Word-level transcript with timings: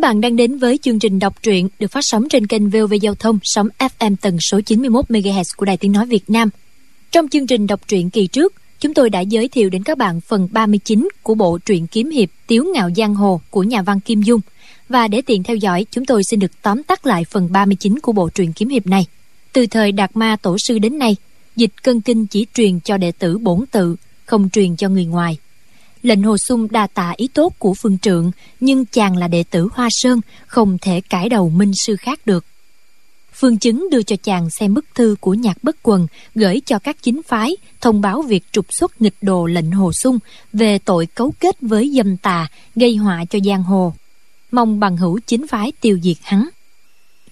Các 0.00 0.08
bạn 0.08 0.20
đang 0.20 0.36
đến 0.36 0.58
với 0.58 0.78
chương 0.82 0.98
trình 0.98 1.18
đọc 1.18 1.42
truyện 1.42 1.68
được 1.78 1.90
phát 1.90 2.00
sóng 2.02 2.28
trên 2.28 2.46
kênh 2.46 2.70
VOV 2.70 2.94
Giao 3.00 3.14
thông 3.14 3.38
sóng 3.42 3.68
FM 3.78 4.16
tần 4.20 4.40
số 4.40 4.60
91 4.60 5.04
MHz 5.10 5.42
của 5.56 5.64
Đài 5.64 5.76
Tiếng 5.76 5.92
nói 5.92 6.06
Việt 6.06 6.30
Nam. 6.30 6.50
Trong 7.10 7.28
chương 7.28 7.46
trình 7.46 7.66
đọc 7.66 7.80
truyện 7.88 8.10
kỳ 8.10 8.26
trước, 8.26 8.54
chúng 8.80 8.94
tôi 8.94 9.10
đã 9.10 9.20
giới 9.20 9.48
thiệu 9.48 9.70
đến 9.70 9.82
các 9.82 9.98
bạn 9.98 10.20
phần 10.20 10.48
39 10.52 11.08
của 11.22 11.34
bộ 11.34 11.58
truyện 11.58 11.86
kiếm 11.86 12.10
hiệp 12.10 12.28
Tiếu 12.46 12.64
ngạo 12.74 12.90
giang 12.96 13.14
hồ 13.14 13.40
của 13.50 13.62
nhà 13.62 13.82
văn 13.82 14.00
Kim 14.00 14.22
Dung. 14.22 14.40
Và 14.88 15.08
để 15.08 15.22
tiện 15.22 15.42
theo 15.42 15.56
dõi, 15.56 15.86
chúng 15.90 16.06
tôi 16.06 16.24
xin 16.24 16.40
được 16.40 16.62
tóm 16.62 16.82
tắt 16.82 17.06
lại 17.06 17.24
phần 17.30 17.52
39 17.52 17.98
của 17.98 18.12
bộ 18.12 18.28
truyện 18.28 18.52
kiếm 18.52 18.68
hiệp 18.68 18.86
này. 18.86 19.06
Từ 19.52 19.66
thời 19.66 19.92
Đạt 19.92 20.10
Ma 20.14 20.36
Tổ 20.42 20.56
sư 20.58 20.78
đến 20.78 20.98
nay, 20.98 21.16
dịch 21.56 21.82
cân 21.82 22.00
kinh 22.00 22.26
chỉ 22.26 22.46
truyền 22.54 22.80
cho 22.80 22.96
đệ 22.96 23.12
tử 23.12 23.38
bổn 23.38 23.64
tự, 23.70 23.96
không 24.26 24.50
truyền 24.50 24.76
cho 24.76 24.88
người 24.88 25.04
ngoài 25.04 25.38
lệnh 26.02 26.22
hồ 26.22 26.36
sung 26.38 26.68
đa 26.70 26.86
tạ 26.86 27.12
ý 27.16 27.28
tốt 27.28 27.52
của 27.58 27.74
phương 27.74 27.98
trượng 27.98 28.30
nhưng 28.60 28.84
chàng 28.84 29.16
là 29.16 29.28
đệ 29.28 29.44
tử 29.50 29.68
hoa 29.72 29.88
sơn, 29.90 30.20
không 30.46 30.78
thể 30.78 31.00
cãi 31.00 31.28
đầu 31.28 31.50
minh 31.50 31.72
sư 31.86 31.96
khác 31.96 32.20
được. 32.26 32.44
Phương 33.32 33.58
chứng 33.58 33.88
đưa 33.90 34.02
cho 34.02 34.16
chàng 34.16 34.48
xem 34.58 34.74
bức 34.74 34.84
thư 34.94 35.16
của 35.20 35.34
nhạc 35.34 35.64
bất 35.64 35.76
quần, 35.82 36.06
gửi 36.34 36.60
cho 36.66 36.78
các 36.78 36.96
chính 37.02 37.22
phái, 37.22 37.56
thông 37.80 38.00
báo 38.00 38.22
việc 38.22 38.44
trục 38.52 38.66
xuất 38.78 39.02
nghịch 39.02 39.14
đồ 39.22 39.46
lệnh 39.46 39.70
hồ 39.70 39.92
sung 40.02 40.18
về 40.52 40.78
tội 40.78 41.06
cấu 41.06 41.32
kết 41.40 41.56
với 41.60 41.92
dâm 41.96 42.16
tà, 42.16 42.46
gây 42.76 42.96
họa 42.96 43.24
cho 43.30 43.38
giang 43.44 43.62
hồ. 43.62 43.92
Mong 44.52 44.80
bằng 44.80 44.96
hữu 44.96 45.20
chính 45.26 45.46
phái 45.46 45.72
tiêu 45.80 45.98
diệt 46.02 46.16
hắn. 46.22 46.48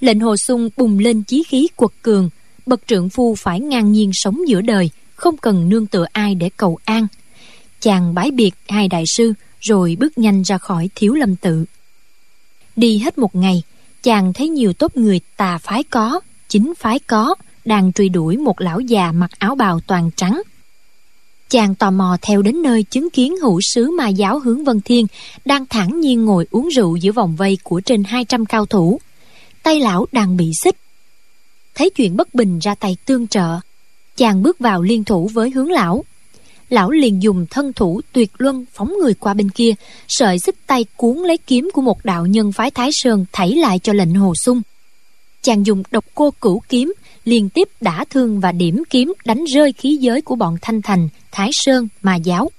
Lệnh 0.01 0.21
hồ 0.21 0.37
sung 0.37 0.69
bùng 0.77 0.99
lên 0.99 1.23
chí 1.23 1.43
khí 1.43 1.69
quật 1.77 1.91
cường, 2.03 2.31
bậc 2.67 2.81
trượng 2.87 3.09
phu 3.09 3.35
phải 3.35 3.61
ngang 3.61 3.93
nhiên 3.93 4.11
sống 4.15 4.49
giữa 4.49 4.61
đời, 4.61 4.91
không 5.15 5.37
cần 5.37 5.69
nương 5.69 5.87
tựa 5.87 6.07
ai 6.13 6.35
để 6.35 6.51
cầu 6.57 6.79
an 6.85 7.07
chàng 7.81 8.15
bái 8.15 8.31
biệt 8.31 8.55
hai 8.69 8.89
đại 8.89 9.05
sư, 9.07 9.33
rồi 9.61 9.97
bước 10.01 10.19
nhanh 10.19 10.43
ra 10.43 10.59
khỏi 10.59 10.91
thiếu 10.95 11.15
lâm 11.15 11.37
tự. 11.37 11.65
Đi 12.77 12.99
hết 12.99 13.19
một 13.19 13.35
ngày, 13.35 13.63
chàng 14.03 14.33
thấy 14.33 14.49
nhiều 14.49 14.73
tốt 14.73 14.97
người 14.97 15.21
tà 15.37 15.59
phái 15.59 15.83
có, 15.83 16.21
chính 16.49 16.75
phái 16.75 16.99
có, 16.99 17.35
đang 17.65 17.93
truy 17.93 18.09
đuổi 18.09 18.37
một 18.37 18.61
lão 18.61 18.81
già 18.81 19.13
mặc 19.13 19.31
áo 19.39 19.55
bào 19.55 19.81
toàn 19.81 20.11
trắng. 20.17 20.43
Chàng 21.49 21.75
tò 21.75 21.91
mò 21.91 22.17
theo 22.23 22.43
đến 22.43 22.63
nơi 22.63 22.83
chứng 22.83 23.11
kiến 23.11 23.37
hữu 23.37 23.61
sứ 23.75 23.91
ma 23.91 24.09
giáo 24.09 24.39
hướng 24.39 24.65
vân 24.65 24.81
thiên 24.81 25.07
đang 25.45 25.67
thản 25.67 26.01
nhiên 26.01 26.25
ngồi 26.25 26.47
uống 26.51 26.69
rượu 26.69 26.97
giữa 26.97 27.13
vòng 27.13 27.37
vây 27.37 27.59
của 27.63 27.81
trên 27.81 28.05
200 28.05 28.47
cao 28.47 28.67
thủ. 28.67 29.01
Tay 29.63 29.81
lão 29.81 30.07
đang 30.13 30.37
bị 30.37 30.51
xích. 30.65 30.77
Thấy 31.75 31.91
chuyện 31.91 32.17
bất 32.17 32.35
bình 32.35 32.59
ra 32.59 32.75
tay 32.75 32.97
tương 33.05 33.27
trợ, 33.27 33.61
chàng 34.17 34.43
bước 34.43 34.59
vào 34.59 34.83
liên 34.83 35.05
thủ 35.05 35.31
với 35.33 35.51
hướng 35.51 35.71
lão 35.71 36.05
lão 36.69 36.91
liền 36.91 37.23
dùng 37.23 37.47
thân 37.51 37.73
thủ 37.73 38.01
tuyệt 38.13 38.31
luân 38.39 38.65
phóng 38.73 38.95
người 39.03 39.15
qua 39.15 39.35
bên 39.35 39.51
kia, 39.51 39.75
sợi 40.09 40.39
xích 40.39 40.57
tay 40.67 40.85
cuốn 40.97 41.19
lấy 41.19 41.39
kiếm 41.39 41.71
của 41.73 41.83
một 41.83 42.05
đạo 42.05 42.27
nhân 42.27 42.53
phái 42.53 42.71
thái 42.71 42.91
sơn 42.93 43.25
thảy 43.33 43.51
lại 43.51 43.79
cho 43.79 43.93
lệnh 43.93 44.15
hồ 44.15 44.35
sung. 44.45 44.63
Chàng 45.43 45.67
dùng 45.67 45.83
độc 45.91 46.05
cô 46.15 46.31
cửu 46.31 46.63
kiếm 46.69 46.93
liên 47.25 47.49
tiếp 47.49 47.69
đả 47.81 48.05
thương 48.11 48.41
và 48.41 48.53
điểm 48.53 48.83
kiếm 48.91 49.13
đánh 49.25 49.45
rơi 49.45 49.73
khí 49.73 49.97
giới 50.01 50.21
của 50.21 50.35
bọn 50.35 50.57
thanh 50.63 50.83
thành, 50.83 51.09
thái 51.33 51.51
sơn 51.53 51.89
mà 52.03 52.17
giáo. 52.17 52.51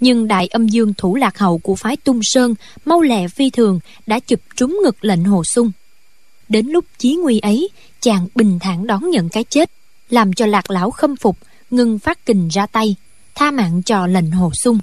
Nhưng 0.00 0.28
đại 0.28 0.46
âm 0.46 0.68
dương 0.68 0.94
thủ 0.98 1.14
lạc 1.14 1.38
hậu 1.38 1.58
của 1.58 1.74
phái 1.74 1.96
tung 1.96 2.20
sơn, 2.22 2.54
mau 2.84 3.00
lẹ 3.00 3.28
phi 3.28 3.50
thường, 3.50 3.80
đã 4.06 4.18
chụp 4.18 4.40
trúng 4.56 4.78
ngực 4.84 5.04
lệnh 5.04 5.24
hồ 5.24 5.44
sung. 5.44 5.72
Đến 6.48 6.66
lúc 6.66 6.84
chí 6.98 7.16
nguy 7.16 7.38
ấy, 7.38 7.68
chàng 8.00 8.26
bình 8.34 8.58
thản 8.60 8.86
đón 8.86 9.10
nhận 9.10 9.28
cái 9.28 9.44
chết, 9.44 9.70
làm 10.10 10.32
cho 10.32 10.46
lạc 10.46 10.70
lão 10.70 10.90
khâm 10.90 11.16
phục 11.16 11.38
ngưng 11.70 11.98
phát 11.98 12.26
kình 12.26 12.48
ra 12.48 12.66
tay 12.66 12.96
tha 13.34 13.50
mạng 13.50 13.82
cho 13.82 14.06
lệnh 14.06 14.30
hồ 14.30 14.50
sung. 14.54 14.78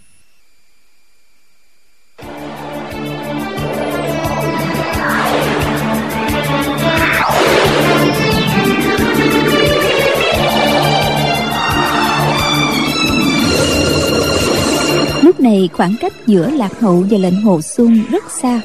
Lúc 15.22 15.40
này 15.40 15.70
khoảng 15.74 15.96
cách 16.02 16.14
giữa 16.28 16.50
lạc 16.50 16.80
hậu 16.80 17.06
và 17.10 17.18
lệnh 17.18 17.42
hồ 17.42 17.62
sung 17.62 18.04
rất 18.12 18.24
xa, 18.42 18.62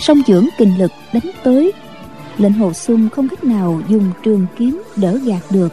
song 0.00 0.22
dưỡng 0.26 0.46
kinh 0.58 0.78
lực 0.78 0.90
đánh 1.12 1.30
tới. 1.44 1.72
Lệnh 2.38 2.52
hồ 2.52 2.72
sung 2.72 3.08
không 3.08 3.28
cách 3.28 3.44
nào 3.44 3.80
dùng 3.88 4.12
trường 4.22 4.46
kiếm 4.58 4.82
đỡ 4.96 5.18
gạt 5.24 5.40
được. 5.50 5.68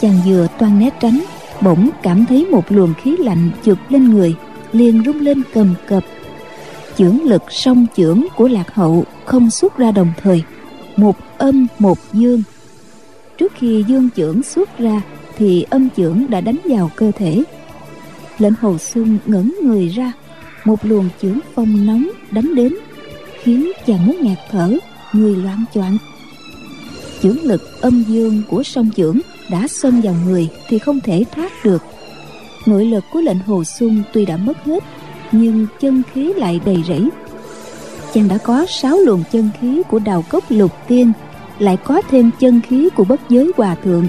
Chàng 0.00 0.20
vừa 0.26 0.46
toan 0.58 0.78
né 0.78 0.90
tránh 1.00 1.24
bỗng 1.62 1.90
cảm 2.02 2.26
thấy 2.26 2.46
một 2.46 2.72
luồng 2.72 2.94
khí 3.02 3.16
lạnh 3.16 3.50
chụp 3.64 3.78
lên 3.88 4.10
người, 4.10 4.34
liền 4.72 5.02
rung 5.06 5.20
lên 5.20 5.42
cầm 5.54 5.74
cập. 5.86 6.04
Chưởng 6.98 7.22
lực 7.22 7.42
song 7.50 7.86
chưởng 7.96 8.24
của 8.36 8.48
lạc 8.48 8.74
hậu 8.74 9.04
không 9.24 9.50
xuất 9.50 9.78
ra 9.78 9.90
đồng 9.90 10.12
thời, 10.22 10.42
một 10.96 11.16
âm 11.38 11.66
một 11.78 11.98
dương. 12.12 12.42
Trước 13.38 13.52
khi 13.56 13.84
dương 13.88 14.08
chưởng 14.16 14.42
xuất 14.42 14.78
ra, 14.78 15.02
thì 15.36 15.66
âm 15.70 15.88
chưởng 15.96 16.26
đã 16.30 16.40
đánh 16.40 16.58
vào 16.64 16.90
cơ 16.96 17.12
thể. 17.16 17.42
Lệnh 18.38 18.54
hồ 18.60 18.78
xuân 18.78 19.18
ngẩng 19.26 19.54
người 19.62 19.88
ra, 19.88 20.12
một 20.64 20.84
luồng 20.84 21.08
chưởng 21.22 21.38
phong 21.54 21.86
nóng 21.86 22.08
đánh 22.30 22.54
đến, 22.54 22.74
khiến 23.42 23.72
chàng 23.86 24.06
muốn 24.06 24.16
ngạt 24.20 24.38
thở, 24.50 24.78
người 25.12 25.36
loạn 25.36 25.64
choạng. 25.74 25.98
Chưởng 27.22 27.42
lực 27.42 27.80
âm 27.80 28.02
dương 28.08 28.42
của 28.48 28.62
song 28.62 28.90
chưởng 28.96 29.18
đã 29.50 29.68
xông 29.68 30.00
vào 30.00 30.14
người 30.26 30.48
thì 30.68 30.78
không 30.78 31.00
thể 31.00 31.24
thoát 31.34 31.52
được. 31.64 31.82
Nội 32.66 32.84
lực 32.84 33.04
của 33.12 33.20
lệnh 33.20 33.38
hồ 33.38 33.64
xuân 33.64 34.02
tuy 34.12 34.26
đã 34.26 34.36
mất 34.36 34.64
hết, 34.64 34.84
nhưng 35.32 35.66
chân 35.80 36.02
khí 36.12 36.32
lại 36.36 36.60
đầy 36.64 36.82
rẫy. 36.88 37.08
Chàng 38.14 38.28
đã 38.28 38.38
có 38.38 38.66
sáu 38.68 38.98
luồng 38.98 39.22
chân 39.32 39.50
khí 39.60 39.82
của 39.88 39.98
đào 39.98 40.24
cốc 40.28 40.44
lục 40.48 40.72
tiên, 40.88 41.12
lại 41.58 41.76
có 41.84 42.02
thêm 42.10 42.30
chân 42.40 42.60
khí 42.68 42.88
của 42.96 43.04
bất 43.04 43.20
giới 43.28 43.52
hòa 43.56 43.74
thượng. 43.84 44.08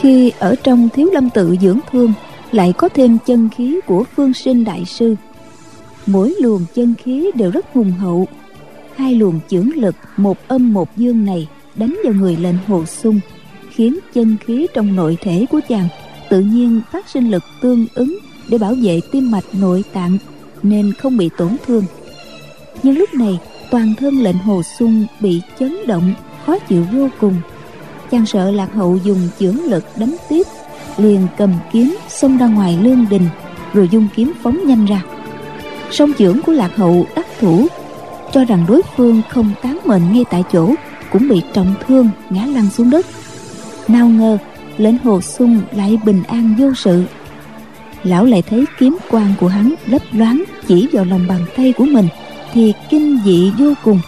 Khi 0.00 0.32
ở 0.38 0.54
trong 0.62 0.88
thiếu 0.88 1.08
lâm 1.12 1.30
tự 1.30 1.56
dưỡng 1.60 1.78
thương, 1.92 2.12
lại 2.52 2.72
có 2.72 2.88
thêm 2.88 3.18
chân 3.26 3.48
khí 3.56 3.80
của 3.86 4.04
phương 4.16 4.34
sinh 4.34 4.64
đại 4.64 4.84
sư. 4.84 5.16
Mỗi 6.06 6.34
luồng 6.40 6.64
chân 6.74 6.94
khí 7.04 7.30
đều 7.34 7.50
rất 7.50 7.66
hùng 7.74 7.92
hậu. 7.92 8.26
Hai 8.96 9.14
luồng 9.14 9.40
chưởng 9.48 9.70
lực 9.74 9.94
một 10.16 10.38
âm 10.48 10.72
một 10.72 10.96
dương 10.96 11.24
này 11.24 11.48
đánh 11.74 11.96
vào 12.04 12.12
người 12.12 12.36
lệnh 12.36 12.56
hồ 12.66 12.84
sung 12.86 13.20
khiến 13.80 13.98
chân 14.14 14.36
khí 14.46 14.66
trong 14.74 14.96
nội 14.96 15.16
thể 15.20 15.46
của 15.50 15.60
chàng 15.68 15.88
tự 16.30 16.40
nhiên 16.40 16.80
phát 16.92 17.08
sinh 17.08 17.30
lực 17.30 17.42
tương 17.62 17.86
ứng 17.94 18.18
để 18.48 18.58
bảo 18.58 18.74
vệ 18.82 19.00
tim 19.12 19.30
mạch 19.30 19.44
nội 19.52 19.84
tạng, 19.92 20.18
nên 20.62 20.92
không 20.92 21.16
bị 21.16 21.30
tổn 21.38 21.56
thương. 21.66 21.84
Nhưng 22.82 22.98
lúc 22.98 23.14
này, 23.14 23.38
toàn 23.70 23.94
thân 23.98 24.22
lệnh 24.22 24.38
hồ 24.38 24.62
xuân 24.78 25.06
bị 25.20 25.42
chấn 25.58 25.76
động, 25.86 26.14
khó 26.46 26.58
chịu 26.58 26.84
vô 26.92 27.08
cùng. 27.20 27.34
Chàng 28.10 28.26
sợ 28.26 28.50
lạc 28.50 28.74
hậu 28.74 28.98
dùng 29.04 29.28
chưởng 29.38 29.64
lực 29.64 29.84
đánh 29.96 30.16
tiếp, 30.28 30.46
liền 30.96 31.26
cầm 31.36 31.54
kiếm 31.72 31.96
xông 32.08 32.38
ra 32.38 32.46
ngoài 32.46 32.78
lương 32.82 33.06
đình, 33.10 33.28
rồi 33.74 33.88
dung 33.92 34.08
kiếm 34.16 34.32
phóng 34.42 34.66
nhanh 34.66 34.84
ra. 34.84 35.02
Song 35.90 36.12
chưởng 36.18 36.42
của 36.46 36.52
lạc 36.52 36.76
hậu 36.76 37.06
đắc 37.16 37.26
thủ, 37.40 37.66
cho 38.32 38.44
rằng 38.44 38.64
đối 38.68 38.82
phương 38.96 39.22
không 39.30 39.50
tán 39.62 39.78
mệnh 39.84 40.12
ngay 40.12 40.24
tại 40.30 40.44
chỗ, 40.52 40.74
cũng 41.12 41.28
bị 41.28 41.42
trọng 41.52 41.74
thương, 41.86 42.08
ngã 42.30 42.46
lăn 42.46 42.70
xuống 42.70 42.90
đất 42.90 43.06
nào 43.92 44.08
ngờ 44.08 44.38
lệnh 44.78 44.98
hồ 44.98 45.20
sung 45.20 45.60
lại 45.72 45.98
bình 46.04 46.22
an 46.22 46.54
vô 46.58 46.74
sự. 46.76 47.04
Lão 48.04 48.24
lại 48.24 48.42
thấy 48.42 48.64
kiếm 48.78 48.96
quang 49.10 49.34
của 49.40 49.48
hắn 49.48 49.74
lấp 49.86 50.02
loáng 50.12 50.44
chỉ 50.66 50.88
vào 50.92 51.04
lòng 51.04 51.26
bàn 51.28 51.40
tay 51.56 51.72
của 51.76 51.84
mình 51.84 52.08
thì 52.52 52.72
kinh 52.90 53.18
dị 53.24 53.52
vô 53.58 53.74
cùng. 53.84 54.00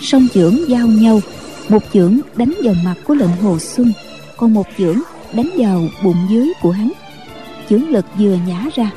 Song 0.00 0.26
chưởng 0.34 0.68
giao 0.68 0.86
nhau, 0.86 1.20
một 1.68 1.82
chưởng 1.92 2.18
đánh 2.36 2.54
vào 2.64 2.74
mặt 2.84 2.94
của 3.06 3.14
lệnh 3.14 3.36
hồ 3.42 3.58
xuân 3.58 3.92
còn 4.36 4.54
một 4.54 4.66
chưởng 4.78 4.98
đánh 5.32 5.50
vào 5.56 5.82
bụng 6.04 6.26
dưới 6.30 6.52
của 6.62 6.70
hắn. 6.70 6.92
Chưởng 7.70 7.88
lực 7.88 8.06
vừa 8.18 8.36
nhả 8.46 8.64
ra, 8.74 8.90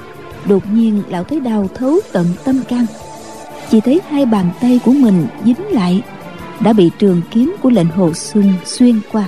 đột 0.45 0.63
nhiên 0.73 1.03
lão 1.09 1.23
thấy 1.23 1.39
đau 1.39 1.69
thấu 1.75 1.99
tận 2.11 2.27
tâm 2.43 2.61
can. 2.67 2.85
Chỉ 3.71 3.79
thấy 3.79 4.01
hai 4.09 4.25
bàn 4.25 4.49
tay 4.61 4.79
của 4.85 4.91
mình 4.91 5.27
dính 5.45 5.67
lại, 5.71 6.01
đã 6.59 6.73
bị 6.73 6.91
trường 6.99 7.21
kiếm 7.31 7.55
của 7.61 7.69
lệnh 7.69 7.89
hồ 7.89 8.13
xuân 8.13 8.53
xuyên 8.65 8.99
qua 9.11 9.27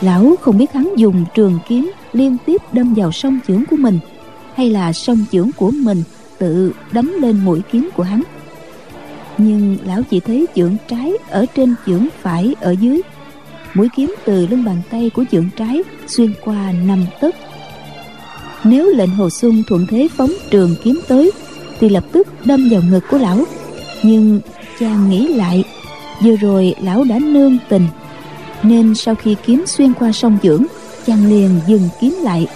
lão 0.00 0.34
không 0.40 0.58
biết 0.58 0.72
hắn 0.72 0.94
dùng 0.96 1.24
trường 1.34 1.58
kiếm 1.68 1.92
liên 2.12 2.36
tiếp 2.46 2.62
đâm 2.72 2.94
vào 2.94 3.12
song 3.12 3.38
chưởng 3.48 3.64
của 3.70 3.76
mình, 3.76 3.98
hay 4.54 4.70
là 4.70 4.92
song 4.92 5.24
chưởng 5.32 5.50
của 5.56 5.70
mình 5.70 6.02
tự 6.38 6.72
đấm 6.92 7.12
lên 7.20 7.44
mũi 7.44 7.60
kiếm 7.72 7.90
của 7.96 8.02
hắn. 8.02 8.22
Nhưng 9.38 9.76
lão 9.84 10.02
chỉ 10.10 10.20
thấy 10.20 10.46
chưởng 10.56 10.76
trái 10.88 11.12
ở 11.30 11.46
trên 11.54 11.74
chưởng 11.86 12.08
phải 12.22 12.54
ở 12.60 12.70
dưới. 12.80 13.00
Mũi 13.74 13.88
kiếm 13.96 14.14
từ 14.24 14.46
lưng 14.46 14.64
bàn 14.64 14.82
tay 14.90 15.10
của 15.10 15.24
chưởng 15.32 15.48
trái 15.56 15.82
xuyên 16.06 16.32
qua 16.44 16.72
năm 16.72 17.06
tấc. 17.20 17.34
Nếu 18.64 18.86
lệnh 18.86 19.10
hồ 19.10 19.30
xuân 19.30 19.62
thuận 19.68 19.86
thế 19.90 20.08
phóng 20.16 20.30
trường 20.50 20.74
kiếm 20.84 21.00
tới, 21.08 21.30
thì 21.80 21.88
lập 21.88 22.04
tức 22.12 22.28
đâm 22.44 22.68
vào 22.70 22.82
ngực 22.90 23.04
của 23.10 23.18
lão. 23.18 23.44
Nhưng 24.02 24.40
chàng 24.78 25.10
nghĩ 25.10 25.28
lại, 25.28 25.64
vừa 26.24 26.36
rồi 26.36 26.74
lão 26.82 27.04
đã 27.04 27.18
nương 27.18 27.58
tình 27.68 27.86
nên 28.68 28.94
sau 28.94 29.14
khi 29.14 29.36
kiếm 29.46 29.64
xuyên 29.66 29.92
qua 29.94 30.12
sông 30.12 30.38
dưỡng 30.42 30.66
chàng 31.06 31.26
liền 31.26 31.60
dừng 31.66 31.88
kiếm 32.00 32.14
lại. 32.22 32.46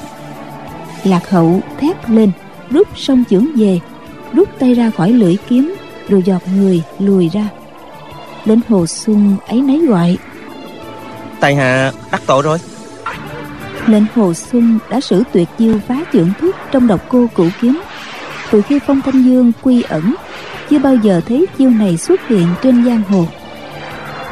Lạc 1.04 1.30
hậu 1.30 1.60
thét 1.78 2.10
lên 2.10 2.32
rút 2.70 2.88
sông 2.96 3.24
chưởng 3.30 3.46
về 3.56 3.80
rút 4.32 4.48
tay 4.58 4.74
ra 4.74 4.90
khỏi 4.90 5.12
lưỡi 5.12 5.36
kiếm 5.48 5.74
rồi 6.08 6.22
giọt 6.22 6.42
người 6.56 6.82
lùi 6.98 7.28
ra. 7.28 7.48
Đến 8.44 8.60
hồ 8.68 8.86
xuân 8.86 9.36
ấy 9.46 9.60
nấy 9.60 9.86
gọi 9.86 10.16
tại 11.40 11.54
hạ 11.54 11.92
đắc 12.12 12.22
tội 12.26 12.42
rồi. 12.42 12.58
Lệnh 13.86 14.04
hồ 14.14 14.34
xuân 14.34 14.78
đã 14.90 15.00
sử 15.00 15.22
tuyệt 15.32 15.48
chiêu 15.58 15.74
phá 15.88 16.04
trưởng 16.12 16.32
thức 16.40 16.56
trong 16.72 16.86
độc 16.86 17.00
cô 17.08 17.26
cửu 17.34 17.48
kiếm. 17.60 17.80
Từ 18.50 18.62
khi 18.62 18.78
phong 18.86 19.00
thanh 19.02 19.22
dương 19.22 19.52
quy 19.62 19.82
ẩn 19.82 20.14
chưa 20.70 20.78
bao 20.78 20.96
giờ 20.96 21.20
thấy 21.28 21.46
chiêu 21.58 21.70
này 21.70 21.96
xuất 21.96 22.28
hiện 22.28 22.46
trên 22.62 22.84
giang 22.84 23.02
hồ 23.02 23.26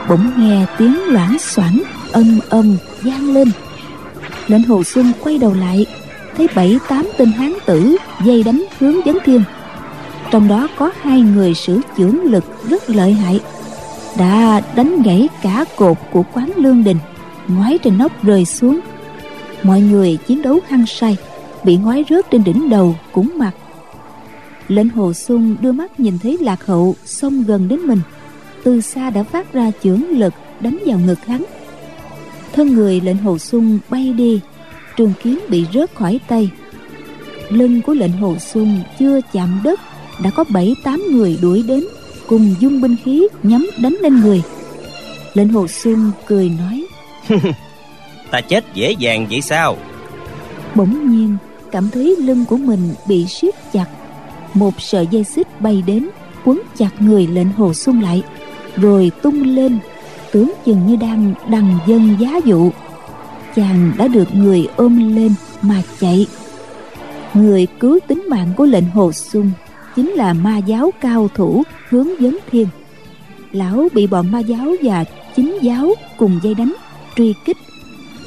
bỗng 0.09 0.33
nghe 0.37 0.67
tiếng 0.79 1.05
loảng 1.09 1.37
xoảng 1.39 1.83
âm 2.13 2.41
âm 2.49 2.77
vang 3.03 3.35
lên. 3.35 3.51
Lệnh 4.47 4.63
hồ 4.63 4.85
xuân 4.85 5.13
quay 5.23 5.39
đầu 5.39 5.55
lại, 5.55 5.87
thấy 6.37 6.49
bảy, 6.55 6.79
tám 6.89 7.07
tên 7.19 7.33
hán 7.33 7.53
tử 7.67 7.97
dây 8.25 8.43
đánh 8.43 8.65
hướng 8.79 9.03
vấn 9.05 9.19
thiên. 9.25 9.43
Trong 10.31 10.49
đó 10.49 10.69
có 10.79 10.91
hai 11.03 11.21
người 11.21 11.55
sử 11.55 11.81
chưởng 11.97 12.23
lực 12.23 12.45
rất 12.69 12.91
lợi 12.91 13.13
hại, 13.13 13.41
đã 14.19 14.61
đánh 14.75 15.03
gãy 15.03 15.29
cả 15.43 15.65
cột 15.77 15.97
của 16.13 16.23
quán 16.33 16.53
lương 16.57 16.85
đình, 16.85 16.99
ngoái 17.49 17.79
trên 17.79 17.99
nóc 17.99 18.25
rơi 18.25 18.45
xuống. 18.45 18.81
Mọi 19.63 19.81
người 19.81 20.19
chiến 20.27 20.43
đấu 20.43 20.61
hăng 20.69 20.87
say, 20.87 21.17
bị 21.65 21.77
ngoái 21.77 22.05
rớt 22.11 22.31
trên 22.31 22.45
đỉnh 22.45 22.69
đầu 22.69 22.97
cũng 23.13 23.33
mặt 23.39 23.53
lệnh 24.69 24.89
hồ 24.89 25.13
xuân 25.13 25.57
đưa 25.61 25.73
mắt 25.73 26.01
nhìn 26.01 26.19
thấy 26.19 26.39
lạc 26.41 26.67
hậu 26.67 26.95
xông 27.05 27.45
gần 27.47 27.69
đến 27.69 27.81
mình 27.81 28.01
từ 28.69 28.81
xa 28.81 29.11
đã 29.11 29.23
phát 29.23 29.53
ra 29.53 29.71
chưởng 29.83 30.03
lực 30.09 30.35
đánh 30.61 30.79
vào 30.87 30.99
ngực 30.99 31.27
hắn. 31.27 31.45
Thân 32.53 32.75
người 32.75 33.01
lệnh 33.01 33.17
hồ 33.17 33.39
xuân 33.39 33.79
bay 33.91 34.13
đi 34.13 34.41
trường 34.97 35.13
kiếm 35.23 35.45
bị 35.49 35.67
rớt 35.75 35.95
khỏi 35.95 36.21
tay. 36.29 36.51
Lưng 37.49 37.83
của 37.83 37.95
lệnh 37.95 38.13
hồ 38.13 38.37
xuân 38.39 38.81
chưa 38.99 39.21
chạm 39.33 39.61
đất 39.65 39.81
đã 40.23 40.31
có 40.31 40.45
bảy 40.53 40.75
tám 40.85 41.03
người 41.11 41.39
đuổi 41.43 41.65
đến 41.69 41.85
cùng 42.27 42.55
dung 42.61 42.81
binh 42.81 42.97
khí 43.05 43.29
nhắm 43.43 43.67
đánh 43.83 43.97
lên 44.01 44.21
người. 44.21 44.43
Lệnh 45.35 45.49
hồ 45.49 45.67
xuân 45.69 46.11
cười 46.27 46.51
nói 46.59 46.87
ta 48.31 48.41
chết 48.41 48.65
dễ 48.75 48.93
dàng 48.99 49.27
vậy 49.31 49.41
sao? 49.41 49.77
Bỗng 50.75 51.11
nhiên 51.11 51.37
cảm 51.73 51.89
thấy 51.93 52.17
lưng 52.19 52.45
của 52.49 52.57
mình 52.57 52.95
bị 53.09 53.27
siết 53.27 53.55
chặt. 53.73 53.87
Một 54.55 54.81
sợi 54.81 55.07
dây 55.11 55.25
xích 55.25 55.61
bay 55.61 55.83
đến 55.87 56.09
quấn 56.45 56.63
chặt 56.77 56.91
người 57.01 57.27
lệnh 57.27 57.53
hồ 57.53 57.75
xuân 57.75 58.03
lại 58.03 58.23
rồi 58.81 59.11
tung 59.23 59.43
lên, 59.43 59.79
tướng 60.33 60.53
chừng 60.65 60.87
như 60.87 60.97
đang 60.97 61.35
đằng 61.51 61.79
dân 61.87 62.17
giá 62.21 62.41
dụ. 62.45 62.71
Chàng 63.57 63.93
đã 63.99 64.09
được 64.09 64.35
người 64.35 64.69
ôm 64.77 65.17
lên 65.17 65.35
mà 65.63 65.83
chạy. 66.01 66.27
Người 67.35 67.67
cứu 67.81 67.99
tính 68.07 68.27
mạng 68.31 68.49
của 68.57 68.65
lệnh 68.65 68.91
hồ 68.91 69.13
sung 69.13 69.51
chính 69.97 70.11
là 70.11 70.33
ma 70.33 70.59
giáo 70.59 70.91
cao 71.01 71.29
thủ 71.35 71.63
hướng 71.89 72.09
vấn 72.21 72.39
thiên. 72.51 72.67
Lão 73.53 73.89
bị 73.95 74.07
bọn 74.07 74.31
ma 74.31 74.39
giáo 74.39 74.73
và 74.83 75.05
chính 75.37 75.59
giáo 75.63 75.95
cùng 76.17 76.41
dây 76.43 76.55
đánh, 76.55 76.75
truy 77.17 77.35
kích. 77.45 77.57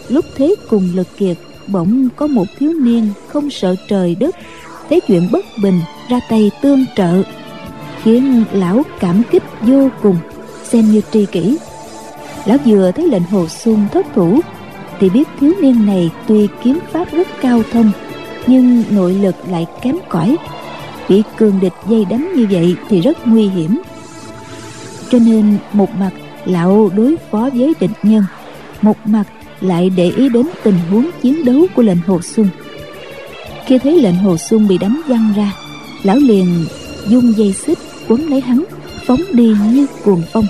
Lúc 0.09 0.25
thế 0.35 0.55
cùng 0.69 0.89
lực 0.95 1.07
kiệt, 1.17 1.37
bỗng 1.67 2.07
có 2.15 2.27
một 2.27 2.45
thiếu 2.59 2.73
niên 2.73 3.07
không 3.27 3.49
sợ 3.49 3.75
trời 3.87 4.15
đất, 4.15 4.35
thấy 4.89 4.99
chuyện 5.07 5.29
bất 5.31 5.45
bình, 5.63 5.79
ra 6.09 6.19
tay 6.29 6.51
tương 6.61 6.85
trợ, 6.95 7.23
khiến 8.03 8.43
lão 8.53 8.83
cảm 8.99 9.21
kích 9.31 9.43
vô 9.61 9.89
cùng 10.01 10.17
xem 10.71 10.91
như 10.91 11.01
tri 11.11 11.25
kỷ. 11.25 11.57
Lão 12.45 12.57
vừa 12.65 12.91
thấy 12.91 13.07
lệnh 13.07 13.23
hồ 13.23 13.47
xuân 13.47 13.85
thất 13.91 14.05
thủ, 14.15 14.39
thì 14.99 15.09
biết 15.09 15.27
thiếu 15.39 15.53
niên 15.61 15.85
này 15.85 16.11
tuy 16.27 16.47
kiếm 16.63 16.79
pháp 16.91 17.11
rất 17.11 17.27
cao 17.41 17.61
thông, 17.71 17.91
nhưng 18.47 18.83
nội 18.89 19.13
lực 19.13 19.35
lại 19.49 19.65
kém 19.81 19.95
cỏi. 20.09 20.37
Bị 21.09 21.23
cường 21.37 21.59
địch 21.59 21.73
dây 21.89 22.05
đánh 22.05 22.33
như 22.35 22.47
vậy 22.51 22.75
thì 22.89 23.01
rất 23.01 23.27
nguy 23.27 23.47
hiểm. 23.47 23.81
Cho 25.09 25.19
nên 25.19 25.57
một 25.73 25.89
mặt 25.99 26.11
lão 26.45 26.89
đối 26.95 27.15
phó 27.31 27.49
với 27.53 27.73
địch 27.79 27.91
nhân, 28.03 28.23
một 28.81 28.97
mặt 29.05 29.23
lại 29.61 29.89
để 29.89 30.11
ý 30.17 30.29
đến 30.29 30.45
tình 30.63 30.79
huống 30.89 31.09
chiến 31.21 31.45
đấu 31.45 31.65
của 31.75 31.81
lệnh 31.81 32.01
hồ 32.07 32.21
xuân. 32.21 32.47
Khi 33.65 33.77
thấy 33.77 34.01
lệnh 34.01 34.15
hồ 34.15 34.37
xuân 34.37 34.67
bị 34.67 34.77
đánh 34.77 35.01
văng 35.07 35.33
ra, 35.35 35.51
lão 36.03 36.17
liền 36.17 36.65
dung 37.07 37.37
dây 37.37 37.53
xích 37.53 37.77
quấn 38.07 38.29
lấy 38.29 38.41
hắn, 38.41 38.63
phóng 39.05 39.21
đi 39.33 39.55
như 39.71 39.85
cuồng 40.03 40.21
phong 40.33 40.45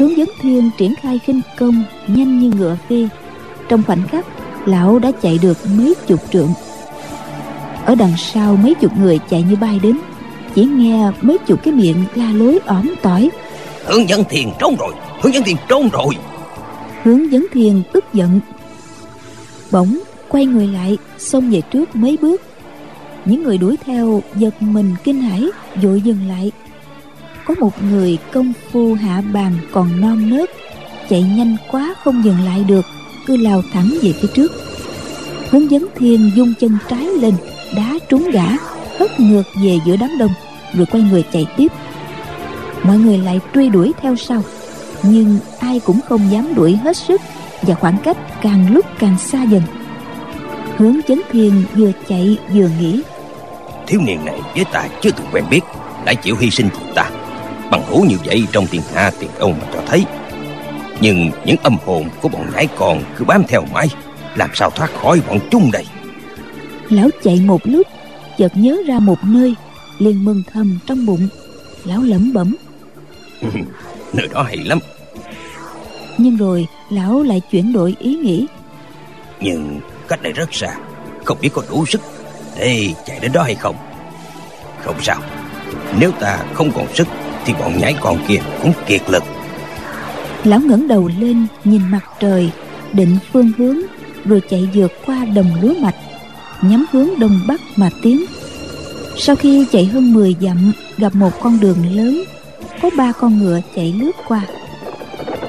hướng 0.00 0.16
dẫn 0.16 0.28
thiên 0.40 0.70
triển 0.78 0.94
khai 0.94 1.18
khinh 1.18 1.40
công 1.58 1.84
nhanh 2.06 2.38
như 2.38 2.50
ngựa 2.56 2.76
phi 2.88 3.08
trong 3.68 3.82
khoảnh 3.82 4.08
khắc 4.08 4.26
lão 4.66 4.98
đã 4.98 5.12
chạy 5.22 5.38
được 5.42 5.58
mấy 5.78 5.94
chục 6.06 6.20
trượng. 6.32 6.48
Ở 7.84 7.94
đằng 7.94 8.12
sau 8.16 8.56
mấy 8.56 8.74
chục 8.74 8.92
người 8.98 9.18
chạy 9.30 9.42
như 9.42 9.56
bay 9.56 9.80
đến 9.82 9.98
chỉ 10.54 10.64
nghe 10.64 11.10
mấy 11.20 11.38
chục 11.38 11.62
cái 11.62 11.74
miệng 11.74 12.04
la 12.14 12.32
lối 12.32 12.58
ỏm 12.66 12.94
tỏi. 13.02 13.30
Hướng 13.86 14.08
dẫn 14.08 14.24
thiền 14.30 14.48
trốn 14.58 14.76
rồi 14.76 14.94
hướng 15.20 15.34
dẫn 15.34 15.42
thiền 15.42 15.56
trốn 15.68 15.88
rồi. 15.92 16.16
Hướng 17.02 17.32
dẫn 17.32 17.46
thiền 17.52 17.82
tức 17.92 18.04
giận. 18.12 18.40
Bỗng 19.70 19.98
quay 20.28 20.46
người 20.46 20.66
lại 20.66 20.98
xông 21.18 21.50
về 21.50 21.60
trước 21.60 21.96
mấy 21.96 22.16
bước. 22.20 22.42
Những 23.24 23.42
người 23.42 23.58
đuổi 23.58 23.76
theo 23.84 24.22
giật 24.34 24.62
mình 24.62 24.94
kinh 25.04 25.20
hãi 25.20 25.48
vội 25.82 26.00
dừng 26.00 26.28
lại 26.28 26.52
có 27.50 27.56
một 27.60 27.82
người 27.82 28.18
công 28.32 28.52
phu 28.72 28.94
hạ 28.94 29.22
bàn 29.32 29.52
còn 29.72 30.00
non 30.00 30.30
nớt, 30.30 30.50
chạy 31.08 31.22
nhanh 31.22 31.56
quá 31.70 31.94
không 32.04 32.24
dừng 32.24 32.40
lại 32.44 32.64
được, 32.64 32.84
cứ 33.26 33.36
lao 33.36 33.62
thẳng 33.72 33.90
về 34.02 34.12
phía 34.22 34.28
trước. 34.34 34.52
Hướng 35.50 35.70
dẫn 35.70 35.86
thiên 35.96 36.30
dung 36.36 36.54
chân 36.60 36.78
trái 36.88 37.04
lên, 37.04 37.34
đá 37.76 37.98
trúng 38.08 38.30
gã, 38.30 38.46
hất 38.98 39.20
ngược 39.20 39.42
về 39.64 39.78
giữa 39.86 39.96
đám 39.96 40.10
đông, 40.18 40.30
rồi 40.74 40.86
quay 40.86 41.02
người 41.02 41.24
chạy 41.32 41.46
tiếp. 41.56 41.72
Mọi 42.82 42.98
người 42.98 43.18
lại 43.18 43.40
truy 43.54 43.68
đuổi 43.68 43.92
theo 44.02 44.16
sau, 44.16 44.42
nhưng 45.02 45.38
ai 45.60 45.80
cũng 45.80 46.00
không 46.08 46.30
dám 46.30 46.54
đuổi 46.54 46.76
hết 46.76 46.96
sức, 46.96 47.20
và 47.62 47.74
khoảng 47.74 47.96
cách 48.02 48.16
càng 48.42 48.74
lúc 48.74 48.86
càng 48.98 49.18
xa 49.18 49.42
dần. 49.42 49.62
Hướng 50.76 50.96
chấn 51.08 51.20
thiên 51.32 51.62
vừa 51.76 51.92
chạy 52.08 52.38
vừa 52.54 52.68
nghĩ. 52.80 53.02
Thiếu 53.86 54.00
niên 54.00 54.24
này 54.24 54.40
với 54.54 54.64
ta 54.72 54.88
chưa 55.02 55.10
từng 55.10 55.26
quen 55.32 55.44
biết, 55.50 55.60
lại 56.06 56.16
chịu 56.16 56.36
hy 56.40 56.50
sinh 56.50 56.68
vì 56.80 56.92
ta 56.94 57.10
bằng 57.70 57.82
hữu 57.86 58.04
như 58.04 58.16
vậy 58.24 58.46
trong 58.52 58.66
tiền 58.66 58.82
hạ 58.94 59.10
tiền 59.18 59.30
âu 59.38 59.50
mà 59.50 59.66
cho 59.74 59.82
thấy. 59.86 60.04
Nhưng 61.00 61.30
những 61.44 61.56
âm 61.62 61.76
hồn 61.86 62.08
của 62.22 62.28
bọn 62.28 62.46
nhãi 62.54 62.68
con 62.78 63.02
cứ 63.16 63.24
bám 63.24 63.44
theo 63.48 63.64
mãi 63.72 63.88
làm 64.36 64.50
sao 64.54 64.70
thoát 64.70 64.90
khỏi 65.02 65.20
bọn 65.28 65.38
chúng 65.50 65.70
đây? 65.72 65.84
Lão 66.88 67.08
chạy 67.22 67.40
một 67.40 67.60
lúc 67.64 67.86
chợt 68.38 68.52
nhớ 68.54 68.76
ra 68.86 68.98
một 68.98 69.18
nơi 69.24 69.54
liền 69.98 70.24
mừng 70.24 70.42
thầm 70.52 70.78
trong 70.86 71.06
bụng. 71.06 71.28
Lão 71.84 72.02
lẩm 72.02 72.32
bẩm. 72.32 72.56
Nơi 74.12 74.28
đó 74.32 74.42
hay 74.42 74.56
lắm. 74.56 74.78
Nhưng 76.18 76.36
rồi 76.36 76.66
lão 76.90 77.22
lại 77.22 77.40
chuyển 77.50 77.72
đổi 77.72 77.96
ý 77.98 78.14
nghĩ. 78.14 78.46
Nhưng 79.40 79.80
cách 80.08 80.22
đây 80.22 80.32
rất 80.32 80.54
xa 80.54 80.68
không 81.24 81.38
biết 81.40 81.50
có 81.52 81.62
đủ 81.70 81.86
sức 81.86 82.00
để 82.58 82.94
chạy 83.06 83.18
đến 83.20 83.32
đó 83.32 83.42
hay 83.42 83.54
không. 83.54 83.76
Không 84.80 84.96
sao. 85.02 85.20
Nếu 85.98 86.12
ta 86.20 86.44
không 86.54 86.72
còn 86.74 86.94
sức 86.94 87.08
thì 87.44 87.52
bọn 87.60 87.78
nhãi 87.78 87.94
con 88.00 88.18
kia 88.28 88.38
cũng 88.62 88.72
kiệt 88.86 89.02
lực. 89.10 89.22
Lão 90.44 90.60
ngẩng 90.60 90.88
đầu 90.88 91.10
lên 91.18 91.46
nhìn 91.64 91.82
mặt 91.90 92.04
trời 92.20 92.50
định 92.92 93.18
phương 93.32 93.52
hướng 93.58 93.76
rồi 94.24 94.42
chạy 94.50 94.68
vượt 94.74 94.92
qua 95.06 95.24
đồng 95.24 95.50
lúa 95.62 95.74
mạch 95.82 95.94
nhắm 96.62 96.86
hướng 96.92 97.08
đông 97.18 97.40
bắc 97.48 97.60
mà 97.76 97.90
tiến. 98.02 98.24
Sau 99.16 99.36
khi 99.36 99.66
chạy 99.72 99.84
hơn 99.84 100.12
10 100.12 100.36
dặm 100.40 100.72
gặp 100.98 101.14
một 101.14 101.40
con 101.40 101.60
đường 101.60 101.96
lớn 101.96 102.22
có 102.82 102.90
ba 102.96 103.12
con 103.12 103.38
ngựa 103.38 103.60
chạy 103.76 103.94
lướt 103.98 104.12
qua. 104.28 104.40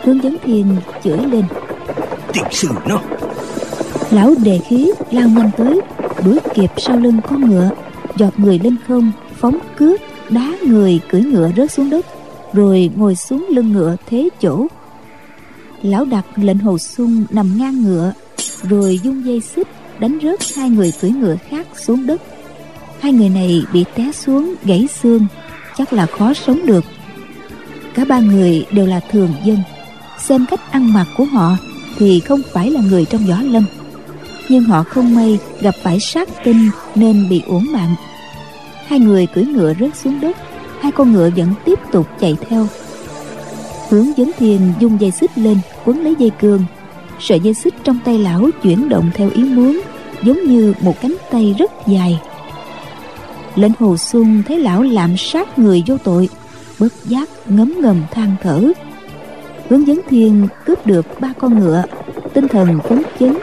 Hướng 0.03 0.23
dẫn 0.23 0.37
thiên 0.43 0.75
chửi 1.03 1.17
lên. 1.17 1.45
Tiên 2.33 2.43
sư 2.51 2.67
nó. 2.85 3.01
Lão 4.11 4.33
đề 4.43 4.59
khí 4.69 4.91
lao 5.11 5.29
nhanh 5.29 5.51
tới 5.57 5.81
đuổi 6.25 6.39
kịp 6.53 6.71
sau 6.77 6.97
lưng 6.97 7.21
con 7.29 7.49
ngựa 7.49 7.69
giọt 8.15 8.39
người 8.39 8.59
lên 8.59 8.75
không 8.87 9.11
phóng 9.39 9.57
cướp 9.77 10.01
đá 10.31 10.51
người 10.65 10.99
cưỡi 11.09 11.21
ngựa 11.21 11.51
rớt 11.57 11.71
xuống 11.71 11.89
đất, 11.89 12.05
rồi 12.53 12.91
ngồi 12.95 13.15
xuống 13.15 13.47
lưng 13.49 13.71
ngựa 13.71 13.95
thế 14.05 14.29
chỗ. 14.41 14.67
Lão 15.81 16.05
đặt 16.05 16.25
lệnh 16.35 16.57
hồ 16.57 16.77
sung 16.77 17.25
nằm 17.29 17.57
ngang 17.57 17.83
ngựa, 17.83 18.13
rồi 18.63 18.99
dung 19.03 19.25
dây 19.25 19.41
xích 19.41 19.67
đánh 19.99 20.19
rớt 20.23 20.39
hai 20.55 20.69
người 20.69 20.93
cưỡi 21.01 21.11
ngựa 21.11 21.35
khác 21.49 21.67
xuống 21.75 22.05
đất. 22.05 22.21
Hai 22.99 23.13
người 23.13 23.29
này 23.29 23.63
bị 23.73 23.85
té 23.95 24.11
xuống, 24.11 24.55
gãy 24.63 24.87
xương, 25.01 25.27
chắc 25.77 25.93
là 25.93 26.05
khó 26.05 26.33
sống 26.33 26.65
được. 26.65 26.83
Cả 27.93 28.05
ba 28.05 28.19
người 28.19 28.65
đều 28.71 28.85
là 28.85 28.99
thường 28.99 29.33
dân. 29.45 29.57
Xem 30.19 30.45
cách 30.49 30.71
ăn 30.71 30.93
mặc 30.93 31.07
của 31.17 31.25
họ 31.25 31.57
thì 31.97 32.19
không 32.19 32.41
phải 32.53 32.71
là 32.71 32.81
người 32.81 33.05
trong 33.05 33.25
võ 33.25 33.41
lâm. 33.41 33.65
Nhưng 34.49 34.63
họ 34.63 34.83
không 34.83 35.15
may 35.15 35.39
gặp 35.61 35.75
phải 35.83 35.99
sát 35.99 36.29
tinh 36.43 36.69
nên 36.95 37.29
bị 37.29 37.41
uổng 37.47 37.71
mạng 37.71 37.95
hai 38.91 38.99
người 38.99 39.27
cưỡi 39.27 39.45
ngựa 39.45 39.73
rớt 39.79 39.95
xuống 39.95 40.21
đất. 40.21 40.37
Hai 40.81 40.91
con 40.91 41.13
ngựa 41.13 41.29
vẫn 41.35 41.53
tiếp 41.65 41.79
tục 41.91 42.07
chạy 42.19 42.37
theo. 42.49 42.67
Hướng 43.89 44.13
vấn 44.17 44.31
thiền 44.37 44.59
dung 44.79 45.01
dây 45.01 45.11
xích 45.11 45.31
lên, 45.35 45.57
quấn 45.85 46.03
lấy 46.03 46.15
dây 46.19 46.29
cương. 46.29 46.63
Sợi 47.19 47.39
dây 47.39 47.53
xích 47.53 47.73
trong 47.83 47.99
tay 48.05 48.17
lão 48.17 48.49
chuyển 48.63 48.89
động 48.89 49.11
theo 49.13 49.29
ý 49.29 49.43
muốn, 49.43 49.81
giống 50.23 50.43
như 50.43 50.73
một 50.81 51.01
cánh 51.01 51.15
tay 51.31 51.55
rất 51.59 51.71
dài. 51.87 52.19
Lệnh 53.55 53.71
hồ 53.79 53.97
xuân 53.97 54.43
thấy 54.47 54.59
lão 54.59 54.81
lạm 54.81 55.17
sát 55.17 55.59
người 55.59 55.83
vô 55.87 55.97
tội, 55.97 56.29
bất 56.79 56.93
giác 57.05 57.29
ngấm 57.45 57.73
ngầm 57.81 58.01
than 58.11 58.35
thở. 58.43 58.71
Hướng 59.69 59.87
dẫn 59.87 59.99
thiên 60.09 60.47
cướp 60.65 60.85
được 60.85 61.05
ba 61.19 61.33
con 61.39 61.59
ngựa, 61.59 61.83
tinh 62.33 62.47
thần 62.47 62.79
phấn 62.89 63.01
chấn. 63.19 63.37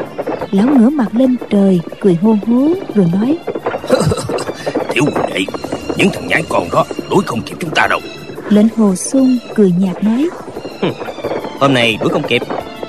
Lão 0.50 0.66
ngửa 0.74 0.88
mặt 0.88 1.08
lên 1.14 1.36
trời, 1.50 1.80
cười 2.00 2.14
hô 2.14 2.36
hố 2.46 2.68
rồi 2.94 3.06
nói 3.12 3.38
tiểu 4.98 5.06
đệ 5.28 5.44
những 5.96 6.08
thằng 6.12 6.26
nhãi 6.26 6.42
con 6.48 6.68
đó 6.72 6.84
đuổi 7.10 7.22
không 7.26 7.40
kịp 7.42 7.54
chúng 7.60 7.70
ta 7.74 7.86
đâu. 7.90 8.00
Lệnh 8.48 8.66
hồ 8.76 8.94
xuân 8.94 9.38
cười 9.54 9.72
nhạt 9.78 10.04
nói. 10.04 10.28
Hôm 11.60 11.74
nay 11.74 11.98
đuổi 12.00 12.08
không 12.08 12.22
kịp 12.28 12.42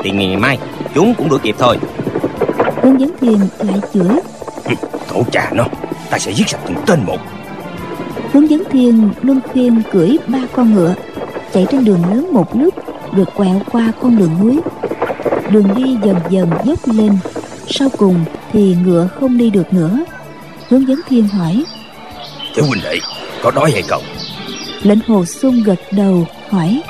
thì 0.03 0.11
ngày 0.11 0.37
mai 0.37 0.57
chúng 0.93 1.13
cũng 1.13 1.29
đuổi 1.29 1.39
kịp 1.43 1.55
thôi. 1.59 1.77
Hướng 2.83 2.99
dẫn 2.99 3.11
thiên 3.21 3.39
lại 3.59 3.79
chửi. 3.93 4.09
Thổ 5.07 5.23
cha 5.31 5.51
nó 5.53 5.65
ta 6.09 6.19
sẽ 6.19 6.31
giết 6.31 6.49
sạch 6.49 6.59
từng 6.67 6.77
tên 6.85 6.99
một. 7.05 7.17
Hướng 8.33 8.49
dẫn 8.49 8.63
thiên 8.71 9.09
luân 9.21 9.39
phiên 9.53 9.81
cưỡi 9.91 10.17
ba 10.27 10.39
con 10.53 10.73
ngựa 10.73 10.95
chạy 11.53 11.65
trên 11.71 11.85
đường 11.85 12.01
lớn 12.09 12.33
một 12.33 12.55
lúc 12.55 12.73
rồi 13.15 13.25
quẹo 13.35 13.61
qua 13.71 13.91
con 14.01 14.17
đường 14.17 14.35
núi. 14.41 14.59
Đường 15.51 15.75
đi 15.75 15.97
dần 16.03 16.15
dần 16.29 16.49
dốc 16.65 16.79
lên 16.85 17.11
sau 17.67 17.89
cùng 17.97 18.25
thì 18.51 18.75
ngựa 18.85 19.07
không 19.19 19.37
đi 19.37 19.49
được 19.49 19.73
nữa. 19.73 19.99
Hướng 20.69 20.87
dẫn 20.87 20.99
thiên 21.09 21.27
hỏi 21.27 21.63
tiểu 22.59 22.67
huynh 22.67 22.83
đệ 22.83 22.99
có 23.41 23.51
đói 23.51 23.71
hay 23.71 23.81
không? 23.81 24.03
Lệnh 24.83 24.99
hồ 25.07 25.25
xuân 25.25 25.63
gật 25.63 25.79
đầu 25.91 26.27
hỏi. 26.49 26.81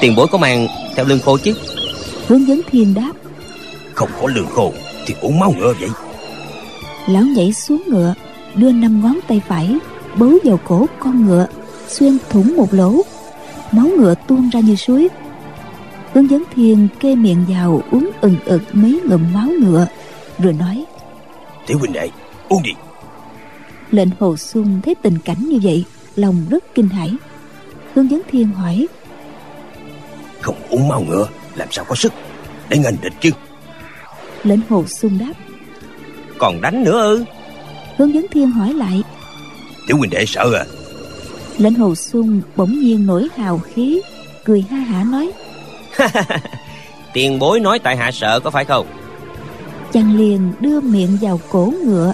Tiền 0.00 0.14
bối 0.16 0.26
có 0.30 0.38
mang 0.38 0.66
theo 0.96 1.04
lương 1.04 1.20
khô 1.20 1.38
chứ? 1.38 1.54
Hướng 2.26 2.48
dẫn 2.48 2.60
thiên 2.70 2.94
đáp. 2.94 3.12
Không 3.94 4.08
có 4.20 4.28
lương 4.34 4.46
khô 4.46 4.72
thì 5.06 5.14
uống 5.20 5.40
máu 5.40 5.54
ngựa 5.58 5.74
vậy. 5.80 5.88
Lão 7.06 7.22
nhảy 7.22 7.52
xuống 7.52 7.82
ngựa 7.86 8.14
đưa 8.54 8.72
năm 8.72 9.02
ngón 9.02 9.18
tay 9.28 9.42
phải 9.48 9.78
bấu 10.16 10.32
vào 10.44 10.60
cổ 10.64 10.86
con 10.98 11.26
ngựa 11.26 11.46
xuyên 11.88 12.18
thủng 12.30 12.56
một 12.56 12.74
lỗ. 12.74 13.02
Máu 13.72 13.86
ngựa 13.86 14.14
tuôn 14.26 14.50
ra 14.50 14.60
như 14.60 14.76
suối. 14.76 15.08
Hướng 16.14 16.30
dẫn 16.30 16.42
thiên 16.54 16.88
kê 17.00 17.14
miệng 17.14 17.44
vào 17.48 17.82
uống 17.90 18.10
ừng 18.20 18.36
ực 18.44 18.62
mấy 18.72 19.00
ngụm 19.04 19.32
máu 19.32 19.48
ngựa 19.60 19.86
rồi 20.38 20.52
nói. 20.52 20.84
Tiểu 21.66 21.78
huynh 21.78 21.92
đệ 21.92 22.08
uống 22.48 22.62
đi 22.62 22.70
lệnh 23.92 24.08
hồ 24.20 24.36
xuân 24.36 24.80
thấy 24.84 24.94
tình 24.94 25.18
cảnh 25.18 25.48
như 25.48 25.58
vậy 25.62 25.84
lòng 26.16 26.46
rất 26.50 26.64
kinh 26.74 26.88
hãi. 26.88 27.10
Hướng 27.94 28.10
dẫn 28.10 28.22
thiên 28.30 28.46
hỏi 28.46 28.86
không 30.40 30.56
uống 30.68 30.88
máu 30.88 31.04
ngựa 31.08 31.28
làm 31.56 31.68
sao 31.70 31.84
có 31.88 31.94
sức? 31.94 32.12
Để 32.68 32.78
nghênh 32.78 33.00
địch 33.02 33.12
chứ. 33.20 33.30
Lệnh 34.44 34.60
hồ 34.68 34.84
xuân 34.86 35.18
đáp 35.18 35.32
còn 36.38 36.60
đánh 36.60 36.84
nữa 36.84 37.02
ư? 37.02 37.24
Hướng 37.96 38.14
dẫn 38.14 38.26
thiên 38.30 38.50
hỏi 38.50 38.74
lại 38.74 39.02
tiểu 39.88 39.96
huynh 39.96 40.10
đệ 40.10 40.26
sợ 40.26 40.52
à? 40.54 40.64
Lệnh 41.58 41.74
hồ 41.74 41.94
xuân 41.94 42.42
bỗng 42.56 42.80
nhiên 42.80 43.06
nổi 43.06 43.28
hào 43.36 43.58
khí 43.58 44.02
cười 44.44 44.64
ha 44.70 44.76
hả 44.76 45.04
nói 45.04 45.32
tiền 47.12 47.38
bối 47.38 47.60
nói 47.60 47.78
tại 47.78 47.96
hạ 47.96 48.10
sợ 48.12 48.40
có 48.40 48.50
phải 48.50 48.64
không? 48.64 48.86
Chàng 49.92 50.16
liền 50.16 50.52
đưa 50.60 50.80
miệng 50.80 51.18
vào 51.20 51.40
cổ 51.50 51.72
ngựa 51.84 52.12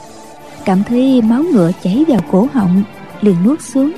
cảm 0.68 0.84
thấy 0.84 1.22
máu 1.22 1.42
ngựa 1.42 1.70
chảy 1.82 2.04
vào 2.08 2.20
cổ 2.30 2.48
họng, 2.52 2.82
liền 3.20 3.34
nuốt 3.44 3.62
xuống. 3.62 3.92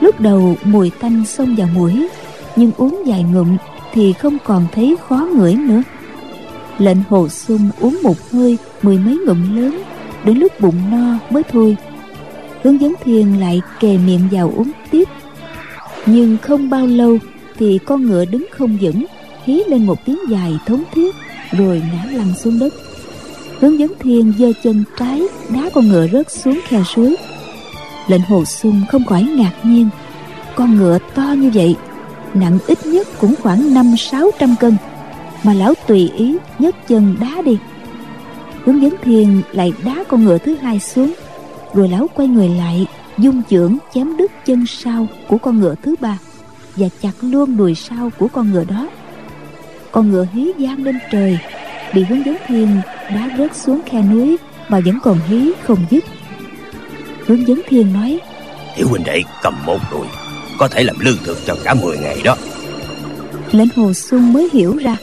Lúc 0.00 0.20
đầu 0.20 0.56
mùi 0.64 0.90
tanh 1.00 1.24
xông 1.26 1.56
vào 1.56 1.68
mũi, 1.74 2.08
nhưng 2.56 2.72
uống 2.76 3.02
vài 3.06 3.22
ngụm 3.22 3.56
thì 3.92 4.12
không 4.12 4.38
còn 4.44 4.66
thấy 4.72 4.96
khó 5.08 5.28
ngửi 5.36 5.54
nữa. 5.54 5.82
Lệnh 6.78 6.96
hồ 7.08 7.28
sung 7.28 7.70
uống 7.80 7.98
một 8.02 8.30
hơi 8.30 8.58
mười 8.82 8.98
mấy 8.98 9.18
ngụm 9.26 9.56
lớn, 9.56 9.82
đến 10.24 10.38
lúc 10.38 10.60
bụng 10.60 10.74
no 10.90 11.18
mới 11.30 11.42
thôi. 11.42 11.76
Hướng 12.62 12.80
dẫn 12.80 12.94
thiền 13.04 13.34
lại 13.34 13.60
kề 13.80 13.98
miệng 13.98 14.28
vào 14.30 14.52
uống 14.56 14.70
tiếp. 14.90 15.08
Nhưng 16.06 16.36
không 16.42 16.70
bao 16.70 16.86
lâu 16.86 17.18
thì 17.58 17.78
con 17.86 18.06
ngựa 18.06 18.24
đứng 18.24 18.46
không 18.50 18.78
vững, 18.80 19.06
hí 19.44 19.62
lên 19.68 19.86
một 19.86 20.04
tiếng 20.04 20.18
dài 20.28 20.52
thống 20.66 20.82
thiết, 20.94 21.14
rồi 21.52 21.82
ngã 21.92 22.10
lăn 22.10 22.34
xuống 22.34 22.58
đất 22.58 22.74
hướng 23.60 23.78
dẫn 23.78 23.92
thiên 23.98 24.32
giơ 24.38 24.52
chân 24.62 24.84
trái, 24.98 25.22
đá 25.48 25.70
con 25.74 25.88
ngựa 25.88 26.06
rớt 26.12 26.30
xuống 26.30 26.60
khe 26.64 26.82
suối. 26.94 27.16
Lệnh 28.08 28.20
hồ 28.20 28.44
sung 28.44 28.82
không 28.88 29.04
khỏi 29.04 29.22
ngạc 29.22 29.52
nhiên, 29.62 29.88
con 30.56 30.76
ngựa 30.76 30.98
to 31.14 31.22
như 31.22 31.50
vậy, 31.54 31.76
nặng 32.34 32.58
ít 32.66 32.86
nhất 32.86 33.08
cũng 33.20 33.34
khoảng 33.42 33.74
năm 33.74 33.96
sáu 33.96 34.30
trăm 34.38 34.54
cân, 34.60 34.76
mà 35.44 35.54
lão 35.54 35.74
tùy 35.86 36.10
ý 36.16 36.36
nhấc 36.58 36.88
chân 36.88 37.16
đá 37.20 37.42
đi. 37.42 37.58
Hướng 38.64 38.82
dẫn 38.82 38.94
thiên 39.02 39.42
lại 39.52 39.72
đá 39.84 40.04
con 40.08 40.24
ngựa 40.24 40.38
thứ 40.38 40.54
hai 40.54 40.80
xuống, 40.80 41.14
rồi 41.74 41.88
lão 41.88 42.08
quay 42.14 42.28
người 42.28 42.48
lại, 42.48 42.86
dung 43.18 43.42
chưởng 43.50 43.76
chém 43.94 44.16
đứt 44.16 44.32
chân 44.46 44.66
sau 44.66 45.06
của 45.28 45.38
con 45.38 45.60
ngựa 45.60 45.74
thứ 45.82 45.94
ba 46.00 46.18
và 46.76 46.86
chặt 47.02 47.12
luôn 47.20 47.56
đùi 47.56 47.74
sau 47.74 48.10
của 48.18 48.28
con 48.28 48.50
ngựa 48.50 48.64
đó. 48.64 48.88
Con 49.92 50.10
ngựa 50.10 50.26
hí 50.32 50.52
giang 50.58 50.84
lên 50.84 50.98
trời, 51.12 51.38
bị 51.94 52.02
hướng 52.02 52.24
dẫn 52.24 52.36
thiên 52.46 52.80
đá 53.14 53.30
rớt 53.38 53.56
xuống 53.56 53.80
khe 53.86 54.02
núi 54.02 54.36
mà 54.68 54.80
vẫn 54.84 54.98
còn 55.02 55.18
hí 55.28 55.52
không 55.62 55.78
dứt. 55.90 56.04
Hướng 57.26 57.48
dẫn 57.48 57.60
thiên 57.68 57.92
nói 57.92 58.20
tiểu 58.76 58.88
huynh 58.88 59.04
đệ 59.04 59.22
cầm 59.42 59.54
một 59.66 59.78
đùi 59.90 60.06
có 60.58 60.68
thể 60.68 60.84
làm 60.84 60.96
lương 61.00 61.16
thực 61.24 61.38
cho 61.46 61.56
cả 61.64 61.74
10 61.74 61.98
ngày 61.98 62.16
đó. 62.24 62.36
Lệnh 63.52 63.68
hồ 63.76 63.92
xuân 63.92 64.32
mới 64.32 64.48
hiểu 64.52 64.76
ra 64.76 64.96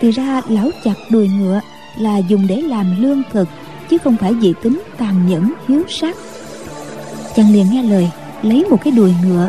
thì 0.00 0.10
ra 0.10 0.42
lão 0.48 0.70
chặt 0.84 0.94
đùi 1.10 1.28
ngựa 1.28 1.60
là 1.98 2.18
dùng 2.18 2.46
để 2.46 2.56
làm 2.56 3.02
lương 3.02 3.22
thực 3.32 3.48
chứ 3.88 3.98
không 3.98 4.16
phải 4.16 4.32
vì 4.32 4.54
tính 4.62 4.82
tàn 4.98 5.28
nhẫn 5.28 5.52
hiếu 5.68 5.82
sát 5.88 6.16
chàng 7.36 7.52
liền 7.52 7.66
nghe 7.72 7.82
lời 7.82 8.10
lấy 8.42 8.64
một 8.70 8.84
cái 8.84 8.92
đùi 8.92 9.12
ngựa. 9.24 9.48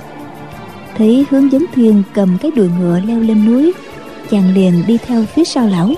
Thấy 0.98 1.26
hướng 1.30 1.52
dẫn 1.52 1.66
thiên 1.74 2.04
cầm 2.14 2.38
cái 2.42 2.52
đùi 2.52 2.70
ngựa 2.80 3.00
leo 3.00 3.20
lên 3.20 3.46
núi 3.46 3.74
chàng 4.30 4.54
liền 4.54 4.84
đi 4.88 4.98
theo 5.08 5.26
phía 5.26 5.44
sau 5.44 5.68
lão 5.68 5.92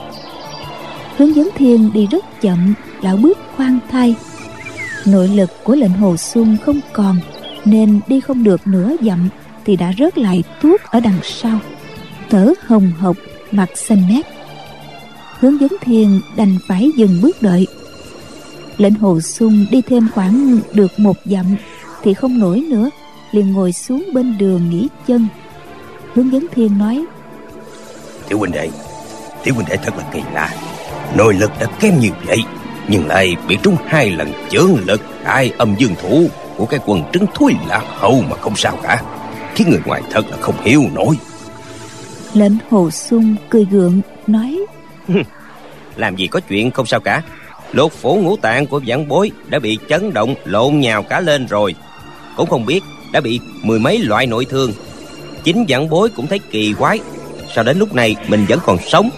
hướng 1.19 1.35
dẫn 1.35 1.49
thiên 1.55 1.93
đi 1.93 2.07
rất 2.11 2.41
chậm 2.41 2.73
lão 3.01 3.17
bước 3.17 3.37
khoan 3.55 3.79
thai. 3.91 4.15
Nội 5.05 5.27
lực 5.27 5.49
của 5.63 5.75
lệnh 5.75 5.93
hồ 5.93 6.17
xuân 6.17 6.57
không 6.65 6.79
còn, 6.93 7.19
nên 7.65 7.99
đi 8.07 8.19
không 8.19 8.43
được 8.43 8.67
nửa 8.67 8.95
dặm 9.01 9.29
thì 9.65 9.75
đã 9.75 9.93
rớt 9.99 10.17
lại 10.17 10.43
tuốt 10.61 10.81
ở 10.81 10.99
đằng 10.99 11.19
sau. 11.23 11.59
Thở 12.29 12.53
hồng 12.65 12.91
hộc, 12.99 13.17
mặt 13.51 13.69
xanh 13.75 14.07
mét. 14.13 14.25
Hướng 15.39 15.61
dẫn 15.61 15.71
thiên 15.81 16.21
đành 16.37 16.57
phải 16.67 16.89
dừng 16.97 17.21
bước 17.21 17.41
đợi. 17.41 17.67
Lệnh 18.77 18.95
hồ 18.95 19.21
xuân 19.21 19.65
đi 19.71 19.81
thêm 19.81 20.07
khoảng 20.13 20.59
được 20.73 20.99
một 20.99 21.17
dặm 21.25 21.45
thì 22.03 22.13
không 22.13 22.39
nổi 22.39 22.65
nữa, 22.69 22.89
liền 23.31 23.53
ngồi 23.53 23.73
xuống 23.73 24.05
bên 24.13 24.37
đường 24.37 24.69
nghỉ 24.69 24.87
chân. 25.07 25.27
Hướng 26.13 26.31
dẫn 26.31 26.45
thiên 26.51 26.77
nói, 26.77 27.05
tiểu 28.29 28.39
huynh 28.39 28.51
đệ, 28.51 28.69
tiểu 29.43 29.53
huynh 29.53 29.67
đệ 29.69 29.75
thật 29.77 29.97
là 29.97 30.03
kỳ 30.13 30.21
lạ 30.33 30.68
nội 31.15 31.33
lực 31.33 31.51
đã 31.59 31.67
kém 31.79 31.99
như 31.99 32.09
vậy 32.25 32.37
nhưng 32.87 33.07
lại 33.07 33.35
bị 33.47 33.57
trúng 33.63 33.75
hai 33.87 34.11
lần 34.11 34.31
chưởng 34.49 34.77
lực 34.85 35.01
hai 35.23 35.51
âm 35.57 35.75
dương 35.77 35.95
thủ 36.01 36.29
của 36.57 36.65
cái 36.65 36.79
quần 36.85 37.03
trứng 37.13 37.25
thúi 37.35 37.53
lạc 37.67 37.83
hậu 37.87 38.23
mà 38.29 38.35
không 38.41 38.55
sao 38.55 38.77
cả 38.83 39.01
khiến 39.59 39.69
người 39.69 39.79
ngoài 39.85 40.01
thật 40.11 40.29
là 40.29 40.37
không 40.37 40.55
hiểu 40.61 40.83
nổi. 40.93 41.15
Lệnh 42.33 42.51
hồ 42.69 42.91
xuân 42.91 43.35
cười 43.49 43.65
gượng 43.65 44.01
nói 44.27 44.59
làm 45.95 46.15
gì 46.15 46.27
có 46.27 46.39
chuyện 46.39 46.71
không 46.71 46.85
sao 46.85 46.99
cả. 46.99 47.21
Lột 47.71 47.91
phủ 47.91 48.15
ngũ 48.15 48.37
tạng 48.37 48.67
của 48.67 48.81
vãn 48.85 49.07
bối 49.07 49.31
đã 49.47 49.59
bị 49.59 49.77
chấn 49.89 50.13
động 50.13 50.35
lộn 50.45 50.79
nhào 50.79 51.03
cả 51.03 51.19
lên 51.19 51.47
rồi. 51.47 51.75
Cũng 52.37 52.49
không 52.49 52.65
biết 52.65 52.79
đã 53.11 53.21
bị 53.21 53.39
mười 53.63 53.79
mấy 53.79 53.99
loại 53.99 54.27
nội 54.27 54.45
thương. 54.45 54.71
Chính 55.43 55.65
vãn 55.67 55.89
bối 55.89 56.09
cũng 56.15 56.27
thấy 56.27 56.39
kỳ 56.51 56.73
quái. 56.73 56.99
Sao 57.55 57.63
đến 57.63 57.79
lúc 57.79 57.95
này 57.95 58.15
mình 58.27 58.45
vẫn 58.49 58.59
còn 58.65 58.77
sống 58.87 59.09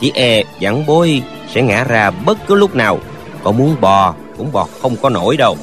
chỉ 0.00 0.12
e 0.14 0.42
vãn 0.60 0.86
bối 0.86 1.22
sẽ 1.54 1.62
ngã 1.62 1.84
ra 1.84 2.10
bất 2.10 2.38
cứ 2.46 2.54
lúc 2.54 2.76
nào. 2.76 2.98
Còn 3.42 3.56
muốn 3.56 3.76
bò 3.80 4.14
cũng 4.36 4.52
bò 4.52 4.66
không 4.82 4.96
có 5.02 5.10
nổi 5.10 5.36
đâu. 5.36 5.56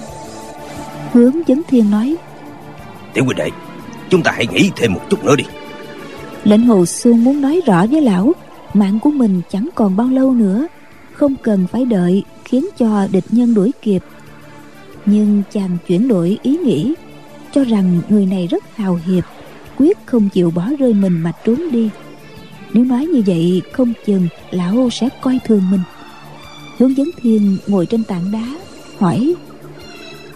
Hướng 1.13 1.47
dẫn 1.47 1.61
thiên 1.67 1.91
nói 1.91 2.15
tiểu 3.13 3.25
huynh 3.25 3.37
đệ 3.37 3.49
chúng 4.09 4.23
ta 4.23 4.31
hãy 4.31 4.47
nghĩ 4.47 4.71
thêm 4.75 4.93
một 4.93 5.01
chút 5.09 5.25
nữa 5.25 5.35
đi. 5.35 5.43
Lệnh 6.43 6.65
hồ 6.65 6.85
xuân 6.85 7.23
muốn 7.23 7.41
nói 7.41 7.61
rõ 7.65 7.85
với 7.91 8.01
lão 8.01 8.33
mạng 8.73 8.99
của 8.99 9.09
mình 9.09 9.41
chẳng 9.49 9.69
còn 9.75 9.95
bao 9.95 10.07
lâu 10.07 10.31
nữa. 10.31 10.67
Không 11.13 11.35
cần 11.43 11.67
phải 11.71 11.85
đợi 11.85 12.23
khiến 12.45 12.65
cho 12.77 13.07
địch 13.11 13.25
nhân 13.31 13.53
đuổi 13.53 13.71
kịp. 13.81 14.03
Nhưng 15.05 15.43
chàng 15.51 15.77
chuyển 15.87 16.07
đổi 16.07 16.37
ý 16.43 16.57
nghĩ 16.57 16.93
cho 17.53 17.63
rằng 17.63 17.99
người 18.09 18.25
này 18.25 18.47
rất 18.47 18.63
hào 18.75 18.99
hiệp 19.05 19.23
quyết 19.77 19.97
không 20.05 20.29
chịu 20.29 20.51
bỏ 20.51 20.69
rơi 20.79 20.93
mình 20.93 21.13
mà 21.23 21.31
trốn 21.45 21.71
đi 21.71 21.89
nếu 22.73 22.83
nói 22.83 23.05
như 23.05 23.23
vậy 23.25 23.61
không 23.71 23.93
chừng 24.05 24.27
lão 24.51 24.89
sẽ 24.91 25.09
coi 25.21 25.39
thường 25.45 25.61
mình. 25.71 25.81
Hướng 26.77 26.97
dẫn 26.97 27.09
thiên 27.21 27.57
ngồi 27.67 27.85
trên 27.85 28.03
tảng 28.03 28.31
đá 28.31 28.45
hỏi. 28.99 29.33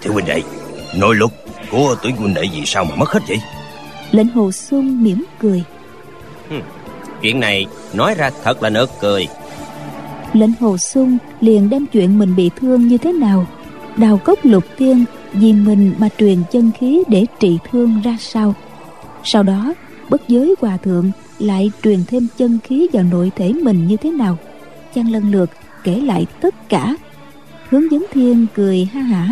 Tiểu 0.01 0.13
huynh 0.13 0.25
đệ 0.25 0.41
nội 0.95 1.15
lực 1.15 1.31
của 1.71 1.95
tuổi 2.03 2.11
huynh 2.11 2.33
đệ 2.33 2.43
gì 2.43 2.63
sao 2.65 2.85
mà 2.85 2.95
mất 2.95 3.09
hết 3.09 3.19
vậy? 3.27 3.37
Lệnh 4.11 4.27
hồ 4.27 4.51
xuân 4.51 5.03
mỉm 5.03 5.25
cười. 5.39 5.63
Chuyện 7.21 7.39
này 7.39 7.65
nói 7.93 8.15
ra 8.17 8.29
thật 8.43 8.63
là 8.63 8.69
nực 8.69 8.89
cười. 9.01 9.27
Lệnh 10.33 10.51
hồ 10.59 10.77
xuân 10.77 11.17
liền 11.39 11.69
đem 11.69 11.85
chuyện 11.85 12.19
mình 12.19 12.35
bị 12.35 12.49
thương 12.55 12.87
như 12.87 12.97
thế 12.97 13.11
nào 13.11 13.47
đào 13.97 14.17
cốc 14.17 14.39
lục 14.43 14.63
tiên 14.77 15.05
vì 15.33 15.53
mình 15.53 15.93
mà 15.97 16.09
truyền 16.17 16.37
chân 16.51 16.71
khí 16.79 17.03
để 17.07 17.25
trị 17.39 17.59
thương 17.71 18.01
ra 18.01 18.17
sao. 18.19 18.53
Sau 19.23 19.43
đó 19.43 19.73
bất 20.09 20.27
giới 20.27 20.55
hòa 20.61 20.77
thượng 20.77 21.11
lại 21.41 21.71
truyền 21.83 22.03
thêm 22.07 22.27
chân 22.37 22.59
khí 22.63 22.87
vào 22.93 23.03
nội 23.03 23.31
thể 23.35 23.53
mình 23.53 23.87
như 23.87 23.97
thế 23.97 24.11
nào. 24.11 24.37
Chăng 24.95 25.11
lần 25.11 25.31
lượt 25.31 25.49
kể 25.83 25.95
lại 25.95 26.25
tất 26.41 26.69
cả. 26.69 26.95
Hướng 27.69 27.91
dẫn 27.91 28.05
thiên 28.11 28.45
cười 28.55 28.85
ha 28.93 29.01
hả 29.01 29.29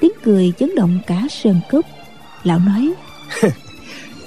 tiếng 0.00 0.12
cười 0.22 0.52
chấn 0.58 0.74
động 0.74 0.98
cả 1.06 1.22
sơn 1.30 1.60
cốc. 1.70 1.84
Lão 2.44 2.58
nói 2.58 2.92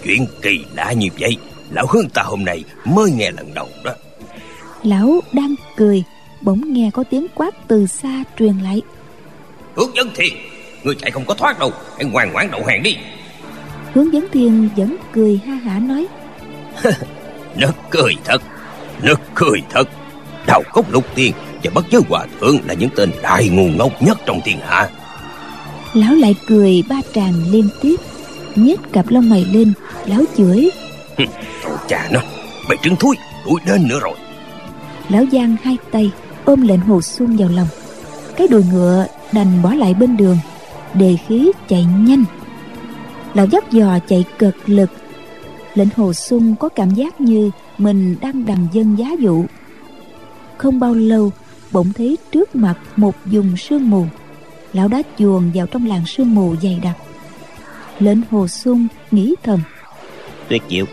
chuyện 0.04 0.28
kỳ 0.42 0.66
lạ 0.76 0.94
như 0.94 1.08
vậy 1.20 1.38
lão 1.72 1.86
hướng 1.90 2.10
ta 2.10 2.24
hôm 2.24 2.46
nay 2.46 2.64
mới 2.86 3.12
nghe 3.12 3.32
lần 3.32 3.54
đầu 3.54 3.68
đó. 3.84 3.92
Lão 4.84 5.22
đang 5.34 5.56
cười 5.78 6.04
bỗng 6.42 6.74
nghe 6.74 6.90
có 6.94 7.04
tiếng 7.10 7.28
quát 7.36 7.68
từ 7.68 7.88
xa 7.88 8.24
truyền 8.40 8.58
lại. 8.58 8.82
Hướng 9.76 9.96
dẫn 9.96 10.10
thiên 10.16 10.34
người 10.84 10.96
chạy 10.96 11.12
không 11.12 11.26
có 11.26 11.34
thoát 11.34 11.60
đâu 11.60 11.72
hãy 11.96 12.06
ngoan 12.06 12.34
ngoãn 12.34 12.52
đậu 12.52 12.66
hàng 12.66 12.84
đi. 12.84 12.98
Hướng 13.94 14.14
dẫn 14.14 14.28
thiên 14.32 14.70
vẫn 14.76 14.96
cười 15.14 15.40
ha 15.46 15.54
hả 15.54 15.80
nói 15.80 16.08
nó 17.56 17.68
cười 17.90 18.14
thật 18.26 18.42
nó 19.04 19.14
cười 19.36 19.62
thật. 19.70 19.90
Đào 20.48 20.62
cốc 20.74 20.92
lục 20.92 21.06
tiên 21.16 21.34
và 21.64 21.72
bất 21.76 21.86
giới 21.92 22.02
hòa 22.10 22.26
thượng 22.42 22.58
là 22.66 22.74
những 22.74 22.90
tên 22.96 23.12
đại 23.24 23.50
ngu 23.50 23.68
ngốc 23.78 24.02
nhất 24.02 24.18
trong 24.26 24.42
thiên 24.46 24.58
hạ. 24.68 24.90
Lão 25.94 26.16
lại 26.16 26.36
cười 26.48 26.84
ba 26.90 26.96
tràng 27.14 27.34
liên 27.52 27.70
tiếp 27.82 27.96
nhếch 28.56 28.80
cặp 28.94 29.06
lông 29.10 29.30
mày 29.30 29.46
lên 29.46 29.74
lão 30.06 30.22
chửi. 30.38 30.70
Thôi 31.64 31.78
cha 31.88 32.08
nó 32.12 32.20
mày 32.68 32.78
trứng 32.82 32.96
thúi 32.96 33.16
đuổi 33.46 33.60
đến 33.66 33.88
nữa 33.88 34.00
rồi. 34.02 34.16
Lão 35.10 35.24
giang 35.32 35.56
hai 35.64 35.78
tay 35.92 36.12
ôm 36.46 36.62
lệnh 36.62 36.80
hồ 36.80 37.02
xuân 37.02 37.38
vào 37.38 37.50
lòng. 37.50 37.68
Cái 38.38 38.48
đùi 38.48 38.64
ngựa 38.72 39.06
đành 39.32 39.62
bỏ 39.62 39.74
lại 39.74 39.94
bên 39.94 40.18
đường 40.18 40.38
đề 40.94 41.18
khí 41.28 41.52
chạy 41.70 41.84
nhanh. 41.84 42.24
Lão 43.34 43.46
dắt 43.46 43.72
dò 43.72 44.00
chạy 44.08 44.26
cực 44.40 44.56
lực 44.66 44.90
lệnh 45.76 45.88
hồ 45.96 46.14
xuân 46.14 46.56
có 46.60 46.70
cảm 46.70 46.90
giác 46.90 47.22
như 47.22 47.52
mình 47.78 48.16
đang 48.22 48.46
đằng 48.46 48.68
dân 48.72 48.96
giá 49.00 49.08
dụ. 49.20 49.46
Không 50.58 50.80
bao 50.80 50.94
lâu 50.94 51.32
bỗng 51.72 51.94
thấy 51.94 52.18
trước 52.32 52.56
mặt 52.56 52.76
một 52.96 53.16
vùng 53.26 53.58
sương 53.58 53.90
mù. 53.90 54.06
Lão 54.74 54.88
đã 54.88 55.02
chuồn 55.20 55.52
vào 55.54 55.68
trong 55.68 55.88
làng 55.88 56.06
sương 56.06 56.36
mù 56.36 56.56
dày 56.64 56.80
đặc. 56.84 56.98
Lệnh 58.00 58.18
hồ 58.32 58.48
xuân 58.48 58.88
nghĩ 59.12 59.36
thầm. 59.44 59.60
Tuyệt 60.48 60.62
diệu. 60.70 60.86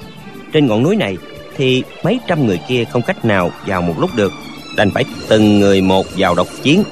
Trên 0.52 0.66
ngọn 0.66 0.82
núi 0.82 0.96
này 0.96 1.16
thì 1.56 1.82
mấy 2.04 2.20
trăm 2.26 2.46
người 2.46 2.60
kia 2.68 2.84
không 2.84 3.02
cách 3.02 3.24
nào 3.24 3.50
vào 3.66 3.82
một 3.82 3.94
lúc 3.98 4.10
được. 4.16 4.32
Đành 4.76 4.90
phải 4.90 5.04
từng 5.28 5.58
người 5.58 5.80
một 5.80 6.06
vào 6.16 6.34
độc 6.34 6.46
chiến. 6.62 6.84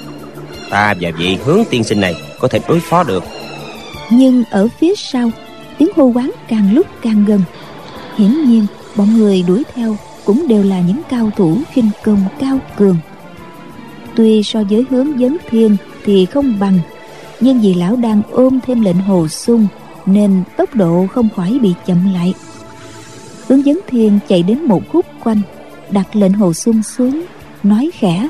Ta 0.71 0.95
và 1.01 1.11
vị 1.19 1.39
hướng 1.45 1.61
tiên 1.71 1.85
sinh 1.85 2.01
này 2.01 2.15
có 2.41 2.49
thể 2.49 2.61
đối 2.69 2.81
phó 2.81 3.05
được. 3.05 3.25
Nhưng 4.11 4.45
ở 4.51 4.69
phía 4.81 4.95
sau 4.97 5.31
tiếng 5.79 5.89
hô 5.97 6.05
quán 6.05 6.31
càng 6.49 6.75
lúc 6.75 6.87
càng 7.03 7.25
gần 7.25 7.41
hiển 8.17 8.45
nhiên 8.45 8.67
bọn 8.97 9.17
người 9.17 9.43
đuổi 9.43 9.63
theo 9.75 9.97
cũng 10.25 10.49
đều 10.49 10.63
là 10.63 10.81
những 10.81 11.01
cao 11.11 11.31
thủ 11.37 11.59
khinh 11.73 11.91
công 12.05 12.25
cao 12.39 12.59
cường. 12.77 12.97
Tuy 14.15 14.43
so 14.43 14.63
với 14.71 14.85
hướng 14.91 15.21
dẫn 15.21 15.37
thiên 15.51 15.77
thì 16.05 16.27
không 16.27 16.59
bằng 16.59 16.79
nhưng 17.41 17.61
vì 17.61 17.75
lão 17.75 17.97
đang 17.97 18.23
ôm 18.31 18.59
thêm 18.67 18.81
lệnh 18.81 19.01
hồ 19.01 19.29
sung 19.29 19.67
nên 20.07 20.43
tốc 20.57 20.75
độ 20.75 21.07
không 21.13 21.29
khỏi 21.37 21.59
bị 21.63 21.75
chậm 21.87 22.15
lại. 22.15 22.35
Hướng 23.49 23.67
dẫn 23.67 23.81
thiên 23.87 24.19
chạy 24.29 24.43
đến 24.43 24.65
một 24.65 24.83
khúc 24.93 25.07
quanh 25.25 25.41
đặt 25.91 26.17
lệnh 26.17 26.33
hồ 26.33 26.53
sung 26.53 26.83
xuống 26.83 27.23
nói 27.63 27.91
khẽ. 27.95 28.29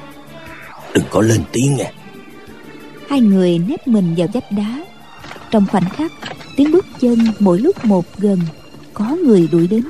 Đừng 0.95 1.05
có 1.11 1.21
lên 1.21 1.40
tiếng 1.53 1.77
nghe. 1.77 1.93
Hai 3.09 3.21
người 3.21 3.59
nép 3.59 3.88
mình 3.88 4.14
vào 4.16 4.29
vách 4.33 4.53
đá. 4.53 4.85
Trong 5.51 5.66
khoảnh 5.71 5.88
khắc 5.88 6.12
tiếng 6.57 6.73
bước 6.73 6.87
chân 7.01 7.19
mỗi 7.38 7.59
lúc 7.59 7.85
một 7.85 8.05
gần 8.19 8.38
có 9.01 9.17
người 9.25 9.49
đuổi 9.53 9.67
đến. 9.67 9.83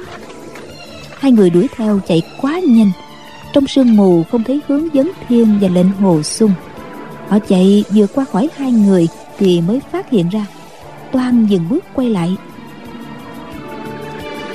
Hai 1.19 1.33
người 1.33 1.51
đuổi 1.51 1.67
theo 1.77 2.01
chạy 2.09 2.23
quá 2.41 2.61
nhanh. 2.69 2.91
Trong 3.53 3.67
sương 3.67 3.97
mù 3.97 4.23
không 4.31 4.45
thấy 4.45 4.61
hướng 4.69 4.89
dấn 4.95 5.11
thiên 5.29 5.59
và 5.61 5.69
lệnh 5.69 5.93
hồ 5.93 6.23
sung. 6.23 6.53
Họ 7.29 7.39
chạy 7.39 7.85
vừa 7.95 8.07
qua 8.07 8.25
khỏi 8.25 8.49
hai 8.57 8.73
người 8.73 9.09
thì 9.39 9.61
mới 9.61 9.81
phát 9.93 10.11
hiện 10.11 10.29
ra. 10.29 10.47
Toan 11.13 11.47
dừng 11.47 11.69
bước 11.69 11.85
quay 11.95 12.09
lại. 12.09 12.37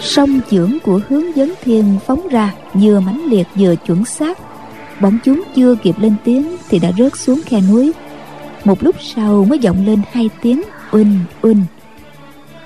Song 0.02 0.40
chưởng 0.52 0.78
của 0.84 1.00
hướng 1.10 1.24
dấn 1.36 1.54
thiên 1.64 1.98
phóng 2.06 2.28
ra, 2.28 2.54
vừa 2.74 3.00
mãnh 3.00 3.26
liệt 3.26 3.48
vừa 3.56 3.76
chuẩn 3.76 4.06
xác. 4.06 4.38
Bọn 5.02 5.20
chúng 5.26 5.44
chưa 5.56 5.76
kịp 5.76 5.96
lên 6.00 6.16
tiếng 6.24 6.56
thì 6.70 6.80
đã 6.80 6.92
rớt 6.98 7.18
xuống 7.18 7.42
khe 7.46 7.62
núi. 7.62 7.92
Một 8.64 8.84
lúc 8.84 8.96
sau 9.00 9.46
mới 9.50 9.60
vọng 9.60 9.86
lên 9.86 10.02
hai 10.12 10.30
tiếng 10.42 10.62
uỳnh 10.92 11.20
uỳnh 11.42 11.62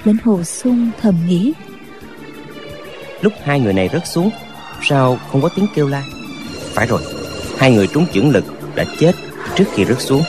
lệnh 0.04 0.18
hồ 0.24 0.44
sung 0.44 0.90
thầm 1.02 1.16
nghĩ 1.28 1.54
lúc 3.22 3.34
hai 3.44 3.60
người 3.60 3.74
này 3.74 3.90
rớt 3.94 4.08
xuống 4.08 4.30
sao 4.82 5.20
không 5.32 5.42
có 5.42 5.50
tiếng 5.56 5.68
kêu 5.76 5.88
la? 5.88 6.04
Phải 6.74 6.88
rồi 6.88 7.02
hai 7.58 7.72
người 7.72 7.88
trúng 7.88 8.06
chưởng 8.14 8.30
lực 8.30 8.46
đã 8.76 8.86
chết 9.00 9.12
trước 9.56 9.66
khi 9.74 9.86
rớt 9.86 10.02
xuống. 10.02 10.24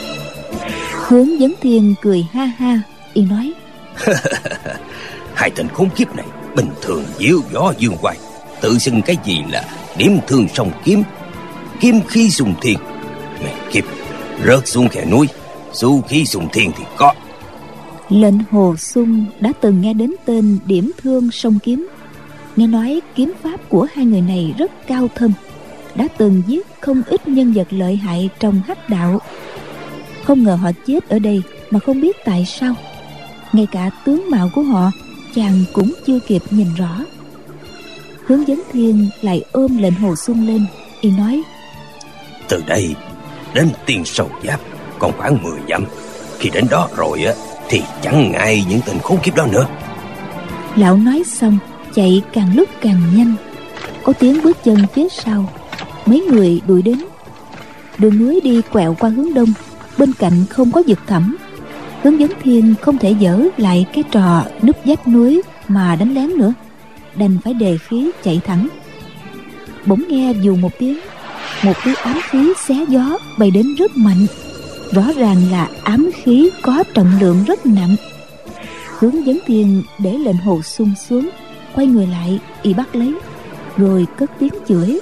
Hướng 0.93 1.41
dẫn 1.41 1.53
thiên 1.61 1.95
cười 2.03 2.27
ha 2.33 2.45
ha 2.45 2.83
y 3.13 3.23
nói. 3.23 3.53
Hai 5.35 5.51
tên 5.51 5.69
khốn 5.69 5.91
kiếp 5.91 6.17
này 6.17 6.27
bình 6.57 6.69
thường 6.83 7.05
diễu 7.19 7.39
gió 7.53 7.73
dương 7.79 7.97
hoài 8.01 8.17
tự 8.61 8.79
xưng 8.79 9.03
cái 9.03 9.17
gì 9.25 9.39
là 9.51 9.65
điểm 9.97 10.19
thương 10.27 10.49
sông 10.55 10.71
kiếm. 10.85 11.03
Kiếm 11.81 12.01
khí 12.09 12.31
sùng 12.31 12.55
thiên 12.61 12.79
mẹ 13.45 13.55
kiếp 13.73 13.85
rớt 14.47 14.69
xuống 14.69 14.89
khe 14.89 15.05
núi. 15.05 15.29
Su 15.73 16.03
khí 16.03 16.25
sùng 16.25 16.49
thiên 16.53 16.73
thì 16.79 16.85
có. 16.97 17.15
Lệnh 18.09 18.39
hồ 18.51 18.75
sung 18.79 19.25
đã 19.41 19.53
từng 19.61 19.81
nghe 19.81 19.95
đến 19.95 20.15
tên 20.25 20.59
điểm 20.67 20.93
thương 21.03 21.31
sông 21.31 21.59
kiếm 21.63 21.89
nghe 22.61 22.67
nói 22.67 23.01
kiếm 23.15 23.33
pháp 23.43 23.61
của 23.69 23.87
hai 23.95 24.05
người 24.05 24.21
này 24.21 24.55
rất 24.59 24.71
cao 24.87 25.09
thâm 25.15 25.33
đã 25.95 26.09
từng 26.19 26.43
giết 26.47 26.67
không 26.81 27.03
ít 27.07 27.29
nhân 27.29 27.53
vật 27.53 27.67
lợi 27.71 27.97
hại 27.97 28.31
trong 28.39 28.63
hắc 28.67 28.89
đạo. 28.89 29.19
Không 30.25 30.43
ngờ 30.43 30.55
họ 30.55 30.71
chết 30.87 31.09
ở 31.09 31.19
đây 31.19 31.43
mà 31.71 31.79
không 31.79 32.01
biết 32.01 32.17
tại 32.25 32.47
sao. 32.47 32.75
Ngay 33.53 33.67
cả 33.73 33.91
tướng 34.05 34.31
mạo 34.31 34.49
của 34.55 34.63
họ 34.63 34.91
chàng 35.35 35.65
cũng 35.73 35.93
chưa 36.07 36.19
kịp 36.27 36.43
nhìn 36.51 36.67
rõ. 36.79 37.05
Hướng 38.27 38.49
dẫn 38.49 38.63
thiên 38.73 39.09
lại 39.23 39.43
ôm 39.53 39.79
lệnh 39.79 39.95
hồ 39.95 40.17
xuân 40.17 40.47
lên 40.47 40.67
y 41.01 41.11
nói 41.11 41.43
từ 42.49 42.63
đây 42.67 42.95
đến 43.55 43.69
tiên 43.87 44.05
sầu 44.05 44.31
giáp 44.45 44.61
còn 44.99 45.13
khoảng 45.19 45.43
10 45.43 45.53
dặm. 45.69 45.85
Khi 46.39 46.51
đến 46.51 46.65
đó 46.71 46.89
rồi 46.97 47.25
á 47.25 47.33
thì 47.69 47.83
chẳng 48.03 48.33
ngại 48.33 48.65
những 48.69 48.81
tên 48.87 48.99
khốn 48.99 49.19
kiếp 49.23 49.37
đó 49.37 49.47
nữa. 49.53 49.67
Lão 50.77 50.97
nói 50.97 51.23
xong 51.27 51.59
chạy 51.95 52.23
càng 52.33 52.57
lúc 52.57 52.69
càng 52.81 53.01
nhanh. 53.17 53.35
Có 54.03 54.13
tiếng 54.13 54.43
bước 54.43 54.65
chân 54.65 54.79
phía 54.95 55.09
sau, 55.09 55.53
mấy 56.07 56.21
người 56.21 56.61
đuổi 56.67 56.83
đến. 56.83 56.99
Đường 57.99 58.19
núi 58.19 58.41
đi 58.45 58.63
quẹo 58.73 58.97
qua 59.01 59.11
hướng 59.11 59.35
đông, 59.35 59.53
bên 59.99 60.13
cạnh 60.13 60.47
không 60.51 60.71
có 60.73 60.83
vực 60.87 60.99
thẳm. 61.07 61.37
Hướng 62.03 62.21
dẫn 62.21 62.31
thiên 62.43 62.75
không 62.81 62.99
thể 62.99 63.11
dở 63.11 63.43
lại 63.57 63.87
cái 63.93 64.05
trò 64.11 64.45
núp 64.63 64.77
vách 64.85 65.09
núi 65.09 65.43
mà 65.69 65.97
đánh 65.97 66.15
lén 66.15 66.39
nữa, 66.39 66.53
đành 67.17 67.39
phải 67.45 67.55
đề 67.55 67.79
khí 67.79 68.11
chạy 68.25 68.41
thẳng. 68.47 68.69
Bỗng 69.87 70.03
nghe 70.09 70.35
dù 70.43 70.57
một 70.57 70.73
tiếng, 70.79 70.99
một 71.63 71.73
thứ 71.83 71.95
ám 71.95 72.19
khí 72.31 72.53
xé 72.67 72.75
gió 72.89 73.19
bay 73.39 73.51
đến 73.51 73.75
rất 73.79 73.97
mạnh. 73.97 74.27
Rõ 74.93 75.05
ràng 75.17 75.51
là 75.51 75.69
ám 75.83 76.11
khí 76.23 76.51
có 76.63 76.85
trọng 76.95 77.13
lượng 77.21 77.45
rất 77.47 77.67
nặng. 77.67 77.97
Hướng 78.99 79.27
dẫn 79.27 79.39
thiên 79.47 79.83
để 79.99 80.13
lệnh 80.13 80.37
hồ 80.37 80.63
sung 80.63 80.95
xuống 81.09 81.31
quay 81.75 81.87
người 81.87 82.07
lại 82.07 82.39
y 82.63 82.75
bắt 82.75 82.97
lấy 82.97 83.15
rồi 83.77 84.07
cất 84.19 84.31
tiếng 84.39 84.55
chửi. 84.69 85.01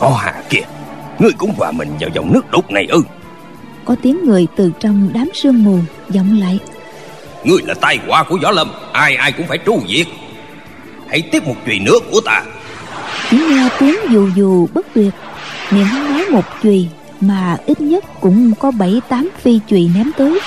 Ó 0.00 0.10
hà 0.10 0.42
kìa 0.50 0.64
Ngươi 1.18 1.32
cũng 1.38 1.54
hòa 1.56 1.72
mình 1.72 1.88
vào 2.00 2.10
dòng 2.14 2.32
nước 2.32 2.50
đục 2.50 2.70
này 2.70 2.86
ư? 2.90 3.02
Có 3.84 3.96
tiếng 4.02 4.24
người 4.24 4.46
từ 4.56 4.72
trong 4.80 5.10
đám 5.14 5.28
sương 5.34 5.64
mù 5.64 5.78
vọng 6.08 6.38
lại. 6.40 6.58
Ngươi 7.44 7.58
là 7.66 7.74
tai 7.74 7.98
họa 8.06 8.24
của 8.28 8.38
võ 8.42 8.50
lâm 8.50 8.68
Ai 8.92 9.16
ai 9.16 9.32
cũng 9.32 9.46
phải 9.46 9.58
tru 9.66 9.80
diệt. 9.88 10.06
Hãy 11.08 11.22
tiếp 11.22 11.46
một 11.46 11.54
chùy 11.66 11.78
nước 11.78 12.00
của 12.12 12.20
ta. 12.20 12.44
Chỉ 13.30 13.36
nghe 13.36 13.68
tiếng 13.80 13.96
dù 14.10 14.28
dù 14.36 14.68
bất 14.74 14.86
tuyệt 14.94 15.14
miệng 15.70 15.84
hắn 15.84 16.12
nói 16.12 16.24
một 16.30 16.44
chùy 16.62 16.88
mà 17.20 17.56
ít 17.66 17.80
nhất 17.80 18.04
cũng 18.20 18.52
có 18.58 18.70
bảy 18.70 19.00
tám 19.08 19.30
phi 19.42 19.60
chùy 19.68 19.90
ném 19.94 20.10
tới. 20.16 20.40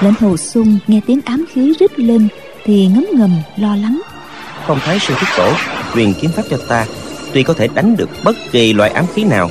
Lệnh 0.00 0.14
hồ 0.20 0.36
sung 0.36 0.78
nghe 0.86 1.00
tiếng 1.06 1.20
ám 1.24 1.44
khí 1.52 1.74
rít 1.80 1.98
lên 1.98 2.28
thì 2.64 2.86
ngấm 2.86 3.06
ngầm 3.12 3.30
lo 3.56 3.76
lắng 3.76 4.00
không 4.66 4.78
thái 4.84 4.98
sư 4.98 5.14
thúc 5.20 5.28
tổ 5.36 5.52
truyền 5.94 6.12
kiếm 6.20 6.30
pháp 6.30 6.42
cho 6.50 6.56
ta, 6.68 6.86
tuy 7.32 7.42
có 7.42 7.54
thể 7.54 7.68
đánh 7.74 7.96
được 7.96 8.08
bất 8.24 8.36
kỳ 8.52 8.72
loại 8.72 8.90
ám 8.90 9.04
khí 9.14 9.24
nào, 9.24 9.50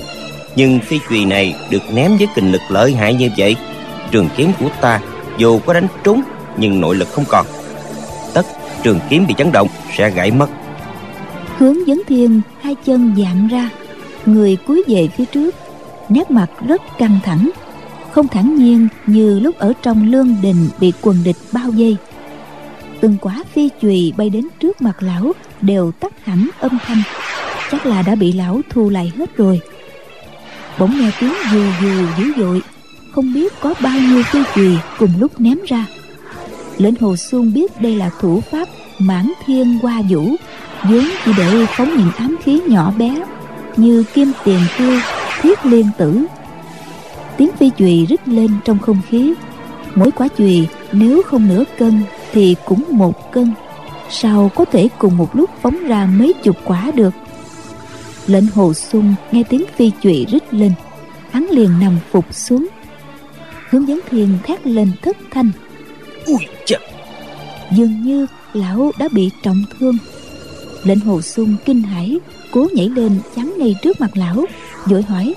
nhưng 0.56 0.80
phi 0.80 1.00
chùy 1.10 1.26
này 1.26 1.56
được 1.70 1.82
ném 1.94 2.18
với 2.18 2.28
kình 2.36 2.52
lực 2.52 2.62
lợi 2.70 2.94
hại 2.94 3.14
như 3.14 3.30
vậy. 3.38 3.56
Trường 4.12 4.30
kiếm 4.38 4.52
của 4.60 4.70
ta 4.82 5.00
dù 5.38 5.60
có 5.60 5.74
đánh 5.74 5.88
trúng, 6.04 6.22
nhưng 6.58 6.82
nội 6.82 6.96
lực 6.96 7.08
không 7.12 7.26
còn. 7.28 7.46
Tất, 8.34 8.46
trường 8.84 9.00
kiếm 9.10 9.28
bị 9.28 9.34
chấn 9.38 9.52
động, 9.52 9.68
sẽ 9.98 10.10
gãy 10.10 10.32
mất. 10.32 10.50
Hướng 11.58 11.88
dẫn 11.88 12.02
thiên, 12.08 12.42
hai 12.62 12.76
chân 12.86 13.16
dạng 13.18 13.48
ra. 13.48 13.70
Người 14.26 14.58
cúi 14.68 14.84
về 14.88 15.10
phía 15.18 15.26
trước, 15.26 15.56
nét 16.10 16.32
mặt 16.32 16.48
rất 16.68 16.82
căng 16.98 17.20
thẳng. 17.24 17.50
Không 18.12 18.28
thản 18.28 18.56
nhiên 18.56 18.88
như 19.08 19.40
lúc 19.40 19.58
ở 19.58 19.74
trong 19.82 20.12
lương 20.12 20.36
đình 20.42 20.70
bị 20.80 20.94
quần 21.02 21.24
địch 21.24 21.38
bao 21.52 21.72
vây 21.72 21.98
từng 23.04 23.18
quả 23.22 23.44
phi 23.54 23.70
chùy 23.82 24.14
bay 24.18 24.30
đến 24.30 24.48
trước 24.60 24.82
mặt 24.82 25.04
lão 25.04 25.32
đều 25.62 25.92
tắt 25.92 26.26
hẳn 26.26 26.50
âm 26.60 26.78
thanh. 26.86 27.02
Chắc 27.72 27.86
là 27.86 28.02
đã 28.02 28.16
bị 28.16 28.32
lão 28.32 28.62
thu 28.70 28.90
lại 28.90 29.12
hết 29.18 29.38
rồi. 29.38 29.62
Bỗng 30.80 31.00
nghe 31.00 31.12
tiếng 31.20 31.34
dù 31.52 31.60
dù 31.82 32.08
dữ 32.18 32.34
dội, 32.38 32.62
không 33.12 33.34
biết 33.34 33.54
có 33.62 33.74
bao 33.82 34.00
nhiêu 34.00 34.24
phi 34.24 34.40
chùy 34.56 34.78
cùng 35.00 35.10
lúc 35.20 35.40
ném 35.40 35.58
ra. 35.68 35.86
Lệnh 36.78 36.96
hồ 36.96 37.16
xuân 37.16 37.54
biết 37.54 37.82
đây 37.82 37.96
là 37.96 38.10
thủ 38.22 38.42
pháp 38.52 38.68
mãn 39.00 39.32
thiên 39.46 39.80
hoa 39.82 40.02
vũ, 40.10 40.36
vốn 40.84 41.06
chỉ 41.26 41.32
để 41.38 41.66
phóng 41.78 41.98
những 41.98 42.12
ám 42.18 42.36
khí 42.44 42.62
nhỏ 42.68 42.94
bé 42.98 43.16
như 43.78 44.04
kim 44.14 44.32
tiền 44.46 44.60
tiêu, 44.78 45.00
thiết 45.42 45.66
liên 45.66 45.90
tử. 45.98 46.26
Tiếng 47.38 47.50
phi 47.60 47.70
chùy 47.78 48.06
rít 48.10 48.28
lên 48.28 48.52
trong 48.66 48.80
không 48.80 49.02
khí. 49.10 49.34
Mỗi 49.96 50.12
quả 50.12 50.28
chùy 50.38 50.68
nếu 50.92 51.24
không 51.24 51.48
nửa 51.48 51.64
cân 51.78 52.04
thì 52.34 52.56
cũng 52.66 52.84
một 52.90 53.32
cân. 53.32 53.54
Sao 54.10 54.52
có 54.56 54.66
thể 54.66 54.90
cùng 54.98 55.18
một 55.18 55.36
lúc 55.36 55.50
phóng 55.62 55.88
ra 55.88 56.06
mấy 56.06 56.34
chục 56.44 56.56
quả 56.66 56.92
được? 56.96 57.14
Lệnh 58.28 58.48
hồ 58.48 58.74
sung 58.74 59.16
nghe 59.32 59.44
tiếng 59.50 59.64
phi 59.76 59.92
chùy 60.02 60.26
rít 60.30 60.54
lên. 60.54 60.72
Hắn 61.32 61.48
liền 61.50 61.80
nằm 61.80 61.98
phục 62.12 62.34
xuống. 62.34 62.68
Hướng 63.70 63.88
dẫn 63.88 64.00
thiền 64.10 64.28
thét 64.44 64.68
lên 64.68 64.92
thất 65.02 65.18
thanh. 65.32 65.52
Ui 66.26 66.38
chà! 66.66 66.78
Dường 67.72 68.04
như 68.04 68.28
lão 68.54 68.92
đã 69.00 69.08
bị 69.12 69.30
trọng 69.44 69.64
thương. 69.80 69.98
Lệnh 70.84 71.00
hồ 71.00 71.22
sung 71.22 71.56
kinh 71.66 71.82
hãi 71.82 72.20
cố 72.52 72.68
nhảy 72.74 72.90
lên 72.90 73.20
chắn 73.36 73.54
ngay 73.58 73.76
trước 73.82 74.02
mặt 74.02 74.12
lão 74.14 74.46
vội 74.86 75.02
hỏi. 75.02 75.36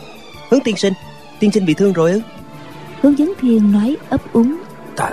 Hướng 0.50 0.60
tiên 0.64 0.76
sinh 0.76 0.92
tiên 1.40 1.52
sinh 1.52 1.66
bị 1.66 1.74
thương 1.74 1.92
rồi 1.92 2.12
ư? 2.12 2.20
Hướng 3.02 3.18
dẫn 3.18 3.32
thiên 3.40 3.72
nói 3.72 3.96
ấp 4.08 4.32
úng. 4.32 4.56
Ta 4.96 5.10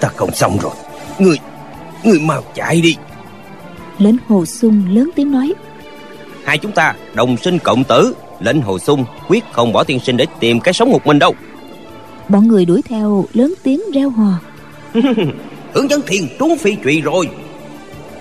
ta 0.00 0.08
không 0.16 0.34
xong 0.34 0.58
rồi 0.62 0.72
người 1.18 1.38
người 2.04 2.20
mau 2.20 2.42
chạy 2.54 2.80
đi. 2.80 2.96
Lệnh 3.98 4.16
hồ 4.28 4.46
sung 4.46 4.82
lớn 4.88 5.10
tiếng 5.14 5.32
nói. 5.32 5.54
Hai 6.44 6.58
chúng 6.58 6.72
ta 6.72 6.94
đồng 7.14 7.36
sinh 7.36 7.58
cộng 7.58 7.84
tử. 7.84 8.14
Lệnh 8.40 8.62
hồ 8.62 8.78
sung 8.78 9.04
quyết 9.28 9.44
không 9.52 9.72
bỏ 9.72 9.84
tiên 9.84 10.00
sinh 10.00 10.16
để 10.16 10.26
tìm 10.40 10.60
cái 10.60 10.74
sống 10.74 10.90
một 10.90 11.06
mình 11.06 11.18
đâu. 11.18 11.34
Bọn 12.28 12.48
người 12.48 12.64
đuổi 12.64 12.82
theo 12.82 13.24
lớn 13.32 13.54
tiếng 13.62 13.80
reo 13.94 14.10
hò. 14.10 14.32
Hướng 15.74 15.90
dẫn 15.90 16.00
thiền 16.06 16.22
trúng 16.38 16.58
phi 16.58 16.76
trụy 16.84 17.00
rồi. 17.00 17.28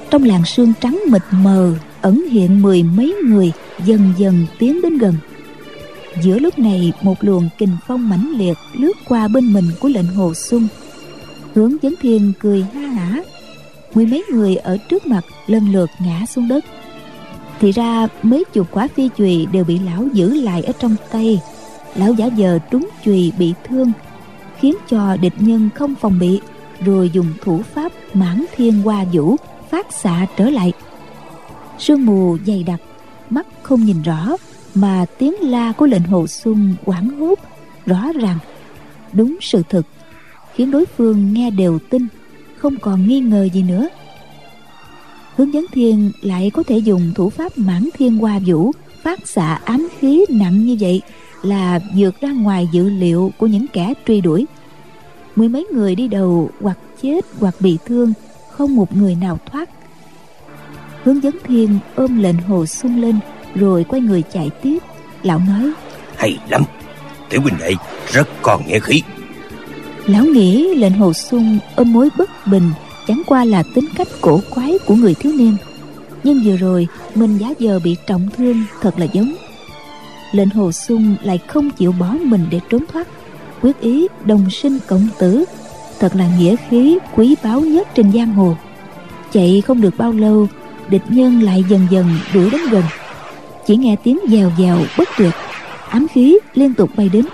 Trong 0.10 0.23
làn 0.23 0.45
sương 0.45 0.73
trắng 0.81 0.99
mịt 1.10 1.21
mờ 1.31 1.73
ẩn 2.01 2.27
hiện 2.31 2.62
mười 2.62 2.84
mấy 2.84 3.15
người 3.23 3.51
dần 3.86 4.13
dần 4.17 4.45
tiến 4.60 4.81
đến 4.81 4.97
gần. 4.97 5.15
Giữa 6.21 6.39
lúc 6.39 6.60
này 6.60 6.93
một 7.01 7.15
luồng 7.21 7.49
kình 7.58 7.77
phong 7.88 8.10
mãnh 8.10 8.34
liệt 8.38 8.58
lướt 8.73 8.93
qua 9.08 9.27
bên 9.27 9.53
mình 9.53 9.65
của 9.79 9.88
lệnh 9.88 10.08
hồ 10.08 10.34
xuân 10.34 10.67
hướng 11.56 11.78
vấn 11.78 11.94
thiên 12.02 12.34
cười 12.39 12.65
ha 12.74 12.82
hả. 12.82 13.24
Mười 13.94 14.06
mấy 14.06 14.24
người 14.32 14.56
ở 14.56 14.78
trước 14.89 15.08
mặt 15.08 15.26
lần 15.48 15.72
lượt 15.72 15.89
ngã 16.00 16.26
xuống 16.26 16.48
đất. 16.48 16.65
Thì 17.60 17.72
ra 17.72 18.08
mấy 18.24 18.44
chục 18.54 18.68
quả 18.72 18.88
phi 18.88 19.10
chùy 19.18 19.46
đều 19.52 19.63
bị 19.63 19.80
lão 19.80 20.08
giữ 20.13 20.41
lại 20.41 20.63
ở 20.63 20.74
trong 20.80 20.96
tay. 21.12 21.41
Lão 21.96 22.13
giả 22.13 22.26
giờ 22.26 22.60
trúng 22.72 22.89
chùy 23.06 23.34
bị 23.39 23.54
thương, 23.63 23.91
khiến 24.60 24.76
cho 24.89 25.18
địch 25.18 25.34
nhân 25.39 25.70
không 25.76 25.96
phòng 25.96 26.20
bị, 26.20 26.41
rồi 26.80 27.10
dùng 27.13 27.28
thủ 27.44 27.62
pháp 27.74 27.91
mãn 28.13 28.46
thiên 28.56 28.82
hoa 28.82 29.06
vũ 29.13 29.36
phát 29.70 29.94
xạ 29.94 30.26
trở 30.38 30.50
lại. 30.50 30.74
Sương 31.80 32.06
mù 32.06 32.38
dày 32.48 32.63
đặc, 32.63 32.80
mắt 33.30 33.48
không 33.63 33.86
nhìn 33.86 34.02
rõ, 34.02 34.38
mà 34.76 35.06
tiếng 35.18 35.36
la 35.41 35.72
của 35.72 35.86
lệnh 35.86 36.04
hồ 36.04 36.28
xuân 36.28 36.76
quảng 36.86 37.10
hốt 37.20 37.39
rõ 37.86 38.12
ràng. 38.22 38.38
Đúng 39.13 39.38
sự 39.41 39.63
thực 39.70 39.86
khiến 40.56 40.72
đối 40.72 40.86
phương 40.86 41.34
nghe 41.34 41.52
đều 41.52 41.80
tin, 41.89 42.08
không 42.58 42.76
còn 42.78 43.08
nghi 43.08 43.20
ngờ 43.20 43.48
gì 43.54 43.63
nữa. 43.63 43.88
Hướng 45.36 45.54
dẫn 45.54 45.65
thiên 45.72 46.12
lại 46.22 46.52
có 46.54 46.63
thể 46.63 46.78
dùng 46.78 47.12
thủ 47.15 47.30
pháp 47.30 47.58
mãn 47.58 47.89
thiên 47.94 48.18
hoa 48.18 48.39
vũ, 48.46 48.72
phát 49.04 49.28
xạ 49.28 49.60
ám 49.65 49.88
khí 50.00 50.26
nặng 50.30 50.65
như 50.65 50.78
vậy 50.80 51.02
là 51.44 51.80
vượt 51.96 52.22
ra 52.22 52.32
ngoài 52.32 52.70
dự 52.72 52.89
liệu 52.89 53.32
của 53.38 53.48
những 53.48 53.65
kẻ 53.74 53.94
truy 54.08 54.22
đuổi. 54.22 54.46
Mười 55.36 55.50
mấy 55.50 55.68
người 55.74 55.96
đi 55.96 56.08
đầu 56.08 56.50
hoặc 56.62 56.78
chết 57.02 57.26
hoặc 57.39 57.56
bị 57.60 57.78
thương, 57.86 58.13
không 58.52 58.76
một 58.76 58.96
người 58.96 59.15
nào 59.15 59.39
thoát. 59.52 59.70
Hướng 61.04 61.24
dẫn 61.24 61.36
thiên 61.44 61.80
ôm 61.96 62.20
lệnh 62.22 62.38
hồ 62.38 62.65
sung 62.65 63.02
lên, 63.02 63.20
rồi 63.56 63.84
quay 63.84 64.02
người 64.02 64.24
chạy 64.34 64.50
tiếp, 64.62 64.78
lão 65.24 65.39
nói, 65.39 65.72
hay 66.15 66.38
lắm, 66.50 66.63
tiểu 67.30 67.41
huynh 67.41 67.56
đệ, 67.60 67.74
rất 68.12 68.28
còn 68.41 68.68
nghĩa 68.68 68.80
khí 68.80 69.02
lão 70.06 70.26
nghĩ 70.26 70.76
lệnh 70.76 70.94
hồ 70.94 71.13
xuân 71.13 71.60
ôm 71.76 71.94
mối 71.94 72.10
bất 72.18 72.48
bình, 72.48 72.72
chẳng 73.08 73.22
qua 73.28 73.46
là 73.46 73.63
tính 73.76 73.86
cách 73.96 74.08
cổ 74.22 74.39
quái 74.50 74.78
của 74.86 74.96
người 74.96 75.13
thiếu 75.13 75.34
niên. 75.34 75.58
Nhưng 76.24 76.41
vừa 76.46 76.58
rồi, 76.58 76.88
mình 77.15 77.38
giá 77.38 77.54
giờ 77.60 77.80
bị 77.84 77.96
trọng 78.08 78.30
thương 78.38 78.63
thật 78.82 79.00
là 79.00 79.06
giống. 79.13 79.36
Lệnh 80.32 80.50
hồ 80.50 80.72
xuân 80.72 81.15
lại 81.24 81.39
không 81.48 81.70
chịu 81.70 81.91
bỏ 82.00 82.15
mình 82.22 82.46
để 82.50 82.60
trốn 82.70 82.82
thoát. 82.94 83.08
Quyết 83.62 83.80
ý 83.80 84.08
đồng 84.26 84.50
sinh 84.50 84.80
cộng 84.88 85.08
tử, 85.20 85.46
thật 86.00 86.15
là 86.15 86.30
nghĩa 86.38 86.56
khí 86.70 86.98
quý 87.15 87.36
báu 87.44 87.62
nhất 87.62 87.88
trên 87.96 88.12
giang 88.12 88.34
hồ. 88.34 88.56
Chạy 89.32 89.63
không 89.68 89.82
được 89.82 89.98
bao 89.98 90.12
lâu, 90.12 90.48
địch 90.89 91.04
nhân 91.10 91.41
lại 91.41 91.63
dần 91.70 91.88
dần 91.91 92.06
đuổi 92.34 92.50
đến 92.50 92.62
gần. 92.72 92.84
Chỉ 93.68 93.76
nghe 93.76 93.96
tiếng 94.04 94.20
dèo 94.30 94.52
dèo 94.58 94.78
bất 94.98 95.10
tuyệt, 95.18 95.34
ám 95.89 96.08
khí 96.13 96.38
liên 96.54 96.74
tục 96.74 96.89
bay 96.98 97.10
đến 97.10 97.26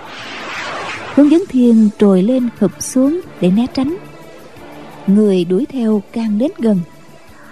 hướng 1.14 1.30
dẫn 1.30 1.44
thiên 1.48 1.88
trồi 1.98 2.22
lên 2.22 2.48
hụp 2.60 2.82
xuống 2.82 3.20
để 3.40 3.50
né 3.50 3.66
tránh. 3.74 3.96
Người 5.06 5.44
đuổi 5.44 5.66
theo 5.72 6.02
càng 6.12 6.38
đến 6.38 6.50
gần. 6.58 6.80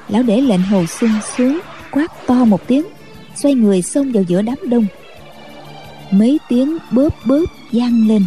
Lão 0.09 0.23
để 0.23 0.41
lệnh 0.41 0.63
hồ 0.63 0.87
xuân 0.87 1.11
xuống, 1.37 1.61
quát 1.91 2.27
to 2.27 2.35
một 2.35 2.67
tiếng, 2.67 2.85
xoay 3.35 3.55
người 3.55 3.83
xông 3.83 4.13
vào 4.13 4.23
giữa 4.23 4.43
đám 4.43 4.57
đông. 4.65 4.87
Mấy 6.11 6.39
tiếng 6.49 6.79
bóp 6.91 7.15
bóp 7.27 7.45
vang 7.73 8.09
lên. 8.09 8.25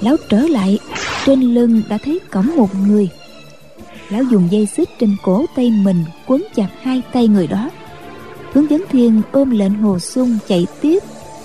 Lão 0.00 0.16
trở 0.28 0.40
lại, 0.40 0.78
trên 1.26 1.40
lưng 1.54 1.82
đã 1.88 1.98
thấy 2.04 2.20
cõng 2.30 2.56
một 2.56 2.68
người. 2.86 3.08
Lão 4.10 4.22
dùng 4.22 4.48
dây 4.50 4.66
xích 4.66 4.88
trên 5.00 5.16
cổ 5.22 5.46
tay 5.56 5.70
mình 5.70 6.04
quấn 6.26 6.44
chặt 6.54 6.68
hai 6.82 7.02
tay 7.12 7.28
người 7.28 7.46
đó. 7.46 7.70
Hướng 8.52 8.70
dẫn 8.70 8.84
thiên 8.90 9.22
ôm 9.32 9.50
lệnh 9.50 9.74
hồ 9.74 9.98
sung 9.98 10.38
chạy 10.48 10.66
tiếp, 10.80 10.98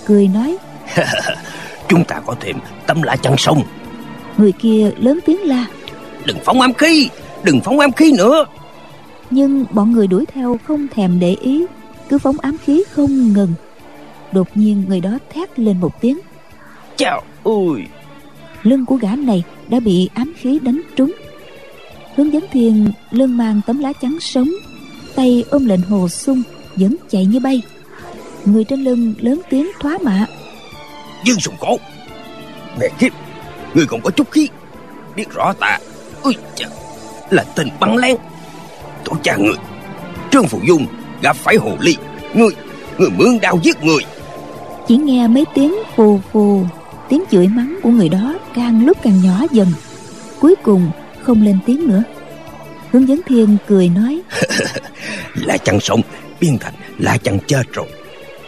cười 0.06 0.28
nói 0.28 0.56
chúng 1.88 2.04
ta 2.04 2.20
có 2.26 2.34
thêm 2.40 2.56
tấm 2.86 3.02
lá 3.02 3.16
chắn 3.16 3.34
sông. 3.38 3.62
Người 4.36 4.52
kia 4.52 4.90
lớn 4.98 5.18
tiếng 5.26 5.42
la. 5.42 5.66
Đừng 6.24 6.38
phóng 6.44 6.60
ám 6.60 6.74
khí 6.74 7.08
đừng 7.44 7.60
phóng 7.60 7.80
ám 7.80 7.92
khí 7.92 8.12
nữa. 8.12 8.44
Nhưng 9.30 9.64
bọn 9.70 9.92
người 9.92 10.06
đuổi 10.06 10.24
theo 10.26 10.58
không 10.64 10.86
thèm 10.88 11.20
để 11.20 11.36
ý 11.40 11.66
cứ 12.08 12.18
phóng 12.18 12.36
ám 12.38 12.56
khí 12.64 12.84
không 12.90 13.32
ngừng. 13.32 13.52
Đột 14.32 14.48
nhiên 14.54 14.84
người 14.88 15.00
đó 15.00 15.18
thét 15.30 15.58
lên 15.58 15.80
một 15.80 16.00
tiếng. 16.00 16.18
Chào 16.96 17.22
ui 17.42 17.82
lưng 18.62 18.86
của 18.86 18.96
gã 18.96 19.16
này 19.16 19.42
đã 19.68 19.80
bị 19.80 20.08
ám 20.14 20.32
khí 20.36 20.58
đánh 20.62 20.80
trúng. 20.96 21.12
Hướng 22.16 22.32
dẫn 22.32 22.44
thiên 22.52 22.92
lưng 23.10 23.36
mang 23.36 23.60
tấm 23.66 23.78
lá 23.78 23.92
chắn 23.92 24.20
sống 24.20 24.48
tay 25.14 25.44
ôm 25.50 25.66
lệnh 25.66 25.82
hồ 25.82 26.08
sung 26.08 26.42
vẫn 26.76 26.96
chạy 27.10 27.24
như 27.24 27.40
bay. 27.40 27.62
Người 28.44 28.64
trên 28.64 28.84
lưng 28.84 29.14
lớn 29.20 29.40
tiếng 29.50 29.70
thoá 29.80 29.98
mạ 30.02 30.26
dương 31.24 31.40
sùng 31.40 31.56
cổ. 31.60 31.76
Mẹ 32.80 32.88
kiếp 32.98 33.12
người 33.74 33.86
còn 33.86 34.00
có 34.00 34.10
chút 34.10 34.30
khí. 34.30 34.48
Biết 35.16 35.30
rõ 35.30 35.52
ta 35.60 35.78
ui 36.22 36.34
chà 36.54 36.66
là 37.30 37.44
tình 37.56 37.68
bắn 37.80 37.96
lén. 37.96 38.16
Tổ 39.04 39.12
cha 39.22 39.36
người 39.36 39.54
trương 40.30 40.48
phụ 40.48 40.60
dung 40.68 40.86
gặp 41.22 41.36
phải 41.36 41.56
hồ 41.56 41.76
ly. 41.80 41.96
Người 42.34 42.50
người 42.98 43.10
mướn 43.10 43.40
đao 43.40 43.58
giết 43.62 43.82
người. 43.82 44.04
Chỉ 44.88 44.96
nghe 44.96 45.28
mấy 45.28 45.44
tiếng 45.54 45.74
phù 45.96 46.20
phù 46.32 46.66
tiếng 47.08 47.24
chửi 47.30 47.48
mắng 47.48 47.78
của 47.82 47.90
người 47.90 48.08
đó 48.08 48.38
càng 48.54 48.86
lúc 48.86 48.98
càng 49.02 49.22
nhỏ 49.22 49.42
dần. 49.52 49.68
Cuối 50.40 50.54
cùng 50.62 50.90
không 51.22 51.42
lên 51.42 51.58
tiếng 51.66 51.88
nữa. 51.88 52.02
Hướng 52.92 53.08
dẫn 53.08 53.20
thiên 53.26 53.56
cười 53.66 53.88
nói 53.88 54.20
là 55.34 55.56
chăng 55.56 55.80
sống 55.80 56.00
biên 56.40 56.58
thành 56.58 56.74
là 56.98 57.18
chăng 57.18 57.38
chết 57.46 57.62
rồi. 57.72 57.86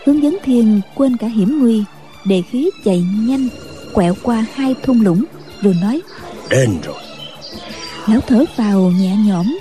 Hướng 0.07 0.23
dẫn 0.23 0.37
thiên 0.45 0.81
quên 0.95 1.17
cả 1.17 1.27
hiểm 1.27 1.59
nguy 1.59 1.85
đề 2.29 2.43
khí 2.51 2.71
chạy 2.85 3.05
nhanh 3.19 3.49
quẹo 3.93 4.15
qua 4.23 4.47
hai 4.55 4.75
thung 4.83 5.01
lũng 5.01 5.25
rồi 5.62 5.75
nói 5.83 6.03
đến 6.51 6.71
rồi. 6.83 6.97
Lão 8.07 8.21
thở 8.21 8.45
vào 8.57 8.81
nhẹ 8.81 9.17
nhõm 9.27 9.59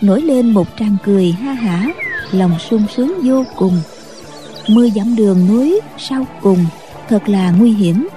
nổi 0.00 0.22
lên 0.22 0.50
một 0.50 0.68
tràng 0.78 0.96
cười 1.04 1.32
ha 1.32 1.52
hả 1.52 1.92
lòng 2.32 2.58
sung 2.70 2.84
sướng 2.96 3.20
vô 3.24 3.44
cùng. 3.56 3.80
Mười 4.68 4.90
dặm 4.90 5.16
đường 5.16 5.48
núi 5.48 5.80
sau 5.98 6.26
cùng 6.42 6.66
thật 7.08 7.28
là 7.28 7.50
nguy 7.50 7.72
hiểm 7.72 8.08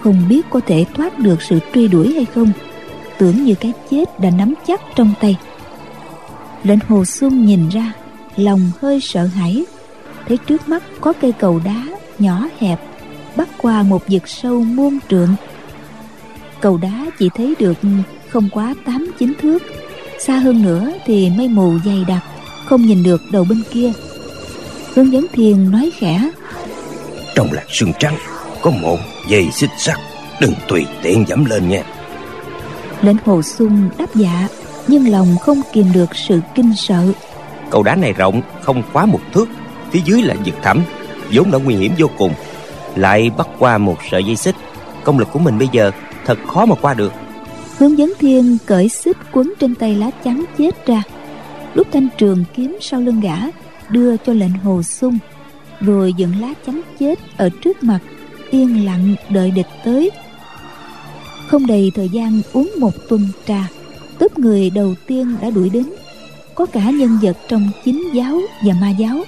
không 0.00 0.28
biết 0.28 0.46
có 0.50 0.60
thể 0.66 0.84
thoát 0.94 1.18
được 1.18 1.42
sự 1.42 1.58
truy 1.74 1.88
đuổi 1.88 2.12
hay 2.14 2.24
không. 2.24 2.52
Tưởng 3.18 3.44
như 3.44 3.54
cái 3.54 3.72
chết 3.90 4.20
đã 4.20 4.30
nắm 4.30 4.54
chắc 4.66 4.80
trong 4.96 5.14
tay. 5.20 5.36
Lệnh 6.62 6.78
hồ 6.88 7.04
xuân 7.04 7.46
nhìn 7.46 7.68
ra 7.68 7.92
lòng 8.36 8.70
hơi 8.80 9.00
sợ 9.00 9.24
hãi 9.26 9.64
thấy 10.28 10.36
trước 10.46 10.68
mắt 10.68 10.82
có 11.00 11.12
cây 11.20 11.32
cầu 11.32 11.60
đá 11.64 11.86
nhỏ 12.18 12.48
hẹp 12.58 12.80
bắt 13.36 13.48
qua 13.58 13.82
một 13.82 14.02
vực 14.08 14.28
sâu 14.28 14.60
muôn 14.60 14.98
trượng. 15.10 15.34
Cầu 16.60 16.76
đá 16.76 17.06
chỉ 17.18 17.28
thấy 17.34 17.54
được 17.58 17.78
không 18.28 18.48
quá 18.52 18.74
tám 18.86 19.10
chín 19.18 19.32
thước 19.42 19.62
xa 20.18 20.36
hơn 20.36 20.62
nữa 20.62 20.92
thì 21.06 21.30
mây 21.36 21.48
mù 21.48 21.72
dày 21.84 22.04
đặc 22.08 22.22
không 22.64 22.82
nhìn 22.82 23.02
được 23.02 23.20
đầu 23.32 23.46
bên 23.48 23.62
kia. 23.70 23.92
Hướng 24.94 25.12
dẫn 25.12 25.26
thiên 25.32 25.70
nói 25.70 25.90
khẽ 25.98 26.30
trong 27.34 27.52
làn 27.52 27.66
sương 27.68 27.92
trắng 27.98 28.16
có 28.62 28.70
một 28.70 28.98
dây 29.28 29.50
xích 29.52 29.70
sắt 29.78 29.98
đừng 30.40 30.54
tùy 30.68 30.86
tiện 31.02 31.24
dẫm 31.28 31.44
lên 31.44 31.68
nha. 31.68 31.82
Lệnh 33.02 33.16
hồ 33.24 33.42
sung 33.42 33.88
đáp 33.98 34.14
dạ 34.14 34.48
nhưng 34.88 35.08
lòng 35.08 35.36
không 35.40 35.60
kìm 35.72 35.92
được 35.92 36.16
sự 36.16 36.40
kinh 36.54 36.72
sợ. 36.76 37.12
Cầu 37.70 37.82
đá 37.82 37.96
này 37.96 38.12
rộng 38.12 38.42
không 38.62 38.82
quá 38.92 39.06
một 39.06 39.20
thước 39.32 39.48
phía 39.90 40.00
dưới 40.04 40.22
là 40.22 40.34
vực 40.44 40.54
thẳm 40.62 40.82
vốn 41.32 41.50
đã 41.50 41.58
nguy 41.58 41.74
hiểm 41.74 41.92
vô 41.98 42.06
cùng 42.18 42.32
lại 42.96 43.30
bắt 43.36 43.48
qua 43.58 43.78
một 43.78 43.96
sợi 44.10 44.24
dây 44.24 44.36
xích. 44.36 44.54
Công 45.04 45.18
lực 45.18 45.28
của 45.32 45.38
mình 45.38 45.58
bây 45.58 45.68
giờ 45.72 45.90
thật 46.24 46.38
khó 46.46 46.66
mà 46.66 46.74
qua 46.74 46.94
được. 46.94 47.12
Hướng 47.78 47.98
dẫn 47.98 48.12
thiên 48.18 48.58
cởi 48.66 48.88
xích 48.88 49.16
quấn 49.32 49.52
trên 49.60 49.74
tay 49.74 49.94
lá 49.94 50.10
chắn 50.24 50.44
chết 50.58 50.86
ra. 50.86 51.02
Lúc 51.74 51.86
thanh 51.92 52.08
trường 52.18 52.44
kiếm 52.54 52.78
sau 52.80 53.00
lưng 53.00 53.20
gã, 53.20 53.36
đưa 53.88 54.16
cho 54.16 54.32
lệnh 54.32 54.52
hồ 54.52 54.82
sung, 54.82 55.18
rồi 55.80 56.12
dựng 56.12 56.40
lá 56.40 56.54
chắn 56.66 56.80
chết 56.98 57.18
ở 57.36 57.48
trước 57.64 57.82
mặt, 57.82 57.98
yên 58.50 58.84
lặng 58.84 59.14
đợi 59.28 59.50
địch 59.50 59.66
tới. 59.84 60.10
Không 61.46 61.66
đầy 61.66 61.92
thời 61.94 62.08
gian 62.08 62.40
uống 62.52 62.70
một 62.78 62.92
tuần 63.08 63.28
trà, 63.46 63.68
tớp 64.18 64.38
người 64.38 64.70
đầu 64.70 64.94
tiên 65.06 65.36
đã 65.42 65.50
đuổi 65.50 65.70
đến. 65.70 65.86
Có 66.54 66.66
cả 66.66 66.90
nhân 66.90 67.18
vật 67.22 67.36
trong 67.48 67.70
chính 67.84 68.14
giáo 68.14 68.40
và 68.66 68.74
ma 68.80 68.90
giáo. 68.90 69.24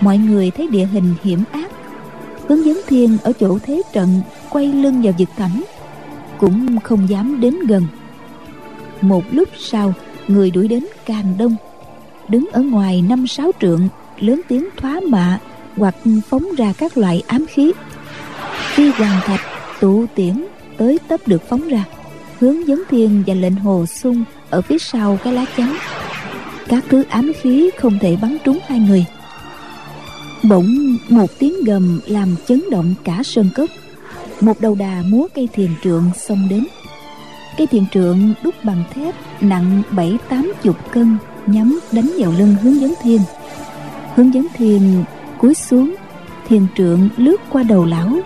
Mọi 0.00 0.18
người 0.18 0.50
thấy 0.50 0.66
địa 0.66 0.84
hình 0.84 1.14
hiểm 1.22 1.44
ác 1.52 1.70
hướng 2.50 2.64
dẫn 2.64 2.80
thiên 2.86 3.18
ở 3.22 3.32
chỗ 3.40 3.58
thế 3.62 3.82
trận 3.92 4.20
quay 4.50 4.66
lưng 4.66 5.02
vào 5.02 5.12
vực 5.18 5.28
thẳm, 5.36 5.64
cũng 6.38 6.80
không 6.80 7.08
dám 7.08 7.40
đến 7.40 7.54
gần. 7.66 7.86
Một 9.00 9.24
lúc 9.30 9.48
sau, 9.58 9.94
người 10.28 10.50
đuổi 10.50 10.68
đến 10.68 10.86
càng 11.06 11.34
đông, 11.38 11.56
đứng 12.28 12.48
ở 12.52 12.62
ngoài 12.62 13.02
năm 13.08 13.26
sáu 13.26 13.52
trượng, 13.60 13.88
lớn 14.20 14.40
tiếng 14.48 14.68
thoá 14.76 15.00
mạ 15.08 15.38
hoặc 15.76 15.94
phóng 16.28 16.46
ra 16.58 16.72
các 16.78 16.96
loại 16.96 17.22
ám 17.26 17.46
khí. 17.48 17.72
Khi 18.74 18.90
hoàng 18.90 19.20
thạch, 19.24 19.40
tụ 19.80 20.06
tiễn 20.14 20.44
tới 20.76 20.98
tấp 21.08 21.20
được 21.26 21.48
phóng 21.48 21.68
ra, 21.68 21.84
hướng 22.38 22.68
dẫn 22.68 22.82
thiên 22.90 23.22
và 23.26 23.34
lệnh 23.34 23.56
hồ 23.56 23.86
sung 23.86 24.24
ở 24.50 24.62
phía 24.62 24.78
sau 24.78 25.18
cái 25.24 25.32
lá 25.32 25.44
chắn. 25.56 25.76
Các 26.68 26.84
thứ 26.88 27.04
ám 27.08 27.32
khí 27.40 27.70
không 27.78 27.98
thể 27.98 28.16
bắn 28.22 28.36
trúng 28.44 28.58
hai 28.66 28.78
người 28.78 29.04
bỗng 30.42 30.96
một 31.08 31.30
tiếng 31.38 31.64
gầm 31.64 32.00
làm 32.06 32.36
chấn 32.46 32.62
động 32.70 32.94
cả 33.04 33.22
sơn 33.24 33.48
cốc. 33.54 33.70
Một 34.40 34.60
đầu 34.60 34.74
đà 34.74 35.02
múa 35.06 35.26
cây 35.34 35.48
thiền 35.52 35.70
trượng 35.84 36.04
xông 36.16 36.48
đến. 36.50 36.66
Cây 37.56 37.66
thiền 37.66 37.86
trượng 37.86 38.34
đúc 38.42 38.54
bằng 38.64 38.84
thép 38.94 39.14
nặng 39.42 39.82
bảy 39.90 40.18
tám 40.28 40.52
chục 40.62 40.76
cân, 40.92 41.16
nhắm 41.46 41.80
đánh 41.92 42.10
vào 42.18 42.32
lưng 42.38 42.56
hướng 42.62 42.80
dẫn 42.80 42.94
thiên. 43.02 43.20
Hướng 44.14 44.34
dẫn 44.34 44.46
thiên 44.54 45.04
cúi 45.38 45.54
xuống, 45.54 45.94
thiền 46.48 46.66
trượng 46.76 47.08
lướt 47.16 47.40
qua 47.50 47.62
đầu 47.62 47.84
lão. 47.86 48.18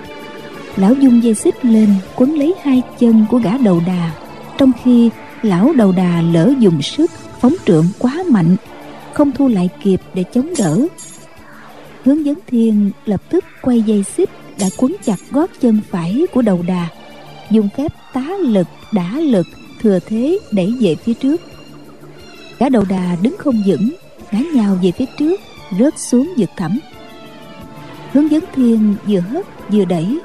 Lão 0.77 0.95
dung 0.95 1.23
dây 1.23 1.35
xích 1.35 1.65
lên, 1.65 1.89
quấn 2.17 2.39
lấy 2.39 2.55
hai 2.63 2.83
chân 2.99 3.27
của 3.31 3.39
gã 3.39 3.59
đầu 3.59 3.83
đà. 3.87 4.11
Trong 4.59 4.73
khi 4.85 5.11
lão 5.43 5.73
đầu 5.73 5.93
đà 5.93 6.23
lỡ 6.33 6.53
dùng 6.59 6.83
sức, 6.83 7.11
phóng 7.41 7.55
trượng 7.67 7.87
quá 7.99 8.25
mạnh, 8.31 8.57
không 9.13 9.33
thu 9.33 9.49
lại 9.49 9.69
kịp 9.83 10.01
để 10.15 10.25
chống 10.35 10.51
đỡ 10.59 10.87
hướng 12.05 12.27
dẫn 12.27 12.39
thiên 12.47 12.91
lập 13.07 13.23
tức 13.31 13.45
quay 13.63 13.83
dây 13.83 14.03
xích 14.03 14.31
đã 14.61 14.67
quấn 14.79 14.97
chặt 15.05 15.17
gót 15.31 15.51
chân 15.61 15.81
phải 15.91 16.23
của 16.33 16.43
đầu 16.43 16.65
đà, 16.67 16.89
dùng 17.51 17.69
phép 17.77 17.93
tá 18.13 18.27
lực, 18.41 18.67
đả 18.93 19.11
lực, 19.13 19.47
thừa 19.83 19.99
thế 20.07 20.39
đẩy 20.53 20.75
về 20.81 20.95
phía 20.95 21.15
trước. 21.15 21.41
Cả 22.59 22.69
đầu 22.69 22.85
đà 22.89 23.17
đứng 23.23 23.37
không 23.39 23.63
vững, 23.67 23.91
ngã 24.33 24.41
nhào 24.55 24.79
về 24.83 24.91
phía 24.91 25.05
trước, 25.19 25.41
rớt 25.79 25.99
xuống 25.99 26.33
vực 26.37 26.51
thẳm. 26.57 26.79
Hướng 28.13 28.31
dẫn 28.31 28.45
thiên 28.55 28.95
vừa 29.07 29.21
hất, 29.21 29.47
vừa 29.73 29.85
đẩy. 29.85 30.19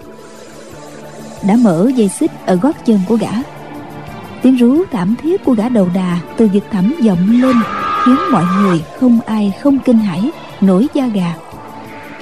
Đã 1.47 1.55
mở 1.55 1.91
dây 1.95 2.09
xích 2.09 2.31
ở 2.45 2.55
gót 2.55 2.85
chân 2.85 2.99
của 3.07 3.15
gã. 3.15 3.31
Tiếng 4.41 4.55
rú 4.55 4.83
thảm 4.91 5.15
thiết 5.21 5.43
của 5.45 5.53
gã 5.53 5.69
đầu 5.69 5.89
đà 5.95 6.19
từ 6.37 6.49
vực 6.53 6.63
thẳm 6.71 6.93
vọng 7.05 7.41
lên, 7.41 7.55
khiến 8.05 8.17
mọi 8.31 8.45
người 8.61 8.81
không 8.99 9.19
ai 9.25 9.53
không 9.61 9.79
kinh 9.79 9.97
hãi, 9.97 10.31
nổi 10.61 10.87
da 10.93 11.07
gà 11.07 11.33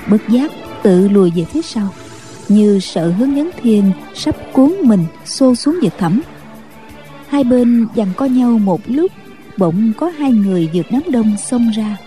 bất 0.10 0.30
giác, 0.30 0.52
tự 0.84 1.08
lùi 1.08 1.32
về 1.36 1.44
phía 1.44 1.62
sau, 1.62 1.90
như 2.50 2.80
sợ 2.80 3.12
hướng 3.12 3.34
nhấn 3.34 3.50
thiên 3.62 3.92
sắp 4.16 4.36
cuốn 4.54 4.74
mình 4.84 5.06
xô 5.26 5.56
xuống 5.56 5.80
vực 5.82 5.94
thẳm. 5.98 6.22
Hai 7.28 7.44
bên 7.44 7.88
giằng 7.96 8.12
co 8.18 8.26
nhau 8.26 8.60
một 8.60 8.82
lúc, 8.86 9.12
bỗng 9.58 9.92
có 9.98 10.08
hai 10.08 10.32
người 10.32 10.70
vượt 10.74 10.86
đám 10.92 11.02
đông 11.10 11.36
xông 11.38 11.72
ra. 11.76 11.98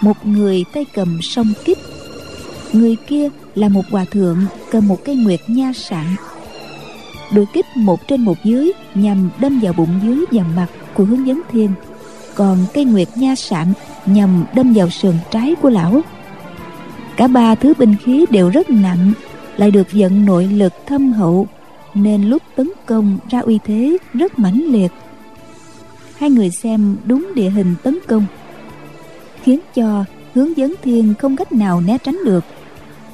Một 0.00 0.26
người 0.26 0.64
tay 0.72 0.86
cầm 0.94 1.18
song 1.22 1.52
kích, 1.64 1.78
người 2.72 2.96
kia 3.06 3.28
là 3.54 3.68
một 3.68 3.84
hòa 3.90 4.04
thượng 4.10 4.38
cầm 4.70 4.88
một 4.88 5.04
cây 5.04 5.16
nguyệt 5.16 5.40
nha 5.46 5.72
sạn. 5.74 6.06
Đôi 7.32 7.46
kích 7.52 7.66
một 7.76 8.08
trên 8.08 8.20
một 8.20 8.36
dưới 8.44 8.72
nhằm 8.94 9.30
đâm 9.38 9.60
vào 9.62 9.72
bụng 9.72 10.00
dưới 10.02 10.24
và 10.30 10.44
mặt 10.56 10.66
của 10.94 11.04
hướng 11.04 11.26
dẫn 11.26 11.40
thiên, 11.52 11.70
còn 12.34 12.58
cây 12.74 12.84
nguyệt 12.84 13.08
nha 13.16 13.34
sạn 13.34 13.72
nhằm 14.06 14.44
đâm 14.54 14.72
vào 14.72 14.90
sườn 14.90 15.14
trái 15.30 15.54
của 15.62 15.70
lão 15.70 16.02
cả 17.16 17.26
ba 17.26 17.54
thứ 17.54 17.74
binh 17.78 17.96
khí 18.04 18.26
đều 18.30 18.50
rất 18.50 18.70
nặng, 18.70 19.12
lại 19.56 19.70
được 19.70 19.86
vận 19.92 20.24
nội 20.24 20.44
lực 20.44 20.72
thâm 20.86 21.12
hậu, 21.12 21.48
nên 21.94 22.22
lúc 22.22 22.42
tấn 22.56 22.70
công 22.86 23.18
ra 23.30 23.40
uy 23.40 23.58
thế 23.64 23.96
rất 24.12 24.38
mãnh 24.38 24.62
liệt. 24.68 24.92
Hai 26.16 26.30
người 26.30 26.50
xem 26.50 26.96
đúng 27.04 27.32
địa 27.34 27.50
hình 27.50 27.74
tấn 27.82 27.98
công, 28.06 28.26
khiến 29.42 29.60
cho 29.74 30.04
hướng 30.34 30.56
dẫn 30.56 30.74
thiên 30.82 31.14
không 31.18 31.36
cách 31.36 31.52
nào 31.52 31.80
né 31.80 31.98
tránh 31.98 32.18
được, 32.24 32.44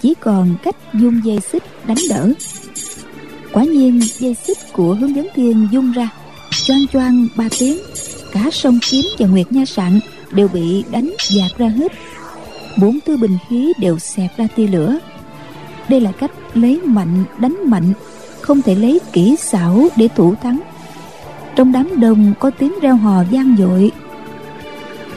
chỉ 0.02 0.14
còn 0.20 0.54
cách 0.62 0.76
dung 0.94 1.20
dây 1.24 1.40
xích 1.40 1.62
đánh 1.86 1.98
đỡ. 2.10 2.32
Quả 3.52 3.64
nhiên, 3.64 4.00
dây 4.18 4.34
xích 4.34 4.58
của 4.72 4.94
hướng 4.94 5.16
dẫn 5.16 5.26
thiên 5.34 5.68
dung 5.72 5.92
ra, 5.92 6.08
choang 6.50 6.86
choang 6.92 7.28
ba 7.36 7.48
tiếng, 7.58 7.78
cả 8.32 8.48
sông 8.52 8.78
kiếm 8.90 9.04
và 9.18 9.26
nguyệt 9.26 9.52
nha 9.52 9.64
sạn 9.64 10.00
đều 10.32 10.48
bị 10.48 10.84
đánh 10.90 11.10
dạt 11.30 11.58
ra 11.58 11.68
hết 11.68 11.92
bốn 12.78 13.00
tư 13.00 13.16
bình 13.16 13.38
khí 13.48 13.72
đều 13.78 13.98
xẹt 13.98 14.30
ra 14.36 14.48
tia 14.56 14.66
lửa. 14.66 14.98
Đây 15.88 16.00
là 16.00 16.12
cách 16.12 16.30
lấy 16.54 16.80
mạnh, 16.84 17.24
đánh 17.38 17.56
mạnh, 17.66 17.92
không 18.40 18.62
thể 18.62 18.74
lấy 18.74 19.00
kỹ 19.12 19.36
xảo 19.36 19.88
để 19.96 20.08
thủ 20.16 20.34
thắng. 20.42 20.60
Trong 21.56 21.72
đám 21.72 22.00
đông 22.00 22.32
có 22.40 22.50
tiếng 22.50 22.72
reo 22.82 22.96
hò 22.96 23.24
vang 23.30 23.56
dội. 23.58 23.90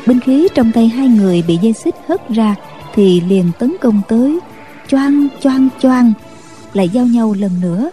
Binh 0.07 0.19
khí 0.19 0.47
trong 0.55 0.71
tay 0.71 0.87
hai 0.87 1.07
người 1.07 1.43
bị 1.47 1.57
dây 1.61 1.73
xích 1.73 1.95
hất 2.07 2.29
ra 2.29 2.55
thì 2.93 3.21
liền 3.21 3.51
tấn 3.59 3.75
công 3.81 4.01
tới. 4.07 4.39
Choang 4.87 5.27
choang 5.41 5.69
choang, 5.81 6.13
lại 6.73 6.89
giao 6.89 7.05
nhau 7.05 7.35
lần 7.39 7.51
nữa. 7.61 7.91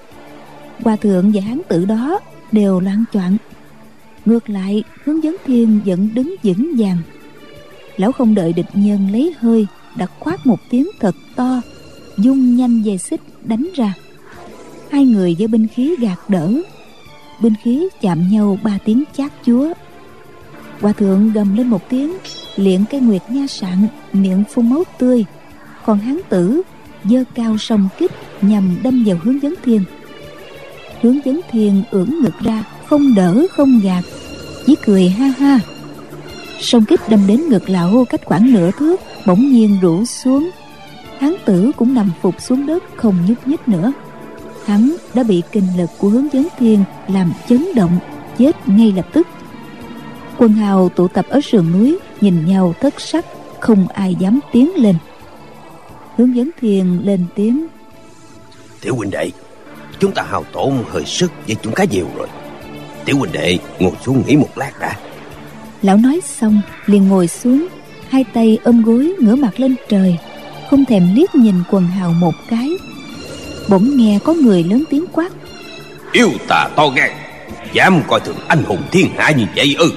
Hòa 0.85 0.97
thượng 0.97 1.33
và 1.35 1.43
hán 1.43 1.61
tử 1.69 1.85
đó 1.85 2.21
đều 2.53 2.81
loạn 2.81 3.05
choạng. 3.13 3.37
Ngược 4.25 4.51
lại, 4.51 4.85
hướng 5.05 5.25
dẫn 5.25 5.37
thiên 5.47 5.81
vẫn 5.85 6.09
đứng 6.15 6.35
vững 6.43 6.73
vàng 6.79 6.99
lão 7.97 8.13
không 8.13 8.35
đợi 8.35 8.53
địch 8.53 8.71
nhân 8.75 9.09
lấy 9.13 9.35
hơi, 9.39 9.67
đã 9.97 10.07
khoát 10.21 10.47
một 10.47 10.59
tiếng 10.71 10.87
thật 11.01 11.15
to, 11.37 11.61
dung 12.19 12.57
nhanh 12.57 12.83
về 12.83 12.99
xích 12.99 13.21
đánh 13.45 13.69
ra. 13.75 13.95
Hai 14.91 15.05
người 15.05 15.37
với 15.39 15.49
binh 15.49 15.67
khí 15.69 15.97
gạt 16.01 16.19
đỡ. 16.29 16.53
Binh 17.43 17.55
khí 17.63 17.89
chạm 18.01 18.29
nhau 18.31 18.59
ba 18.63 18.79
tiếng 18.85 19.05
chát 19.17 19.33
chúa. 19.47 19.73
Hòa 20.81 20.93
thượng 20.93 21.33
gầm 21.33 21.57
lên 21.57 21.67
một 21.67 21.89
tiếng 21.89 22.13
liệng 22.57 22.85
cây 22.91 23.01
nguyệt 23.01 23.23
nha 23.29 23.47
sạn, 23.47 23.87
miệng 24.13 24.45
phun 24.51 24.71
máu 24.71 24.85
tươi. 24.99 25.25
Còn 25.87 25.99
hán 25.99 26.21
tử 26.29 26.63
giơ 27.05 27.25
cao 27.35 27.59
song 27.59 27.89
kích, 27.99 28.11
nhằm 28.43 28.77
đâm 28.83 29.05
vào 29.07 29.17
hướng 29.23 29.43
dẫn 29.43 29.55
thiên. 29.65 29.85
Hướng 31.03 31.25
dẫn 31.25 31.41
thiên 31.51 31.83
ưỡn 31.91 32.11
ngực 32.23 32.35
ra, 32.41 32.65
không 32.87 33.15
đỡ, 33.15 33.47
không 33.51 33.81
gạt. 33.83 34.05
Chỉ 34.67 34.77
cười 34.85 35.09
ha 35.09 35.27
ha 35.39 35.61
song 36.61 36.85
kích 36.85 37.01
đâm 37.09 37.27
đến 37.27 37.49
ngực 37.49 37.69
lão 37.69 38.05
cách 38.09 38.21
khoảng 38.25 38.53
nửa 38.53 38.71
thước, 38.79 39.01
bỗng 39.27 39.53
nhiên 39.53 39.79
rủ 39.83 40.05
xuống. 40.05 40.51
Hán 41.19 41.35
tử 41.45 41.73
cũng 41.77 41.95
nằm 41.95 42.11
phục 42.23 42.35
xuống 42.41 42.67
đất, 42.67 42.85
không 42.97 43.17
nhúc 43.29 43.49
nhích 43.49 43.69
nữa. 43.69 43.93
Hắn 44.67 44.97
đã 45.15 45.23
bị 45.23 45.43
kinh 45.53 45.67
lực 45.77 45.91
của 45.99 46.09
hướng 46.09 46.33
dẫn 46.33 46.49
thiên 46.59 46.85
làm 47.09 47.33
chấn 47.49 47.67
động, 47.75 47.99
chết 48.39 48.69
ngay 48.69 48.93
lập 48.97 49.07
tức. 49.13 49.27
Quân 50.39 50.53
hào 50.53 50.89
tụ 50.89 51.09
tập 51.09 51.27
ở 51.29 51.41
sườn 51.41 51.73
núi, 51.73 51.99
nhìn 52.21 52.47
nhau 52.47 52.75
thất 52.81 53.01
sắc, 53.01 53.25
không 53.61 53.89
ai 53.89 54.15
dám 54.15 54.41
tiến 54.53 54.71
lên. 54.77 54.97
Hướng 56.17 56.37
dẫn 56.37 56.51
thiên 56.61 57.01
lên 57.05 57.25
tiếng. 57.35 57.67
Tiểu 58.81 58.97
huynh 58.97 59.11
đệ, 59.11 59.31
chúng 59.99 60.13
ta 60.13 60.23
hào 60.23 60.45
tổn 60.45 60.73
hơi 60.91 61.05
sức 61.05 61.33
với 61.47 61.57
chúng 61.63 61.75
cá 61.75 61.85
nhiều 61.85 62.07
rồi. 62.17 62.29
Tiểu 63.05 63.17
huynh 63.19 63.33
đệ, 63.33 63.59
ngồi 63.79 63.93
xuống 64.05 64.23
nghỉ 64.27 64.37
một 64.37 64.59
lát 64.59 64.73
đã 64.81 64.97
lão 65.83 65.97
nói 65.97 66.21
xong 66.25 66.61
liền 66.87 67.09
ngồi 67.09 67.29
xuống 67.29 67.69
hai 68.09 68.25
tay 68.35 68.59
ôm 68.65 68.83
gối 68.83 69.15
ngửa 69.21 69.35
mặt 69.35 69.61
lên 69.61 69.75
trời 69.89 70.17
không 70.71 70.85
thèm 70.85 71.15
liếc 71.15 71.35
nhìn 71.35 71.55
quần 71.71 71.87
hào 71.87 72.13
một 72.13 72.35
cái. 72.49 72.71
Bỗng 73.69 73.97
nghe 73.97 74.19
có 74.25 74.33
người 74.33 74.65
lớn 74.65 74.85
tiếng 74.91 75.05
quát. 75.13 75.33
Yêu 76.13 76.31
tà 76.49 76.69
to 76.77 76.89
gan 76.97 77.11
Dám 77.73 78.03
coi 78.09 78.21
thường 78.21 78.37
anh 78.49 78.63
hùng 78.65 78.83
thiên 78.91 79.07
hạ 79.17 79.31
như 79.31 79.45
vậy 79.57 79.77
ư? 79.79 79.93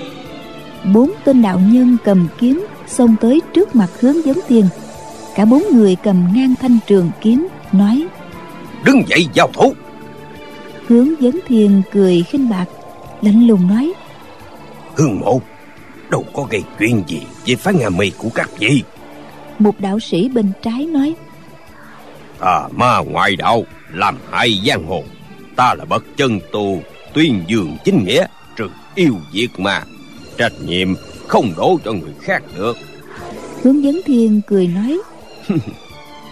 Bốn 0.93 1.11
tên 1.23 1.41
đạo 1.41 1.59
nhân 1.59 1.97
cầm 2.03 2.27
kiếm 2.39 2.67
xông 2.87 3.15
tới 3.21 3.41
trước 3.53 3.75
mặt 3.75 3.89
hướng 3.99 4.25
dẫn 4.25 4.39
thiên 4.47 4.65
cả 5.35 5.45
bốn 5.45 5.63
người 5.73 5.95
cầm 6.03 6.27
ngang 6.35 6.53
thanh 6.61 6.77
trường 6.87 7.11
kiếm 7.21 7.47
nói 7.71 8.07
Đứng 8.85 9.03
dậy 9.07 9.27
giao 9.33 9.49
thủ. 9.53 9.73
Hướng 10.87 11.21
dẫn 11.21 11.39
thiên 11.47 11.81
cười 11.91 12.23
khinh 12.23 12.49
bạc 12.49 12.65
lạnh 13.21 13.47
lùng 13.47 13.67
nói 13.67 13.93
Hương 14.95 15.19
mộ 15.19 15.41
Đâu 16.13 16.25
có 16.33 16.47
gây 16.49 16.63
chuyện 16.79 17.03
gì 17.07 17.21
với 17.47 17.55
phái 17.55 17.73
Nga 17.73 17.89
mì 17.89 18.11
của 18.17 18.29
các 18.35 18.49
vị. 18.59 18.83
Một 19.59 19.79
đạo 19.79 19.99
sĩ 19.99 20.29
bên 20.29 20.51
trái 20.61 20.85
nói 20.85 21.15
À 22.39 22.67
ma 22.71 22.99
ngoại 22.99 23.35
đạo 23.35 23.63
Làm 23.93 24.17
hại 24.31 24.61
giang 24.67 24.87
hồ. 24.87 25.03
Ta 25.55 25.73
là 25.73 25.85
bậc 25.85 26.03
chân 26.17 26.39
tu 26.51 26.81
Tuyên 27.13 27.43
dương 27.47 27.77
chính 27.85 28.03
nghĩa 28.03 28.25
Trừ 28.55 28.69
yêu 28.95 29.15
diệt 29.33 29.49
mà 29.57 29.83
Trách 30.37 30.53
nhiệm 30.65 30.87
không 31.27 31.53
đổ 31.57 31.79
cho 31.85 31.91
người 31.91 32.13
khác 32.21 32.43
được. 32.55 32.77
Hướng 33.63 33.83
dẫn 33.83 34.01
thiên 34.05 34.41
cười 34.47 34.67
nói 34.67 35.01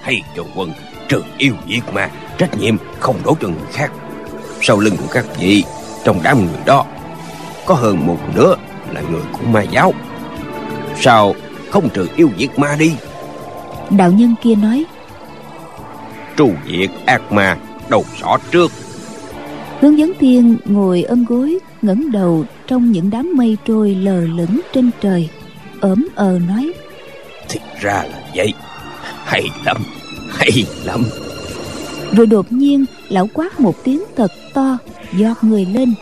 Hay 0.02 0.22
cho 0.36 0.44
quân 0.56 0.72
Trừ 1.10 1.24
yêu 1.38 1.54
diệt 1.70 1.94
mà 1.94 2.10
Trách 2.38 2.58
nhiệm 2.58 2.76
không 3.00 3.16
đổ 3.24 3.38
cho 3.42 3.48
người 3.48 3.72
khác. 3.72 3.92
Sau 4.62 4.80
lưng 4.80 4.98
của 4.98 5.08
các 5.12 5.26
vị 5.40 5.64
Trong 6.04 6.20
đám 6.24 6.46
người 6.46 6.62
đó 6.66 6.86
Có 7.66 7.76
hơn 7.76 8.08
một 8.08 8.18
nửa 8.36 8.56
là 8.94 9.02
người 9.12 9.22
của 9.32 9.46
ma 9.52 9.62
giáo. 9.62 9.94
Sao 11.00 11.36
không 11.70 11.90
trừ 11.90 12.08
yêu 12.16 12.30
diệt 12.38 12.60
ma 12.60 12.76
đi? 12.80 12.94
Đạo 13.90 14.12
nhân 14.12 14.36
kia 14.42 14.56
nói 14.56 14.86
Trù 16.38 16.50
diệt 16.68 16.90
ác 17.06 17.32
ma 17.32 17.58
Đầu 17.90 18.06
sỏ 18.22 18.38
trước. 18.52 18.72
Hướng 19.80 19.98
dẫn 19.98 20.12
thiên 20.20 20.58
ngồi 20.66 21.02
ôm 21.02 21.26
gối 21.26 21.60
ngẩng 21.82 22.12
đầu 22.12 22.46
trong 22.68 22.92
những 22.92 23.10
đám 23.10 23.34
mây 23.36 23.58
trôi 23.66 23.96
lờ 23.96 24.22
lững 24.22 24.62
trên 24.74 24.90
trời 25.02 25.30
ỡm 25.82 26.08
ờ 26.16 26.40
nói 26.48 26.72
Thì 27.50 27.60
ra 27.82 28.04
là 28.04 28.22
vậy. 28.36 28.54
Hay 29.26 29.44
lắm 29.66 29.78
Hay 30.30 30.66
lắm. 30.86 31.04
Rồi 32.12 32.26
đột 32.26 32.52
nhiên 32.52 32.86
lão 33.10 33.28
quát 33.34 33.60
một 33.60 33.84
tiếng 33.84 34.04
thật 34.16 34.32
to 34.54 34.78
giọt 35.14 35.38
người 35.42 35.66
lên. 35.66 35.94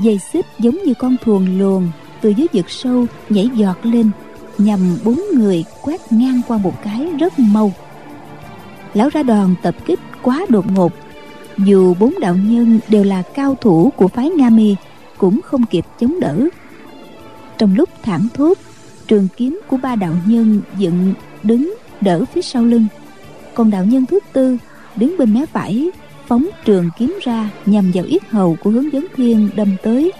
Dây 0.00 0.18
xích 0.32 0.46
giống 0.58 0.78
như 0.84 0.94
con 0.98 1.16
thuồng 1.24 1.58
luồn 1.58 1.88
từ 2.24 2.30
dưới 2.30 2.46
vực 2.52 2.70
sâu 2.70 3.06
nhảy 3.28 3.50
giọt 3.54 3.78
lên, 3.82 4.10
nhằm 4.58 4.98
bốn 5.04 5.20
người 5.34 5.64
quét 5.82 6.00
ngang 6.12 6.40
qua 6.48 6.58
một 6.58 6.72
cái 6.84 7.08
rất 7.18 7.38
mau. 7.38 7.72
Lão 8.94 9.08
ra 9.08 9.22
đòn 9.22 9.54
tập 9.62 9.74
kích 9.86 10.00
quá 10.22 10.46
đột 10.48 10.70
ngột. 10.72 10.92
Dù 11.58 11.94
bốn 12.00 12.14
đạo 12.20 12.36
nhân 12.36 12.80
đều 12.88 13.04
là 13.04 13.22
cao 13.22 13.56
thủ 13.60 13.92
của 13.96 14.08
phái 14.08 14.30
nga 14.30 14.50
mi, 14.50 14.76
cũng 15.18 15.40
không 15.44 15.66
kịp 15.66 15.84
chống 16.00 16.20
đỡ. 16.20 16.48
Trong 17.58 17.74
lúc 17.76 17.88
thảm 18.02 18.28
thốt, 18.34 18.58
trường 19.06 19.28
kiếm 19.36 19.60
của 19.68 19.76
ba 19.76 19.96
đạo 19.96 20.14
nhân 20.26 20.60
dựng 20.78 21.14
đứng 21.42 21.74
đỡ 22.00 22.24
phía 22.34 22.42
sau 22.42 22.64
lưng. 22.64 22.86
Còn 23.54 23.70
đạo 23.70 23.84
nhân 23.84 24.06
thứ 24.06 24.18
tư 24.32 24.56
đứng 24.96 25.18
bên 25.18 25.34
mé 25.34 25.46
phải, 25.52 25.90
phóng 26.26 26.46
trường 26.64 26.90
kiếm 26.98 27.18
ra 27.22 27.50
nhằm 27.66 27.90
vào 27.94 28.04
yết 28.04 28.22
hầu 28.30 28.56
của 28.60 28.70
hướng 28.70 28.92
dẫn 28.92 29.06
thiên 29.16 29.50
đâm 29.56 29.76
tới 29.82 30.12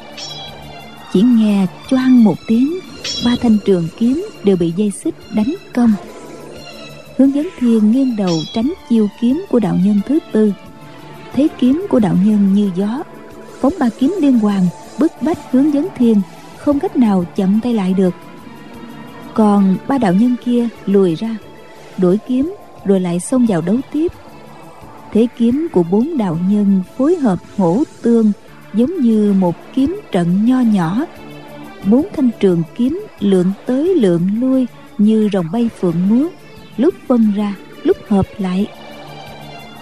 chỉ 1.14 1.22
nghe 1.22 1.66
choang 1.90 2.24
một 2.24 2.34
tiếng, 2.46 2.78
ba 3.24 3.36
thanh 3.42 3.56
trường 3.64 3.88
kiếm 3.98 4.26
đều 4.44 4.56
bị 4.56 4.72
dây 4.76 4.90
xích 4.90 5.14
đánh 5.34 5.54
cong. 5.74 5.92
Hướng 7.16 7.34
dẫn 7.34 7.48
thiên 7.58 7.90
nghiêng 7.90 8.16
đầu 8.16 8.38
tránh 8.54 8.72
chiêu 8.88 9.08
kiếm 9.20 9.44
của 9.50 9.58
đạo 9.58 9.76
nhân 9.84 10.00
thứ 10.06 10.18
tư. 10.32 10.52
Thế 11.32 11.48
kiếm 11.58 11.86
của 11.90 11.98
đạo 11.98 12.16
nhân 12.24 12.54
như 12.54 12.70
gió, 12.76 13.02
phóng 13.60 13.72
ba 13.78 13.88
kiếm 13.98 14.14
liên 14.20 14.38
hoàn, 14.38 14.66
bức 14.98 15.12
bách 15.20 15.38
hướng 15.50 15.74
dẫn 15.74 15.88
thiên, 15.96 16.20
không 16.56 16.80
cách 16.80 16.96
nào 16.96 17.24
chậm 17.36 17.60
tay 17.62 17.74
lại 17.74 17.94
được. 17.94 18.14
Còn 19.34 19.76
ba 19.88 19.98
đạo 19.98 20.14
nhân 20.14 20.36
kia 20.44 20.68
lùi 20.86 21.14
ra, 21.14 21.36
đổi 21.98 22.18
kiếm 22.28 22.54
rồi 22.84 23.00
lại 23.00 23.20
xông 23.20 23.46
vào 23.46 23.60
đấu 23.60 23.76
tiếp. 23.92 24.12
Thế 25.12 25.26
kiếm 25.38 25.68
của 25.72 25.82
bốn 25.82 26.16
đạo 26.16 26.38
nhân 26.50 26.82
phối 26.98 27.16
hợp 27.16 27.38
hỗ 27.56 27.82
tương 28.02 28.32
giống 28.74 29.00
như 29.00 29.34
một 29.38 29.54
kiếm 29.74 30.00
trận 30.12 30.44
nho 30.44 30.60
nhỏ. 30.60 31.04
Bốn 31.86 32.06
thanh 32.16 32.30
trường 32.40 32.62
kiếm 32.74 33.06
lượn 33.20 33.46
tới 33.66 33.94
lượn 33.94 34.40
lui 34.40 34.66
như 34.98 35.28
rồng 35.32 35.46
bay 35.52 35.70
phượng 35.80 36.08
múa, 36.08 36.28
lúc 36.76 36.94
phân 37.08 37.32
ra, 37.36 37.54
lúc 37.82 37.96
hợp 38.08 38.26
lại. 38.38 38.66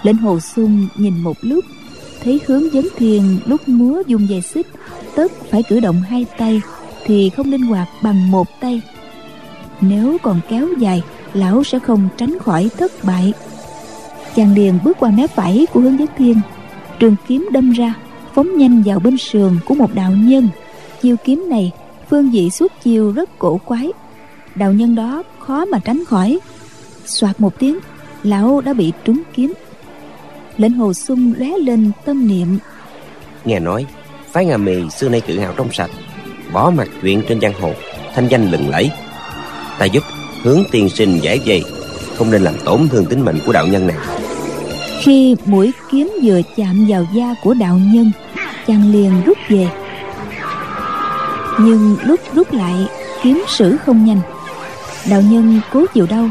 Lệnh 0.03 0.17
hồ 0.17 0.39
sung 0.39 0.87
nhìn 0.97 1.13
một 1.13 1.37
lúc, 1.41 1.65
thấy 2.23 2.41
hướng 2.47 2.69
vấn 2.69 2.87
thiền 2.97 3.23
lúc 3.45 3.61
múa 3.67 4.03
dùng 4.07 4.29
dây 4.29 4.41
xích, 4.41 4.67
tất 5.15 5.31
phải 5.51 5.63
cử 5.63 5.79
động 5.79 6.01
hai 6.01 6.25
tay 6.37 6.61
thì 7.05 7.29
không 7.29 7.51
linh 7.51 7.61
hoạt 7.61 7.87
bằng 8.03 8.31
một 8.31 8.47
tay. 8.59 8.81
Nếu 9.81 10.17
còn 10.23 10.39
kéo 10.49 10.67
dài, 10.79 11.03
lão 11.33 11.63
sẽ 11.63 11.79
không 11.79 12.09
tránh 12.17 12.39
khỏi 12.39 12.69
thất 12.77 12.91
bại. 13.03 13.33
Chàng 14.35 14.53
liền 14.53 14.79
bước 14.83 14.97
qua 14.99 15.11
mép 15.11 15.29
phải 15.35 15.65
của 15.73 15.79
hướng 15.79 15.97
vấn 15.97 16.07
thiên 16.17 16.41
trường 16.99 17.15
kiếm 17.27 17.49
đâm 17.51 17.71
ra 17.71 17.93
phóng 18.35 18.57
nhanh 18.57 18.83
vào 18.85 18.99
bên 18.99 19.17
sườn 19.17 19.59
của 19.65 19.75
một 19.75 19.93
đạo 19.93 20.11
nhân. 20.11 20.49
Chiêu 21.01 21.15
kiếm 21.25 21.45
này 21.49 21.71
phương 22.09 22.31
vị 22.31 22.49
suốt 22.49 22.71
chiêu 22.83 23.11
rất 23.11 23.39
cổ 23.39 23.59
quái. 23.65 23.91
Đạo 24.55 24.73
nhân 24.73 24.95
đó 24.95 25.23
khó 25.39 25.65
mà 25.65 25.79
tránh 25.85 26.05
khỏi. 26.05 26.39
Soạt 27.05 27.41
một 27.41 27.59
tiếng 27.59 27.79
lão 28.23 28.61
đã 28.61 28.73
bị 28.73 28.91
trúng 29.05 29.21
kiếm. 29.33 29.53
Lệnh 30.57 30.73
hồ 30.73 30.93
sung 30.93 31.33
lóe 31.37 31.49
lên 31.57 31.91
tâm 32.05 32.27
niệm. 32.27 32.57
Nghe 33.45 33.59
nói 33.59 33.85
phái 34.31 34.45
ngà 34.45 34.57
mì 34.57 34.89
xưa 34.89 35.09
nay 35.09 35.21
tự 35.21 35.39
hào 35.39 35.53
trong 35.57 35.71
sạch 35.71 35.91
bỏ 36.53 36.69
mặt 36.69 36.87
chuyện 37.01 37.23
trên 37.29 37.41
giang 37.41 37.53
hồ 37.61 37.71
thanh 38.15 38.27
danh 38.27 38.51
lừng 38.51 38.69
lẫy. 38.69 38.91
Ta 39.79 39.85
giúp 39.85 40.03
hướng 40.43 40.63
tiên 40.71 40.89
sinh 40.89 41.19
giải 41.21 41.39
vây 41.45 41.63
không 42.15 42.31
nên 42.31 42.41
làm 42.41 42.53
tổn 42.65 42.89
thương 42.89 43.05
tính 43.05 43.25
mệnh 43.25 43.39
của 43.45 43.53
đạo 43.53 43.67
nhân 43.67 43.87
này. 43.87 43.97
Khi 45.01 45.35
mũi 45.45 45.71
kiếm 45.91 46.11
vừa 46.23 46.41
chạm 46.55 46.85
vào 46.89 47.07
da 47.15 47.35
của 47.43 47.53
đạo 47.53 47.79
nhân 47.93 48.11
chàng 48.67 48.91
liền 48.91 49.11
rút 49.25 49.37
về. 49.49 49.67
Nhưng 51.59 51.95
lúc 52.03 52.19
rút 52.33 52.53
lại, 52.53 52.87
kiếm 53.23 53.43
sử 53.47 53.77
không 53.77 54.05
nhanh. 54.05 54.21
Đạo 55.09 55.21
nhân 55.21 55.61
cố 55.71 55.85
chịu 55.93 56.07
đau, 56.09 56.29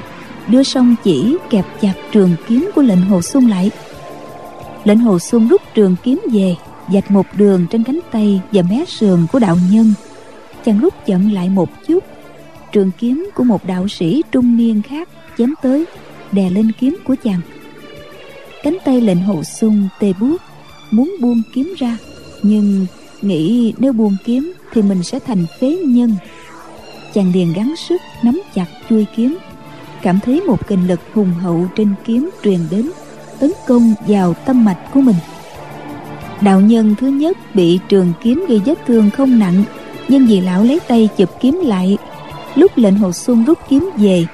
đưa 0.49 0.63
song 0.63 0.95
chỉ 1.05 1.37
kẹp 1.51 1.65
chặt 1.81 1.93
trường 2.13 2.37
kiếm 2.49 2.71
của 2.75 2.83
lệnh 2.83 3.01
hồ 3.01 3.23
xuân 3.23 3.49
lại. 3.49 3.71
Lệnh 4.85 4.99
hồ 4.99 5.19
xuân 5.19 5.49
rút 5.49 5.63
trường 5.75 5.97
kiếm 6.03 6.21
về, 6.33 6.57
dạch 6.93 7.11
một 7.11 7.27
đường 7.37 7.67
trên 7.71 7.85
cánh 7.85 7.99
tay 8.13 8.41
và 8.53 8.63
mé 8.71 8.85
sườn 8.89 9.27
của 9.33 9.39
đạo 9.39 9.57
nhân. 9.71 9.95
Chàng 10.65 10.81
rút 10.81 10.95
chậm 11.07 11.33
lại 11.33 11.49
một 11.49 11.69
chút, 11.89 12.05
trường 12.73 12.91
kiếm 12.99 13.31
của 13.35 13.45
một 13.45 13.65
đạo 13.65 13.89
sĩ 13.89 14.23
trung 14.33 14.57
niên 14.57 14.83
khác 14.83 15.09
chém 15.39 15.55
tới, 15.63 15.85
đè 16.33 16.51
lên 16.51 16.73
kiếm 16.81 16.97
của 17.05 17.17
chàng. 17.25 17.41
Cánh 18.63 18.77
tay 18.85 19.01
lệnh 19.01 19.23
hồ 19.23 19.43
xuân 19.61 19.89
tê 20.01 20.13
buốt, 20.21 20.37
muốn 20.91 21.17
buông 21.21 21.43
kiếm 21.55 21.75
ra 21.79 21.97
nhưng 22.43 22.87
nghĩ 23.23 23.73
nếu 23.79 23.93
buông 23.93 24.17
kiếm 24.25 24.53
thì 24.73 24.83
mình 24.83 25.03
sẽ 25.03 25.19
thành 25.19 25.47
phế 25.61 25.77
nhân. 25.87 26.15
Chàng 27.15 27.33
liền 27.35 27.53
gắng 27.53 27.75
sức 27.89 28.01
nắm 28.23 28.41
chặt 28.55 28.67
chuôi 28.91 29.07
kiếm, 29.17 29.39
cảm 30.03 30.19
thấy 30.25 30.41
một 30.41 30.69
kình 30.69 30.89
lực 30.89 31.01
hùng 31.15 31.33
hậu 31.43 31.67
trên 31.77 31.95
kiếm 32.05 32.31
truyền 32.45 32.59
đến, 32.71 32.91
tấn 33.39 33.53
công 33.69 33.95
vào 34.09 34.35
tâm 34.35 34.65
mạch 34.65 34.79
của 34.93 35.01
mình. 35.01 35.17
Đạo 36.41 36.61
nhân 36.61 36.95
thứ 37.01 37.07
nhất 37.07 37.37
bị 37.55 37.79
trường 37.89 38.13
kiếm 38.23 38.45
gây 38.49 38.61
vết 38.65 38.79
thương 38.87 39.11
không 39.11 39.39
nặng, 39.39 39.65
nhưng 40.09 40.27
vì 40.27 40.41
lão 40.41 40.65
lấy 40.65 40.81
tay 40.89 41.09
chụp 41.17 41.31
kiếm 41.41 41.61
lại, 41.65 41.99
lúc 42.55 42.73
lệnh 42.77 42.99
hồ 42.99 43.13
xuân 43.13 43.45
rút 43.45 43.59
kiếm 43.69 43.91
về, 43.97 44.27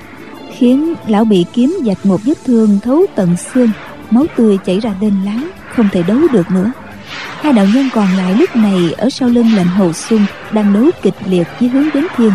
khiến 0.57 0.95
lão 1.07 1.24
bị 1.24 1.45
kiếm 1.53 1.78
dạch 1.87 2.07
một 2.07 2.20
vết 2.24 2.39
thương 2.45 2.78
thấu 2.83 3.07
tận 3.14 3.37
xương, 3.37 3.70
máu 4.11 4.24
tươi 4.37 4.59
chảy 4.66 4.80
ra 4.80 4.95
đên 5.01 5.14
láng, 5.24 5.51
không 5.74 5.89
thể 5.93 6.03
đấu 6.03 6.18
được 6.33 6.51
nữa 6.51 6.72
hai 7.41 7.53
đạo 7.53 7.66
nhân 7.74 7.89
còn 7.95 8.16
lại 8.16 8.34
lúc 8.34 8.57
này 8.57 8.95
ở 8.99 9.11
sau 9.11 9.28
lưng 9.28 9.55
lệnh 9.57 9.66
hồ 9.66 9.93
xuân 9.93 10.26
đang 10.53 10.72
đấu 10.72 10.91
kịch 11.03 11.14
liệt 11.26 11.47
với 11.61 11.68
hướng 11.68 11.89
đến 11.95 12.07
thiên. 12.16 12.32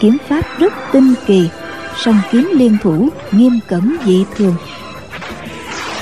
Kiếm 0.00 0.16
pháp 0.28 0.42
rất 0.58 0.72
tinh 0.92 1.14
kỳ, 1.26 1.48
song 1.96 2.20
kiếm 2.32 2.50
liên 2.54 2.76
thủ 2.82 3.08
nghiêm 3.32 3.58
cẩn 3.68 3.96
dị 4.04 4.24
thường. 4.36 4.54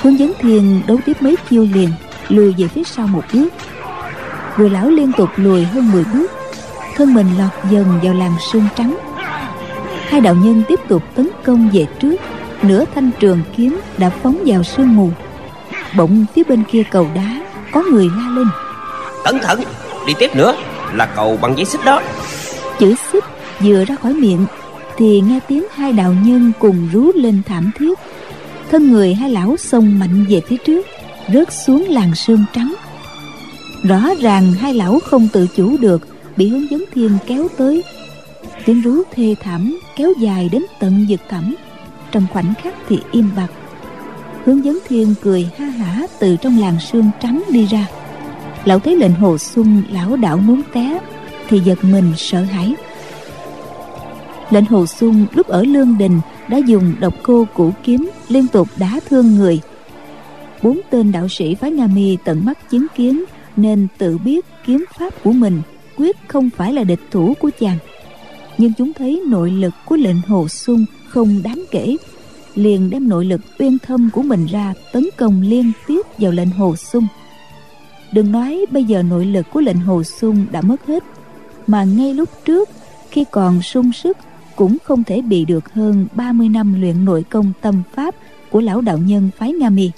Hướng 0.02 0.18
dẫn 0.18 0.32
thiên 0.40 0.82
đấu 0.86 0.98
tiếp 1.06 1.16
mấy 1.22 1.36
chiêu 1.50 1.68
liền, 1.74 1.88
lùi 2.28 2.54
về 2.58 2.68
phía 2.68 2.84
sau 2.84 3.06
một 3.06 3.22
bước. 3.32 3.48
Người 4.56 4.70
lão 4.70 4.88
liên 4.88 5.12
tục 5.12 5.28
lùi 5.36 5.64
hơn 5.64 5.92
10 5.92 6.04
bước, 6.14 6.30
thân 6.96 7.14
mình 7.14 7.26
lọt 7.38 7.70
dần 7.70 8.00
vào 8.02 8.14
làn 8.14 8.32
sương 8.52 8.68
trắng. 8.76 8.96
Hai 10.08 10.20
đạo 10.20 10.34
nhân 10.34 10.62
tiếp 10.68 10.80
tục 10.88 11.02
tấn 11.14 11.28
công 11.44 11.70
về 11.72 11.86
trước, 12.00 12.16
nửa 12.62 12.84
thanh 12.94 13.10
trường 13.20 13.40
kiếm 13.56 13.80
đã 13.98 14.10
phóng 14.10 14.38
vào 14.46 14.62
sương 14.62 14.96
mù. 14.96 15.10
Bỗng 15.96 16.26
phía 16.34 16.42
bên 16.44 16.62
kia 16.70 16.82
cầu 16.90 17.08
đá 17.14 17.33
có 17.74 17.82
người 17.92 18.10
la 18.16 18.28
lên. 18.28 18.46
Cẩn 19.24 19.38
thận 19.38 19.60
đi 20.06 20.14
tiếp 20.18 20.36
nữa 20.36 20.54
là 20.92 21.06
cầu 21.06 21.38
bằng 21.42 21.56
giấy 21.56 21.64
xích 21.64 21.80
đó. 21.84 22.02
Chữ 22.78 22.94
xích 23.12 23.24
vừa 23.60 23.84
ra 23.84 23.96
khỏi 24.02 24.14
miệng 24.14 24.46
thì 24.96 25.20
nghe 25.20 25.40
tiếng 25.48 25.64
hai 25.74 25.92
đạo 25.92 26.14
nhân 26.24 26.52
cùng 26.58 26.88
rú 26.92 27.10
lên 27.14 27.42
thảm 27.46 27.70
thiết. 27.78 27.98
Thân 28.70 28.92
người 28.92 29.14
hai 29.14 29.30
lão 29.30 29.56
xông 29.56 29.98
mạnh 29.98 30.24
về 30.28 30.40
phía 30.48 30.56
trước 30.56 30.86
rớt 31.32 31.52
xuống 31.66 31.86
làn 31.88 32.14
sương 32.14 32.44
trắng. 32.52 32.74
Rõ 33.88 34.00
ràng 34.20 34.52
hai 34.52 34.74
lão 34.74 34.98
không 35.04 35.28
tự 35.32 35.46
chủ 35.56 35.76
được 35.80 36.02
bị 36.36 36.48
hướng 36.48 36.70
dẫn 36.70 36.84
thiên 36.94 37.18
kéo 37.26 37.48
tới. 37.56 37.84
Tiếng 38.64 38.82
rú 38.82 39.02
thê 39.14 39.34
thảm 39.42 39.78
kéo 39.96 40.12
dài 40.20 40.48
đến 40.52 40.62
tận 40.80 41.06
vực 41.08 41.20
thẳm 41.28 41.54
trong 42.10 42.26
khoảnh 42.32 42.54
khắc 42.62 42.74
thì 42.88 42.98
im 43.12 43.30
bặt 43.36 43.48
hướng 44.44 44.64
dẫn 44.64 44.78
thiên 44.88 45.14
cười 45.22 45.48
ha 45.58 45.66
hả 45.66 46.06
từ 46.18 46.36
trong 46.36 46.58
làng 46.58 46.80
sương 46.80 47.10
trắng 47.20 47.42
đi 47.50 47.66
ra. 47.66 47.86
Lão 48.64 48.78
thấy 48.78 48.96
lệnh 48.96 49.14
hồ 49.14 49.38
xuân 49.38 49.82
lão 49.90 50.16
đảo 50.16 50.36
muốn 50.36 50.62
té, 50.72 50.98
thì 51.48 51.60
giật 51.60 51.78
mình 51.84 52.12
sợ 52.16 52.42
hãi. 52.42 52.74
Lệnh 54.50 54.64
hồ 54.64 54.86
xuân 54.86 55.26
lúc 55.34 55.46
ở 55.46 55.62
lương 55.62 55.98
đình 55.98 56.20
đã 56.48 56.58
dùng 56.58 56.94
độc 57.00 57.14
cô 57.22 57.46
củ 57.54 57.70
kiếm 57.82 58.10
liên 58.28 58.46
tục 58.46 58.68
đá 58.76 59.00
thương 59.08 59.34
người. 59.34 59.60
Bốn 60.62 60.80
tên 60.90 61.12
đạo 61.12 61.28
sĩ 61.28 61.54
phái 61.54 61.70
nga 61.70 61.86
mi 61.86 62.16
tận 62.24 62.44
mắt 62.44 62.70
chứng 62.70 62.86
kiến 62.94 63.24
nên 63.56 63.86
tự 63.98 64.18
biết 64.18 64.44
kiếm 64.66 64.84
pháp 64.98 65.22
của 65.22 65.32
mình 65.32 65.62
quyết 65.96 66.16
không 66.28 66.50
phải 66.56 66.72
là 66.72 66.84
địch 66.84 67.00
thủ 67.10 67.34
của 67.40 67.50
chàng. 67.60 67.78
Nhưng 68.58 68.72
chúng 68.78 68.92
thấy 68.92 69.22
nội 69.26 69.50
lực 69.50 69.74
của 69.84 69.96
lệnh 69.96 70.20
hồ 70.28 70.48
xuân 70.48 70.86
không 71.08 71.42
đáng 71.44 71.64
kể 71.70 71.96
liền 72.54 72.90
đem 72.90 73.08
nội 73.08 73.24
lực 73.24 73.40
uyên 73.58 73.78
thâm 73.78 74.10
của 74.12 74.22
mình 74.22 74.46
ra 74.46 74.74
tấn 74.92 75.08
công 75.16 75.42
liên 75.42 75.72
tiếp 75.86 76.02
vào 76.18 76.32
lệnh 76.32 76.50
hồ 76.50 76.76
sung. 76.76 77.06
đừng 78.12 78.32
nói 78.32 78.66
bây 78.70 78.84
giờ 78.84 79.02
nội 79.02 79.26
lực 79.26 79.46
của 79.52 79.60
lệnh 79.60 79.80
hồ 79.80 80.02
sung 80.02 80.46
đã 80.52 80.60
mất 80.60 80.86
hết 80.86 81.04
mà 81.66 81.84
ngay 81.84 82.14
lúc 82.14 82.28
trước 82.44 82.68
khi 83.10 83.24
còn 83.30 83.62
sung 83.62 83.92
sức 83.92 84.16
cũng 84.56 84.76
không 84.84 85.04
thể 85.04 85.22
bị 85.22 85.44
được 85.44 85.72
hơn 85.72 86.06
30 86.14 86.48
năm 86.48 86.80
luyện 86.80 87.04
nội 87.04 87.24
công 87.30 87.52
tâm 87.60 87.82
pháp 87.94 88.14
của 88.50 88.60
lão 88.60 88.80
đạo 88.80 88.98
nhân 88.98 89.30
phái 89.38 89.52
Nga 89.52 89.70
Mi. 89.70 89.90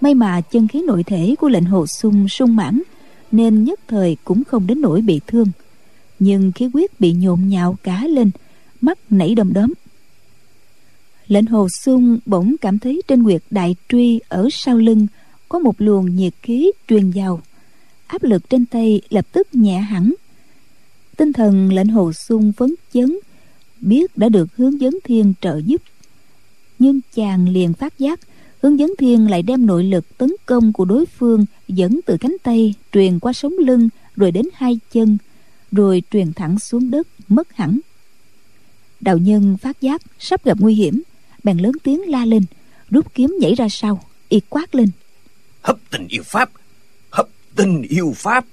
May 0.00 0.14
mà 0.14 0.40
chân 0.40 0.68
khí 0.68 0.82
nội 0.86 1.02
thể 1.02 1.34
của 1.38 1.48
lệnh 1.48 1.64
hồ 1.64 1.86
sung 1.86 2.28
sung 2.28 2.56
mãn 2.56 2.82
nên 3.32 3.64
nhất 3.64 3.80
thời 3.88 4.16
cũng 4.24 4.44
không 4.44 4.66
đến 4.66 4.80
nỗi 4.80 5.00
bị 5.00 5.20
thương. 5.26 5.46
Nhưng 6.18 6.52
khí 6.52 6.70
quyết 6.72 7.00
bị 7.00 7.12
nhộn 7.12 7.48
nhạo 7.48 7.76
cá 7.82 8.02
lên, 8.06 8.30
mắt 8.80 8.98
nảy 9.10 9.34
đom 9.34 9.52
đóm. 9.52 9.72
Lệnh 11.28 11.46
hồ 11.46 11.68
sung 11.68 12.18
bỗng 12.26 12.56
cảm 12.60 12.78
thấy 12.78 13.02
trên 13.08 13.22
nguyệt 13.22 13.42
đại 13.50 13.76
truy 13.88 14.20
ở 14.28 14.48
sau 14.52 14.76
lưng 14.76 15.06
có 15.48 15.58
một 15.58 15.74
luồng 15.78 16.16
nhiệt 16.16 16.32
khí 16.42 16.70
truyền 16.88 17.10
vào. 17.10 17.40
Áp 18.06 18.22
lực 18.22 18.50
trên 18.50 18.66
tay 18.66 19.00
lập 19.10 19.26
tức 19.32 19.54
nhẹ 19.54 19.78
hẳn. 19.78 20.14
Tinh 21.16 21.32
thần 21.32 21.72
lệnh 21.72 21.88
hồ 21.88 22.12
sung 22.12 22.52
phấn 22.52 22.74
chấn, 22.92 23.18
biết 23.80 24.18
đã 24.18 24.28
được 24.28 24.56
hướng 24.56 24.80
dẫn 24.80 24.98
thiên 25.04 25.34
trợ 25.40 25.60
giúp 25.66 25.82
nhưng 26.78 27.00
chàng 27.14 27.48
liền 27.48 27.72
phát 27.72 27.98
giác, 27.98 28.20
hướng 28.62 28.78
dẫn 28.78 28.94
thiên 28.98 29.30
lại 29.30 29.42
đem 29.42 29.66
nội 29.66 29.84
lực 29.84 30.18
tấn 30.18 30.30
công 30.46 30.72
của 30.72 30.84
đối 30.84 31.06
phương 31.06 31.46
dẫn 31.68 32.00
từ 32.06 32.16
cánh 32.20 32.36
tay 32.42 32.74
truyền 32.92 33.18
qua 33.18 33.32
sống 33.32 33.52
lưng 33.58 33.88
rồi 34.16 34.30
đến 34.30 34.46
hai 34.54 34.78
chân, 34.92 35.18
rồi 35.72 36.02
truyền 36.10 36.32
thẳng 36.32 36.58
xuống 36.58 36.90
đất, 36.90 37.08
mất 37.28 37.52
hẳn 37.52 37.80
đạo 39.00 39.18
nhân 39.18 39.56
phát 39.56 39.80
giác 39.80 40.02
sắp 40.18 40.44
gặp 40.44 40.58
nguy 40.60 40.74
hiểm 40.74 41.02
bèn 41.46 41.58
lớn 41.58 41.72
tiếng 41.82 42.10
la 42.10 42.24
lên 42.24 42.42
rút 42.90 43.14
kiếm 43.14 43.36
nhảy 43.40 43.54
ra 43.54 43.68
sau 43.68 44.04
y 44.28 44.40
quát 44.48 44.74
lên. 44.74 44.88
Hấp 45.62 45.76
tình 45.90 46.06
yêu 46.08 46.22
pháp 46.22 46.50
hấp 47.10 47.28
tình 47.56 47.82
yêu 47.82 48.12
pháp. 48.16 48.44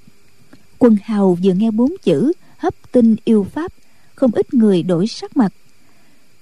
Quân 0.80 0.98
hào 1.04 1.38
vừa 1.44 1.54
nghe 1.54 1.72
bốn 1.72 1.94
chữ 2.04 2.34
hấp 2.58 2.74
tinh 2.92 3.16
yêu 3.26 3.48
pháp 3.54 3.72
không 4.16 4.32
ít 4.34 4.54
người 4.54 4.84
đổi 4.84 5.08
sắc 5.08 5.38
mặt. 5.38 5.54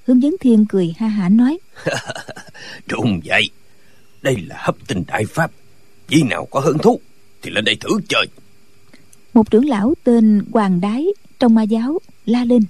Hướng 0.06 0.24
dẫn 0.24 0.36
thiên 0.40 0.66
cười 0.70 0.94
ha 0.98 1.08
hả 1.08 1.30
nói. 1.30 1.60
Trùng 2.88 3.22
vậy 3.26 3.50
đây 4.22 4.36
là 4.48 4.56
hấp 4.60 4.76
tinh 4.88 5.04
đại 5.08 5.26
pháp. 5.26 5.52
Chỉ 6.08 6.24
nào 6.24 6.48
có 6.52 6.60
hứng 6.60 6.78
thú 6.78 7.00
thì 7.42 7.52
lên 7.52 7.66
đây 7.66 7.76
thử 7.80 7.90
chơi. 8.10 8.26
Một 9.34 9.52
trưởng 9.52 9.66
lão 9.66 9.94
tên 10.04 10.46
hoàng 10.52 10.82
đái 10.82 11.06
trong 11.40 11.56
ma 11.56 11.64
giáo 11.64 12.00
la 12.26 12.46
lên. 12.46 12.64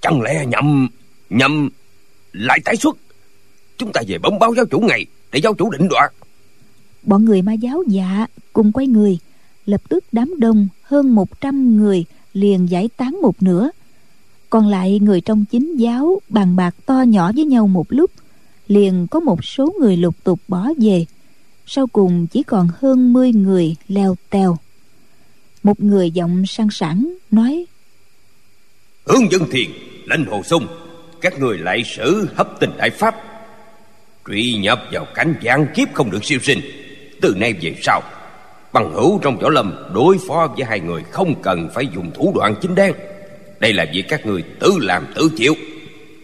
Chẳng 0.00 0.22
lẽ 0.22 0.46
nhầm 0.46 0.88
nhầm 1.30 1.68
lại 2.32 2.60
tái 2.64 2.76
xuất. 2.76 2.96
Chúng 3.78 3.92
ta 3.92 4.00
về 4.08 4.18
bấm 4.18 4.38
báo 4.38 4.54
giáo 4.54 4.64
chủ 4.70 4.80
ngày 4.80 5.06
để 5.32 5.40
giáo 5.42 5.54
chủ 5.54 5.70
định 5.70 5.88
đoạt. 5.88 6.12
Bọn 7.02 7.24
người 7.24 7.42
ma 7.42 7.52
giáo 7.52 7.82
dạ 7.88 8.26
cùng 8.52 8.72
quay 8.72 8.86
người. 8.86 9.18
Lập 9.66 9.80
tức 9.88 10.04
đám 10.12 10.34
đông 10.38 10.68
hơn 10.82 11.14
một 11.14 11.40
trăm 11.40 11.76
người 11.76 12.04
liền 12.32 12.70
giải 12.70 12.88
tán 12.96 13.18
một 13.22 13.42
nửa. 13.42 13.70
Còn 14.50 14.66
lại 14.66 14.98
người 14.98 15.20
trong 15.20 15.44
chính 15.44 15.76
giáo 15.76 16.20
bàn 16.28 16.56
bạc 16.56 16.74
to 16.86 17.02
nhỏ 17.02 17.32
với 17.36 17.44
nhau 17.44 17.66
một 17.66 17.86
lúc 17.88 18.10
liền 18.68 19.06
có 19.10 19.20
một 19.20 19.44
số 19.44 19.74
người 19.80 19.96
lục 19.96 20.14
tục 20.24 20.40
bỏ 20.48 20.68
về. 20.80 21.04
Sau 21.66 21.86
cùng 21.86 22.26
chỉ 22.26 22.42
còn 22.42 22.68
hơn 22.80 23.12
mươi 23.12 23.32
người 23.32 23.76
leo 23.88 24.16
teo 24.30 24.58
một 25.62 25.82
người 25.82 26.10
giọng 26.10 26.46
sang 26.46 26.70
sảng 26.70 27.14
nói 27.30 27.66
hướng 29.04 29.32
dân 29.32 29.42
thiền 29.50 29.70
lãnh 30.06 30.24
hồ 30.24 30.42
sung 30.42 30.66
các 31.20 31.38
người 31.38 31.58
lại 31.58 31.84
sử 31.84 32.28
hấp 32.36 32.60
tình 32.60 32.70
đại 32.76 32.90
pháp. 32.90 33.14
Truy 34.26 34.54
nhập 34.54 34.82
vào 34.92 35.06
cảnh 35.14 35.34
gián 35.40 35.66
kiếp 35.74 35.94
không 35.94 36.10
được 36.10 36.24
siêu 36.24 36.38
sinh. 36.42 36.60
Từ 37.20 37.34
nay 37.36 37.54
về 37.62 37.74
sau 37.82 38.02
bằng 38.72 38.92
hữu 38.94 39.18
trong 39.22 39.38
võ 39.38 39.48
lâm 39.48 39.74
đối 39.94 40.18
phó 40.28 40.54
với 40.56 40.64
hai 40.64 40.80
người 40.80 41.02
không 41.10 41.42
cần 41.42 41.68
phải 41.74 41.88
dùng 41.94 42.10
thủ 42.14 42.32
đoạn 42.34 42.54
chính 42.62 42.74
đen 42.74 42.92
đây 43.60 43.72
là 43.72 43.86
việc 43.92 44.04
các 44.08 44.26
người 44.26 44.42
tự 44.60 44.78
làm 44.80 45.06
tự 45.14 45.30
chịu. 45.36 45.54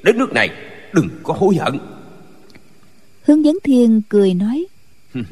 Đến 0.03 0.19
nước 0.19 0.33
này 0.33 0.51
đừng 0.93 1.09
có 1.23 1.35
hối 1.35 1.57
hận. 1.57 1.79
Hướng 3.23 3.45
dẫn 3.45 3.59
thiên 3.65 4.03
cười 4.09 4.35
nói. 4.35 4.67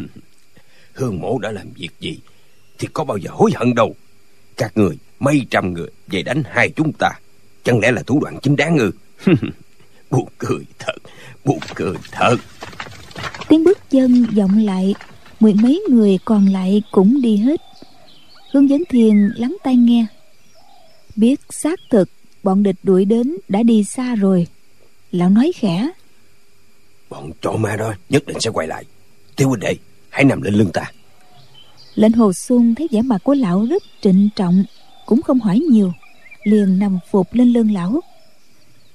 Hương 0.92 1.20
mộ 1.20 1.38
đã 1.38 1.50
làm 1.50 1.66
việc 1.76 1.90
gì 2.00 2.18
thì 2.78 2.88
có 2.92 3.04
bao 3.04 3.16
giờ 3.16 3.30
hối 3.32 3.50
hận 3.54 3.74
đâu. 3.74 3.94
Các 4.56 4.76
người 4.76 4.98
mấy 5.20 5.46
trăm 5.50 5.74
người 5.74 5.88
về 6.06 6.22
đánh 6.22 6.42
hai 6.50 6.70
chúng 6.76 6.92
ta 6.98 7.10
chẳng 7.64 7.80
lẽ 7.80 7.92
là 7.92 8.02
thủ 8.02 8.20
đoạn 8.20 8.38
chính 8.42 8.56
đáng 8.56 8.78
ư 8.78 8.90
buồn 10.10 10.28
cười 10.38 10.64
thật 10.78 10.96
buồn 11.44 11.58
cười 11.74 11.94
thật. 12.10 12.36
Tiếng 13.48 13.64
bước 13.64 13.78
chân 13.90 14.26
vọng 14.36 14.58
lại 14.58 14.94
mười 15.40 15.54
mấy 15.54 15.82
người 15.88 16.18
còn 16.24 16.46
lại 16.46 16.82
cũng 16.90 17.22
đi 17.22 17.36
hết. 17.36 17.60
Hướng 18.52 18.68
dẫn 18.68 18.82
thiên 18.88 19.30
lắng 19.36 19.56
tai 19.64 19.76
nghe. 19.76 20.06
Biết 21.16 21.40
xác 21.50 21.80
thực 21.90 22.08
bọn 22.42 22.62
địch 22.62 22.76
đuổi 22.82 23.04
đến 23.04 23.36
đã 23.48 23.62
đi 23.62 23.84
xa 23.84 24.14
rồi. 24.14 24.46
Lão 25.12 25.30
nói 25.30 25.52
khẽ. 25.54 25.90
Bọn 27.10 27.30
trộm 27.40 27.62
ma 27.62 27.76
đó 27.76 27.94
nhất 28.08 28.26
định 28.26 28.40
sẽ 28.40 28.50
quay 28.50 28.66
lại. 28.66 28.84
Tiêu 29.36 29.48
huynh 29.48 29.60
đệ 29.60 29.76
hãy 30.08 30.24
nằm 30.24 30.42
lên 30.42 30.54
lưng 30.54 30.70
ta. 30.72 30.92
Lệnh 31.94 32.12
hồ 32.12 32.32
xuân 32.32 32.74
thấy 32.74 32.88
vẻ 32.90 33.02
mặt 33.02 33.18
của 33.24 33.34
lão 33.34 33.66
rất 33.70 33.82
trịnh 34.00 34.28
trọng 34.36 34.64
cũng 35.06 35.22
không 35.22 35.40
hỏi 35.40 35.60
nhiều 35.70 35.92
liền 36.42 36.78
nằm 36.78 36.98
phục 37.10 37.34
lên 37.34 37.52
lưng 37.52 37.72
lão 37.72 38.00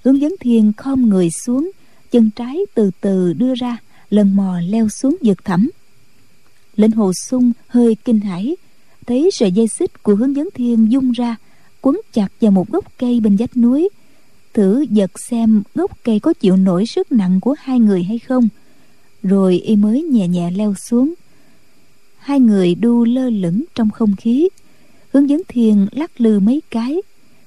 hướng 0.07 0.21
dẫn 0.21 0.35
thiên 0.39 0.73
khom 0.77 1.09
người 1.09 1.29
xuống, 1.29 1.71
chân 2.11 2.29
trái 2.35 2.59
từ 2.75 2.91
từ 3.01 3.33
đưa 3.33 3.55
ra, 3.55 3.77
lần 4.09 4.35
mò 4.35 4.59
leo 4.69 4.89
xuống 4.89 5.17
vực 5.21 5.45
thẳm. 5.45 5.69
Lệnh 6.75 6.91
hồ 6.91 7.11
sung 7.13 7.51
hơi 7.67 7.95
kinh 8.05 8.19
hãi, 8.19 8.55
thấy 9.07 9.29
sợi 9.33 9.51
dây 9.51 9.67
xích 9.67 10.03
của 10.03 10.15
hướng 10.15 10.35
dẫn 10.35 10.49
thiên 10.53 10.91
dung 10.91 11.11
ra, 11.11 11.35
quấn 11.81 12.01
chặt 12.13 12.27
vào 12.41 12.51
một 12.51 12.69
gốc 12.69 12.85
cây 12.97 13.19
bên 13.19 13.35
vách 13.35 13.57
núi. 13.57 13.89
Thử 14.53 14.85
giật 14.89 15.19
xem 15.19 15.63
gốc 15.75 15.91
cây 16.03 16.19
có 16.19 16.33
chịu 16.33 16.57
nổi 16.57 16.85
sức 16.85 17.11
nặng 17.11 17.39
của 17.39 17.55
hai 17.59 17.79
người 17.79 18.03
hay 18.03 18.19
không. 18.19 18.49
Rồi 19.23 19.59
y 19.59 19.75
mới 19.75 20.01
nhẹ 20.01 20.27
nhẹ 20.27 20.51
leo 20.51 20.73
xuống. 20.73 21.13
Hai 22.17 22.39
người 22.39 22.75
đu 22.75 23.05
lơ 23.05 23.29
lửng 23.29 23.63
trong 23.75 23.89
không 23.89 24.15
khí. 24.15 24.49
Hướng 25.13 25.29
dẫn 25.29 25.41
thiên 25.47 25.87
lắc 25.91 26.21
lư 26.21 26.39
mấy 26.39 26.61
cái, 26.69 27.01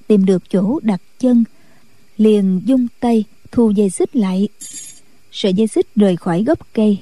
tìm 0.07 0.25
được 0.25 0.49
chỗ 0.49 0.79
đặt 0.83 1.01
chân 1.19 1.43
liền 2.21 2.61
dung 2.65 2.87
tay, 2.99 3.23
thu 3.51 3.69
dây 3.69 3.89
xích 3.89 4.15
lại. 4.15 4.47
Sợi 5.31 5.53
dây 5.53 5.67
xích 5.67 5.87
rời 5.95 6.15
khỏi 6.15 6.43
gốc 6.43 6.59
cây. 6.73 6.97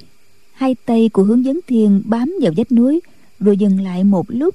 Hai 0.52 0.76
tay 0.84 1.08
của 1.12 1.22
hướng 1.22 1.44
dẫn 1.44 1.60
thiền 1.66 2.02
bám 2.04 2.34
vào 2.42 2.52
vách 2.56 2.72
núi, 2.72 3.00
rồi 3.40 3.56
dừng 3.56 3.80
lại 3.80 4.04
một 4.04 4.26
lúc. 4.28 4.54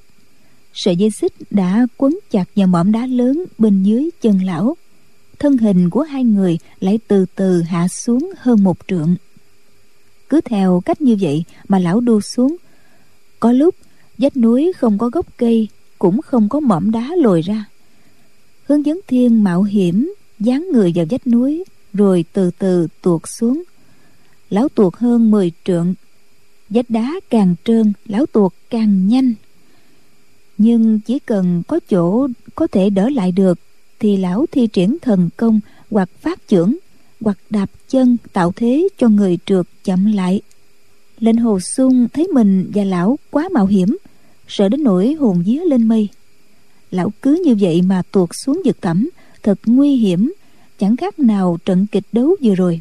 Sợi 0.74 0.96
dây 0.96 1.10
xích 1.10 1.32
đã 1.50 1.86
quấn 1.96 2.18
chặt 2.30 2.44
vào 2.56 2.66
mỏm 2.66 2.92
đá 2.92 3.06
lớn 3.06 3.44
bên 3.58 3.82
dưới 3.82 4.10
chân 4.20 4.44
lão. 4.44 4.76
Thân 5.38 5.58
hình 5.58 5.90
của 5.90 6.02
hai 6.02 6.24
người 6.24 6.58
lại 6.80 6.98
từ 7.08 7.26
từ 7.34 7.62
hạ 7.62 7.88
xuống 7.88 8.32
hơn 8.38 8.64
một 8.64 8.76
trượng. 8.88 9.16
Cứ 10.28 10.40
theo 10.40 10.82
cách 10.84 11.00
như 11.00 11.16
vậy 11.20 11.44
mà 11.68 11.78
lão 11.78 12.00
đu 12.00 12.20
xuống. 12.20 12.56
Có 13.40 13.52
lúc, 13.52 13.74
vách 14.18 14.36
núi 14.36 14.72
không 14.76 14.98
có 14.98 15.08
gốc 15.08 15.26
cây, 15.36 15.68
cũng 15.98 16.22
không 16.22 16.48
có 16.48 16.60
mỏm 16.60 16.90
đá 16.90 17.10
lồi 17.16 17.42
ra. 17.42 17.64
Hướng 18.62 18.86
dẫn 18.86 19.00
thiên 19.06 19.44
mạo 19.44 19.62
hiểm 19.62 20.12
dán 20.38 20.68
người 20.72 20.92
vào 20.94 21.06
vách 21.10 21.26
núi, 21.26 21.64
rồi 21.92 22.24
từ 22.32 22.50
từ 22.58 22.88
tuột 23.02 23.22
xuống. 23.38 23.62
Lão 24.50 24.68
tuột 24.68 24.96
hơn 24.96 25.30
10 25.30 25.52
trượng, 25.64 25.94
vách 26.68 26.90
đá 26.90 27.14
càng 27.30 27.54
trơn, 27.64 27.92
lão 28.06 28.26
tuột 28.26 28.52
càng 28.70 29.08
nhanh. 29.08 29.34
Nhưng 30.58 31.00
chỉ 31.00 31.18
cần 31.18 31.62
có 31.68 31.80
chỗ 31.90 32.28
có 32.54 32.66
thể 32.66 32.90
đỡ 32.90 33.08
lại 33.08 33.32
được, 33.32 33.58
thì 33.98 34.16
lão 34.16 34.46
thi 34.52 34.66
triển 34.66 34.96
thần 35.02 35.28
công 35.36 35.60
hoặc 35.90 36.08
phát 36.20 36.48
trưởng 36.48 36.78
hoặc 37.20 37.38
đạp 37.50 37.70
chân 37.88 38.16
tạo 38.32 38.52
thế 38.56 38.88
cho 38.98 39.08
người 39.08 39.38
trượt 39.46 39.66
chậm 39.84 40.12
lại. 40.12 40.40
Lệnh 41.18 41.36
hồ 41.36 41.60
sung 41.60 42.08
thấy 42.12 42.28
mình 42.28 42.70
và 42.74 42.84
lão 42.84 43.18
quá 43.30 43.48
mạo 43.52 43.66
hiểm, 43.66 43.96
sợ 44.48 44.68
đến 44.68 44.82
nỗi 44.82 45.14
hồn 45.20 45.42
vía 45.46 45.60
lên 45.64 45.88
mây. 45.88 46.08
Lão 46.90 47.12
cứ 47.22 47.42
như 47.44 47.56
vậy 47.60 47.82
mà 47.82 48.02
tuột 48.12 48.30
xuống 48.32 48.62
vực 48.64 48.82
thẳm 48.82 49.08
thật 49.46 49.58
nguy 49.66 49.96
hiểm, 49.96 50.32
chẳng 50.78 50.96
khác 50.96 51.18
nào 51.18 51.58
trận 51.64 51.86
kịch 51.92 52.04
đấu 52.12 52.36
vừa 52.42 52.54
rồi. 52.54 52.80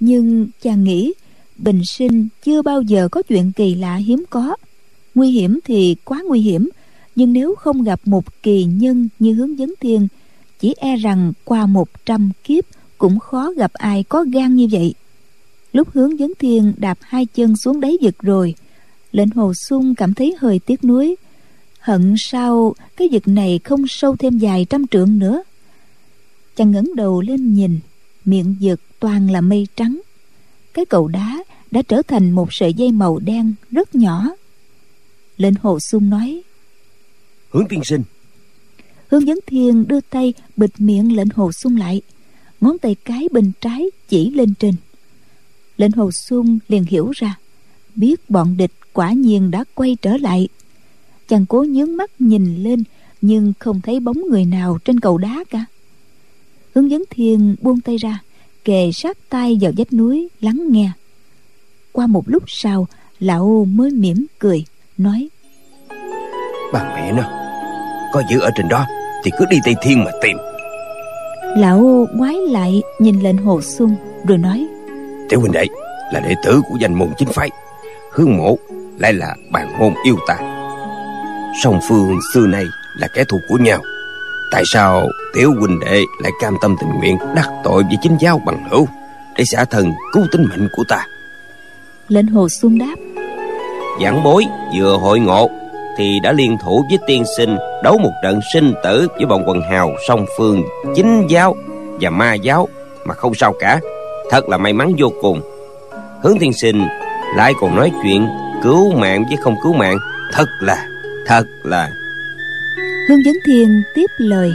Nhưng 0.00 0.46
chàng 0.62 0.84
nghĩ, 0.84 1.12
bình 1.56 1.84
sinh 1.84 2.28
chưa 2.44 2.62
bao 2.62 2.82
giờ 2.82 3.08
có 3.08 3.22
chuyện 3.22 3.52
kỳ 3.56 3.74
lạ 3.74 3.96
hiếm 3.96 4.24
có. 4.30 4.56
Nguy 5.14 5.30
hiểm 5.30 5.60
thì 5.64 5.96
quá 6.04 6.22
nguy 6.26 6.40
hiểm, 6.40 6.68
nhưng 7.16 7.32
nếu 7.32 7.54
không 7.54 7.82
gặp 7.82 8.00
một 8.04 8.42
kỳ 8.42 8.64
nhân 8.64 9.08
như 9.18 9.32
hướng 9.32 9.58
dẫn 9.58 9.74
thiên, 9.80 10.08
chỉ 10.60 10.74
e 10.76 10.96
rằng 10.96 11.32
qua 11.44 11.66
một 11.66 11.88
trăm 12.06 12.30
kiếp 12.44 12.64
cũng 12.98 13.18
khó 13.18 13.52
gặp 13.56 13.72
ai 13.72 14.02
có 14.02 14.24
gan 14.32 14.54
như 14.54 14.68
vậy. 14.70 14.94
Lúc 15.72 15.88
hướng 15.92 16.18
dẫn 16.18 16.32
thiên 16.38 16.72
đạp 16.76 16.98
hai 17.00 17.26
chân 17.26 17.56
xuống 17.56 17.80
đáy 17.80 17.96
vực 18.02 18.18
rồi, 18.18 18.54
lệnh 19.12 19.30
hồ 19.30 19.52
sung 19.54 19.94
cảm 19.94 20.14
thấy 20.14 20.36
hơi 20.38 20.58
tiếc 20.58 20.84
nuối 20.84 21.16
hận 21.84 22.14
sao 22.18 22.74
cái 22.96 23.08
vực 23.12 23.28
này 23.28 23.60
không 23.64 23.88
sâu 23.88 24.16
thêm 24.16 24.38
vài 24.40 24.66
trăm 24.70 24.86
trượng 24.86 25.18
nữa? 25.18 25.42
Chàng 26.56 26.70
ngẩng 26.70 26.96
đầu 26.96 27.20
lên 27.20 27.54
nhìn 27.54 27.80
miệng 28.24 28.56
vực 28.60 28.80
toàn 29.00 29.30
là 29.30 29.40
mây 29.40 29.66
trắng. 29.76 30.00
Cái 30.74 30.84
cầu 30.84 31.08
đá 31.08 31.44
đã 31.70 31.82
trở 31.82 32.02
thành 32.02 32.30
một 32.30 32.52
sợi 32.52 32.74
dây 32.74 32.92
màu 32.92 33.18
đen 33.18 33.54
rất 33.70 33.94
nhỏ. 33.94 34.30
Lệnh 35.36 35.54
hồ 35.62 35.80
sung 35.80 36.10
nói 36.10 36.42
hướng 37.50 37.68
tiên 37.68 37.84
sinh. 37.84 38.02
Hướng 39.08 39.26
dẫn 39.26 39.38
thiên 39.46 39.88
đưa 39.88 40.00
tay 40.00 40.34
bịt 40.56 40.70
miệng 40.78 41.16
lệnh 41.16 41.28
hồ 41.34 41.52
sung 41.52 41.76
lại. 41.76 42.02
Ngón 42.60 42.78
tay 42.78 42.96
cái 43.04 43.28
bên 43.32 43.52
trái 43.60 43.90
chỉ 44.08 44.30
lên 44.30 44.54
trên. 44.54 44.74
Lệnh 45.76 45.92
hồ 45.92 46.10
sung 46.12 46.58
liền 46.68 46.84
hiểu 46.84 47.10
ra 47.14 47.38
biết 47.94 48.30
bọn 48.30 48.56
địch 48.56 48.72
quả 48.92 49.12
nhiên 49.12 49.50
đã 49.50 49.64
quay 49.74 49.96
trở 50.02 50.16
lại 50.16 50.48
chàng 51.28 51.46
cố 51.46 51.64
nhướng 51.68 51.96
mắt 51.96 52.10
nhìn 52.18 52.56
lên 52.62 52.82
nhưng 53.20 53.52
không 53.58 53.80
thấy 53.80 54.00
bóng 54.00 54.22
người 54.30 54.44
nào 54.44 54.78
trên 54.84 55.00
cầu 55.00 55.18
đá 55.18 55.44
cả. 55.50 55.64
Hướng 56.74 56.90
dẫn 56.90 57.04
thiên 57.10 57.56
buông 57.60 57.80
tay 57.80 57.96
ra 57.96 58.18
kề 58.64 58.90
sát 58.92 59.18
tay 59.28 59.58
vào 59.60 59.72
vách 59.76 59.92
núi 59.92 60.28
lắng 60.40 60.64
nghe. 60.68 60.90
Qua 61.92 62.06
một 62.06 62.24
lúc 62.26 62.42
sau 62.46 62.88
lão 63.20 63.66
mới 63.68 63.90
mỉm 63.90 64.26
cười 64.38 64.64
nói 64.98 65.28
bà 66.72 66.94
mẹ 66.94 67.12
nó 67.12 67.22
có 68.12 68.22
giữ 68.30 68.40
ở 68.40 68.50
trên 68.56 68.68
đó 68.68 68.86
thì 69.24 69.30
cứ 69.38 69.44
đi 69.50 69.56
tây 69.64 69.74
thiên 69.82 70.04
mà 70.04 70.10
tìm. 70.22 70.36
Lão 71.56 72.06
ngoái 72.14 72.34
lại 72.50 72.82
nhìn 72.98 73.20
lệnh 73.20 73.36
hồ 73.36 73.60
xuân 73.62 73.96
rồi 74.26 74.38
nói 74.38 74.66
tiểu 75.28 75.40
huynh 75.40 75.52
đệ 75.52 75.66
là 76.12 76.20
đệ 76.20 76.34
tử 76.44 76.62
của 76.68 76.76
danh 76.80 76.94
môn 76.94 77.08
chính 77.18 77.28
phái 77.28 77.50
hương 78.10 78.36
mộ 78.36 78.58
lại 78.98 79.12
là 79.12 79.36
bàn 79.50 79.78
môn 79.78 79.94
yêu 80.04 80.16
ta 80.28 80.53
song 81.62 81.80
phương 81.88 82.18
xưa 82.34 82.46
nay 82.46 82.64
là 82.96 83.08
kẻ 83.14 83.24
thù 83.24 83.40
của 83.48 83.56
nhau. 83.56 83.80
Tại 84.50 84.62
sao 84.66 85.08
tiểu 85.34 85.52
huynh 85.58 85.80
đệ 85.80 86.00
lại 86.22 86.32
cam 86.40 86.56
tâm 86.60 86.76
tình 86.80 86.90
nguyện 86.98 87.18
đắc 87.34 87.50
tội 87.64 87.82
với 87.82 87.96
chính 88.02 88.16
giáo 88.20 88.42
bằng 88.46 88.68
hữu 88.70 88.88
để 89.36 89.44
xả 89.44 89.64
thần 89.64 89.92
cứu 90.12 90.24
tính 90.32 90.46
mệnh 90.50 90.68
của 90.72 90.84
ta? 90.88 91.06
Lệnh 92.08 92.26
hồ 92.26 92.48
xuân 92.48 92.78
đáp. 92.78 92.94
Giảng 94.02 94.22
bối 94.22 94.44
vừa 94.76 94.96
hội 94.96 95.20
ngộ 95.20 95.50
thì 95.96 96.20
đã 96.22 96.32
liên 96.32 96.56
thủ 96.64 96.84
với 96.88 96.98
tiên 97.06 97.24
sinh 97.36 97.56
đấu 97.82 97.98
một 97.98 98.12
trận 98.22 98.40
sinh 98.52 98.74
tử 98.84 99.08
với 99.16 99.26
bọn 99.26 99.44
quần 99.46 99.60
hào 99.70 99.90
song 100.08 100.26
phương 100.38 100.62
chính 100.94 101.26
giáo 101.28 101.56
và 102.00 102.10
ma 102.10 102.34
giáo 102.34 102.68
mà 103.04 103.14
không 103.14 103.34
sao 103.34 103.54
cả. 103.58 103.80
Thật 104.30 104.48
là 104.48 104.56
may 104.56 104.72
mắn 104.72 104.92
vô 104.98 105.12
cùng. 105.20 105.40
Hướng 106.22 106.38
tiên 106.40 106.52
sinh 106.52 106.86
lại 107.36 107.52
còn 107.60 107.76
nói 107.76 107.92
chuyện 108.02 108.28
cứu 108.62 108.94
mạng 108.94 109.24
với 109.28 109.36
không 109.36 109.54
cứu 109.62 109.72
mạng. 109.72 109.96
Thật 110.32 110.46
là 110.60 110.86
thật 111.26 111.44
là 111.62 111.90
hương 113.08 113.22
vấn 113.24 113.34
thiên 113.46 113.82
tiếp 113.94 114.06
lời. 114.18 114.54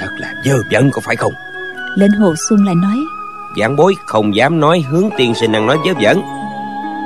Thật 0.00 0.10
là 0.18 0.34
dơ 0.44 0.54
dẫn 0.70 0.90
có 0.90 1.00
phải 1.00 1.16
không? 1.16 1.32
Lệnh 1.96 2.10
hồ 2.10 2.34
xuân 2.48 2.64
lại 2.64 2.74
nói. 2.74 2.96
Giảng 3.58 3.76
bối 3.76 3.94
không 4.06 4.34
dám 4.36 4.60
nói 4.60 4.84
hướng 4.90 5.10
tiên 5.16 5.34
sinh 5.34 5.52
đang 5.52 5.66
nói 5.66 5.78
dơ 5.86 5.92
dẫn 6.00 6.22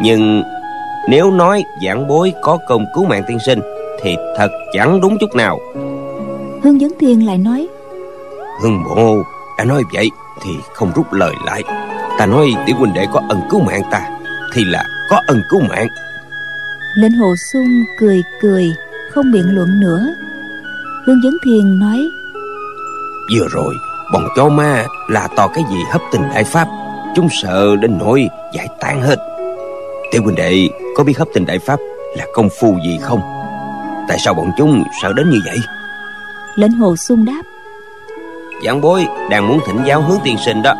nhưng 0.02 0.42
nếu 1.08 1.30
nói 1.30 1.64
giảng 1.82 2.08
bối 2.08 2.32
có 2.42 2.58
công 2.68 2.84
cứu 2.94 3.04
mạng 3.04 3.22
tiên 3.28 3.38
sinh 3.46 3.60
Thì 4.02 4.16
thật 4.36 4.48
chẳng 4.72 5.00
đúng 5.00 5.18
chút 5.20 5.34
nào. 5.34 5.58
Hương 6.62 6.78
Vấn 6.78 6.92
Thiên 7.00 7.26
lại 7.26 7.38
nói. 7.38 7.68
Hương 8.62 8.84
bộ 8.84 9.22
đã 9.58 9.64
nói 9.64 9.82
vậy 9.92 10.10
Thì 10.42 10.50
không 10.74 10.92
rút 10.94 11.12
lời 11.12 11.34
lại. 11.46 11.62
Ta 12.18 12.26
nói 12.26 12.54
tiểu 12.66 12.76
huynh 12.76 12.94
đệ 12.94 13.06
có 13.12 13.22
ân 13.28 13.40
cứu 13.50 13.60
mạng 13.60 13.82
ta 13.90 14.00
Thì 14.54 14.64
là 14.64 14.84
có 15.10 15.20
ân 15.26 15.42
cứu 15.50 15.60
mạng 15.60 15.88
Lệnh 16.96 17.12
Hồ 17.12 17.34
Xuân 17.52 17.84
cười 17.98 18.22
cười 18.40 18.74
Không 19.10 19.32
biện 19.32 19.54
luận 19.54 19.80
nữa. 19.80 20.14
Hương 21.06 21.20
Vấn 21.24 21.36
Thiên 21.44 21.78
nói 21.78 22.10
Vừa 23.34 23.48
rồi 23.50 23.74
bọn 24.12 24.28
chó 24.36 24.48
ma 24.48 24.84
là 25.08 25.28
to 25.36 25.48
cái 25.48 25.64
gì 25.70 25.76
hấp 25.92 26.00
tình 26.12 26.22
đại 26.34 26.44
pháp 26.44 26.68
Chúng 27.16 27.28
sợ 27.30 27.76
đến 27.76 27.98
nỗi 27.98 28.28
giải 28.54 28.68
tán 28.80 29.02
hết. 29.02 29.16
Tiểu 30.12 30.22
huynh 30.22 30.34
đệ 30.36 30.68
có 30.96 31.04
biết 31.04 31.18
hấp 31.18 31.28
tình 31.34 31.46
đại 31.46 31.58
pháp 31.58 31.80
là 32.16 32.26
công 32.32 32.48
phu 32.60 32.76
gì 32.86 32.98
không? 33.02 33.20
Tại 34.08 34.18
sao 34.24 34.34
bọn 34.34 34.50
chúng 34.58 34.82
sợ 35.02 35.12
đến 35.12 35.30
như 35.30 35.38
vậy? 35.44 35.58
Lệnh 36.54 36.72
hồ 36.72 36.96
sung 36.96 37.24
đáp 37.24 37.42
Giảng 38.64 38.80
bối 38.80 39.06
đang 39.30 39.48
muốn 39.48 39.60
thỉnh 39.66 39.78
giáo 39.86 40.02
hướng 40.02 40.18
tiên 40.24 40.36
sinh 40.46 40.62
đó. 40.62 40.74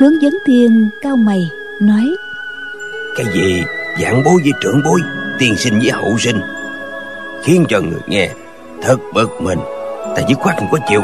Hướng 0.00 0.12
vấn 0.22 0.38
thiên 0.46 0.88
cao 1.02 1.16
mày 1.16 1.50
Nói 1.80 2.16
Cái 3.16 3.26
gì 3.34 3.62
giảng 4.02 4.22
bối 4.24 4.40
với 4.42 4.52
trưởng 4.60 4.82
bối 4.84 5.00
Tiên 5.38 5.56
sinh 5.56 5.78
với 5.82 5.90
hậu 5.90 6.18
sinh. 6.18 6.40
Khiến 7.44 7.64
cho 7.68 7.80
người 7.80 8.00
nghe 8.06 8.30
Thật 8.82 8.96
bực 9.14 9.30
mình. 9.40 9.58
Ta 10.16 10.22
dứt 10.28 10.38
khoát 10.38 10.56
không 10.58 10.68
có 10.72 10.78
chịu. 10.88 11.02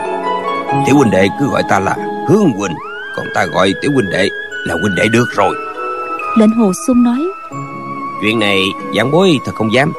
Tiểu 0.86 0.96
huynh 0.96 1.10
đệ 1.10 1.28
cứ 1.40 1.46
gọi 1.46 1.62
ta 1.68 1.78
là 1.78 1.96
Hướng 2.28 2.52
huynh 2.52 2.74
Còn 3.16 3.26
ta 3.34 3.44
gọi 3.44 3.72
tiểu 3.82 3.90
huynh 3.94 4.10
đệ 4.10 4.28
là 4.66 4.74
huynh 4.74 4.94
đệ 4.94 5.08
được 5.08 5.26
rồi. 5.36 5.54
Lệnh 6.38 6.50
hồ 6.50 6.72
sung 6.86 7.02
nói 7.02 7.20
chuyện 8.22 8.38
này 8.38 8.64
giảng 8.96 9.10
bối 9.10 9.38
thật 9.46 9.52
không 9.54 9.72
dám. 9.72 9.92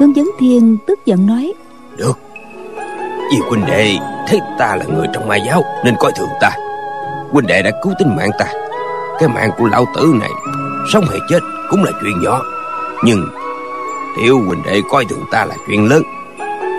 Hướng 0.00 0.12
vấn 0.12 0.30
thiên 0.38 0.76
tức 0.86 1.06
giận 1.06 1.26
nói 1.26 1.52
được. 1.96 2.18
Vì 3.30 3.38
huynh 3.48 3.66
đệ 3.66 3.96
thấy 4.28 4.40
ta 4.58 4.76
là 4.76 4.84
người 4.84 5.06
trong 5.12 5.28
ma 5.28 5.36
giáo 5.36 5.62
nên 5.84 5.94
coi 6.00 6.12
thường 6.18 6.28
ta. 6.40 6.50
Huynh 7.30 7.46
đệ 7.46 7.62
đã 7.62 7.70
cứu 7.82 7.92
tính 7.98 8.16
mạng 8.16 8.30
ta. 8.38 8.46
Cái 9.18 9.28
mạng 9.28 9.50
của 9.58 9.66
lão 9.66 9.84
tử 9.94 10.14
này 10.20 10.30
sống 10.92 11.04
hay 11.10 11.18
chết 11.28 11.40
cũng 11.72 11.84
là 11.84 11.90
chuyện 12.00 12.22
nhỏ. 12.22 12.42
Nhưng 13.04 13.28
tiểu 14.16 14.40
huynh 14.46 14.62
đệ 14.62 14.80
coi 14.90 15.04
thường 15.04 15.24
ta 15.30 15.44
là 15.44 15.54
chuyện 15.66 15.88
lớn 15.88 16.02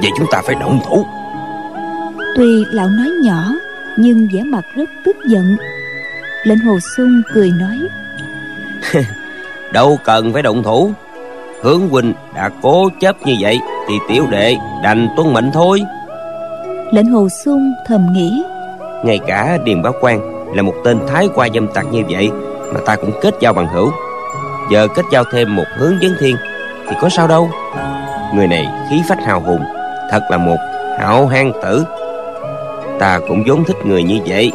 vậy 0.01 0.11
chúng 0.17 0.27
ta 0.31 0.41
phải 0.45 0.55
động 0.55 0.79
thủ. 0.85 1.05
Tuy 2.37 2.65
lão 2.71 2.87
nói 2.87 3.09
nhỏ 3.23 3.43
nhưng 3.97 4.27
vẻ 4.33 4.43
mặt 4.43 4.61
rất 4.75 4.89
tức 5.05 5.15
giận. 5.29 5.57
Lệnh 6.43 6.59
hồ 6.59 6.79
sung 6.97 7.21
cười 7.33 7.51
nói 7.59 7.77
đâu 9.73 9.99
cần 10.03 10.33
phải 10.33 10.41
động 10.41 10.63
thủ. 10.63 10.91
Hướng 11.61 11.89
huynh 11.89 12.13
đã 12.35 12.49
cố 12.61 12.89
chấp 12.99 13.21
như 13.21 13.35
vậy 13.39 13.59
thì 13.87 13.95
tiểu 14.07 14.27
đệ 14.31 14.55
đành 14.83 15.07
tuân 15.17 15.33
mệnh 15.33 15.51
thôi. 15.53 15.81
Lệnh 16.91 17.11
hồ 17.11 17.27
sung 17.45 17.73
thầm 17.87 18.13
nghĩ 18.13 18.43
ngay 19.03 19.19
cả 19.27 19.57
điền 19.63 19.81
bá 19.81 19.89
quan 20.01 20.45
là 20.55 20.61
một 20.61 20.73
tên 20.83 20.99
thái 21.07 21.29
qua 21.35 21.47
dâm 21.53 21.67
tặc 21.67 21.85
như 21.91 22.03
vậy 22.09 22.31
mà 22.73 22.79
ta 22.85 22.95
cũng 22.95 23.11
kết 23.21 23.35
giao 23.39 23.53
bằng 23.53 23.67
hữu 23.67 23.91
giờ 24.71 24.87
kết 24.95 25.05
giao 25.11 25.23
thêm 25.31 25.55
một 25.55 25.65
hướng 25.77 25.99
vấn 26.01 26.15
thiên 26.19 26.35
thì 26.89 26.95
có 27.01 27.09
sao 27.09 27.27
đâu. 27.27 27.49
Người 28.35 28.47
này 28.47 28.67
khí 28.89 29.01
phách 29.09 29.23
hào 29.23 29.41
hùng 29.41 29.63
thật 30.11 30.21
là 30.29 30.37
một 30.37 30.57
hảo 30.99 31.27
hang 31.27 31.53
tử. 31.63 31.83
Ta 32.99 33.19
cũng 33.27 33.43
vốn 33.47 33.63
thích 33.63 33.77
người 33.85 34.03
như 34.03 34.19
vậy. 34.25 34.51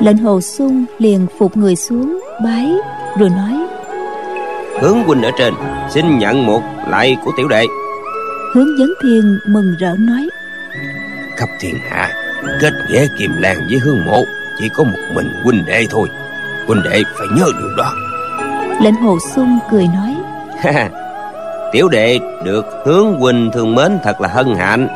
Lệnh 0.00 0.18
hồ 0.18 0.40
sung 0.40 0.84
liền 0.98 1.26
phục 1.38 1.56
người 1.56 1.76
xuống 1.76 2.20
bái 2.44 2.72
rồi 3.18 3.28
nói 3.28 3.66
hướng 4.80 5.02
huynh 5.02 5.22
ở 5.22 5.30
trên 5.38 5.54
xin 5.90 6.18
nhận 6.18 6.46
một 6.46 6.62
lại 6.88 7.16
của 7.24 7.32
tiểu 7.36 7.48
đệ. 7.48 7.64
Hướng 8.54 8.68
vấn 8.78 8.94
thiên 9.02 9.38
mừng 9.46 9.74
rỡ 9.80 9.94
nói 9.98 10.28
khắp 11.36 11.48
thiên 11.60 11.74
hạ 11.90 12.12
kết 12.60 12.72
nghĩa 12.88 13.06
kiềm 13.18 13.30
làng 13.38 13.66
với 13.70 13.78
hương 13.78 14.04
mộ 14.06 14.24
chỉ 14.58 14.68
có 14.68 14.84
một 14.84 14.98
mình 15.14 15.28
huynh 15.42 15.64
đệ 15.66 15.86
thôi. 15.90 16.08
Huynh 16.66 16.82
đệ 16.82 17.02
phải 17.18 17.26
nhớ 17.36 17.44
điều 17.58 17.76
đó 17.76 17.92
lệnh 18.80 18.94
hồ 18.94 19.18
sung 19.34 19.58
cười 19.70 19.86
nói. 19.86 20.16
Tiểu 21.72 21.88
đệ 21.88 22.18
được 22.44 22.66
hướng 22.84 23.20
huynh 23.20 23.50
thương 23.54 23.74
mến 23.74 23.98
thật 24.04 24.20
là 24.20 24.28
hân 24.28 24.54
hạnh. 24.54 24.88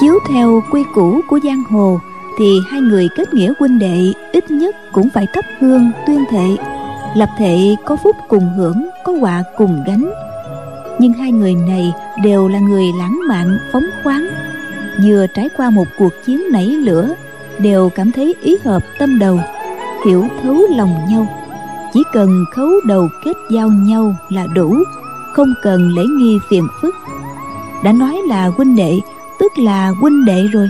Chiếu 0.00 0.18
theo 0.28 0.62
quy 0.70 0.84
củ 0.94 1.20
của 1.28 1.38
giang 1.44 1.64
hồ 1.70 2.00
thì 2.38 2.58
hai 2.70 2.80
người 2.80 3.08
kết 3.16 3.34
nghĩa 3.34 3.52
huynh 3.58 3.78
đệ 3.78 4.12
ít 4.32 4.50
nhất 4.50 4.76
cũng 4.92 5.08
phải 5.14 5.26
thắp 5.34 5.44
hương 5.60 5.90
tuyên 6.06 6.24
thệ. 6.30 6.56
Lập 7.14 7.28
thệ 7.38 7.58
có 7.84 7.96
phúc 7.96 8.16
cùng 8.28 8.52
hưởng 8.56 8.88
có 9.04 9.12
họa 9.20 9.42
cùng 9.56 9.84
gánh. 9.86 10.10
Nhưng 10.98 11.12
hai 11.12 11.32
người 11.32 11.54
này 11.54 11.92
đều 12.22 12.48
là 12.48 12.58
người 12.58 12.84
lãng 12.98 13.20
mạn 13.28 13.58
phóng 13.72 13.84
khoáng. 14.02 14.26
Vừa 15.04 15.26
trải 15.34 15.48
qua 15.56 15.70
một 15.70 15.86
cuộc 15.98 16.12
chiến 16.26 16.42
nảy 16.52 16.66
lửa 16.66 17.14
đều 17.58 17.90
cảm 17.94 18.12
thấy 18.12 18.34
ý 18.42 18.56
hợp 18.64 18.82
tâm 18.98 19.18
đầu 19.18 19.38
hiểu 20.06 20.24
thấu 20.42 20.56
lòng 20.76 21.06
nhau 21.10 21.43
chỉ 21.94 22.02
cần 22.12 22.44
khấu 22.50 22.70
đầu 22.86 23.08
kết 23.24 23.32
giao 23.50 23.68
nhau 23.68 24.14
là 24.28 24.46
đủ, 24.46 24.76
không 25.32 25.54
cần 25.62 25.88
lễ 25.88 26.02
nghi 26.18 26.38
phiền 26.50 26.68
phức. 26.82 26.94
Đã 27.84 27.92
nói 27.92 28.20
là 28.28 28.46
huynh 28.56 28.76
đệ, 28.76 29.00
tức 29.40 29.58
là 29.58 29.92
huynh 30.00 30.24
đệ 30.24 30.42
rồi. 30.52 30.68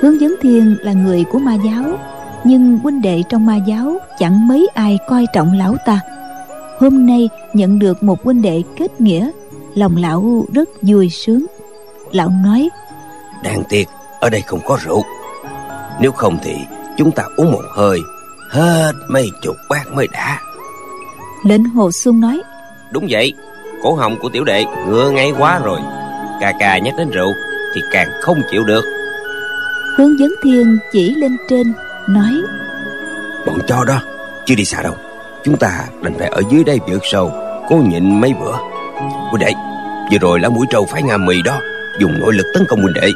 Hướng 0.00 0.20
dẫn 0.20 0.34
thiên 0.40 0.76
là 0.80 0.92
người 0.92 1.24
của 1.32 1.38
ma 1.38 1.54
giáo, 1.54 1.84
nhưng 2.44 2.78
huynh 2.78 3.02
đệ 3.02 3.22
trong 3.28 3.46
ma 3.46 3.56
giáo 3.56 3.98
chẳng 4.18 4.48
mấy 4.48 4.68
ai 4.74 4.98
coi 5.08 5.26
trọng 5.32 5.52
lão 5.58 5.76
ta. 5.86 6.00
Hôm 6.80 7.06
nay 7.06 7.28
nhận 7.54 7.78
được 7.78 8.02
một 8.02 8.24
huynh 8.24 8.42
đệ 8.42 8.62
kết 8.78 9.00
nghĩa, 9.00 9.30
lòng 9.74 9.96
lão 9.96 10.44
rất 10.54 10.68
vui 10.82 11.10
sướng. 11.10 11.46
Lão 12.12 12.28
nói 12.44 12.68
đáng 13.42 13.62
tiếc 13.68 13.88
ở 14.20 14.30
đây 14.30 14.40
không 14.40 14.60
có 14.66 14.78
rượu. 14.84 15.02
Nếu 16.00 16.12
không 16.12 16.38
thì 16.42 16.56
chúng 16.96 17.10
ta 17.10 17.24
uống 17.36 17.52
một 17.52 17.62
hơi 17.76 17.98
hết 18.48 18.92
mấy 19.08 19.30
chục 19.42 19.56
bát 19.68 19.92
mới 19.92 20.08
đã. 20.12 20.40
Lệnh 21.44 21.64
hồ 21.64 21.90
xuân 21.92 22.20
nói 22.20 22.42
đúng 22.90 23.06
vậy 23.10 23.34
cổ 23.82 23.94
họng 23.94 24.16
của 24.16 24.28
tiểu 24.28 24.44
đệ 24.44 24.64
ngựa 24.86 25.10
ngay 25.10 25.32
quá 25.38 25.60
rồi. 25.64 25.80
Cà 26.40 26.52
cà 26.60 26.78
nhắc 26.78 26.94
đến 26.98 27.10
rượu 27.10 27.32
thì 27.74 27.80
càng 27.92 28.08
không 28.22 28.40
chịu 28.50 28.64
được. 28.64 28.84
Hướng 29.96 30.18
dẫn 30.18 30.30
thiên 30.42 30.78
chỉ 30.92 31.14
lên 31.14 31.36
trên 31.48 31.72
nói 32.08 32.32
bọn 33.46 33.58
cho 33.66 33.84
đó 33.84 34.00
chưa 34.46 34.54
đi 34.54 34.64
xa 34.64 34.82
đâu. 34.82 34.94
Chúng 35.44 35.56
ta 35.56 35.84
đành 36.02 36.18
phải 36.18 36.28
ở 36.28 36.42
dưới 36.50 36.64
đây 36.64 36.80
vượt 36.88 37.02
sâu 37.02 37.32
cố 37.68 37.76
nhịn 37.76 38.20
mấy 38.20 38.34
bữa. 38.40 38.56
Huynh 39.30 39.40
đệ 39.40 39.52
vừa 40.12 40.18
rồi 40.18 40.40
lá 40.40 40.48
mũi 40.48 40.66
trâu 40.70 40.86
phái 40.92 41.02
nga 41.02 41.16
mì 41.16 41.42
đó 41.42 41.60
dùng 42.00 42.20
nội 42.20 42.34
lực 42.34 42.46
tấn 42.54 42.64
công 42.68 42.82
huynh 42.82 42.94
đệ. 42.94 43.12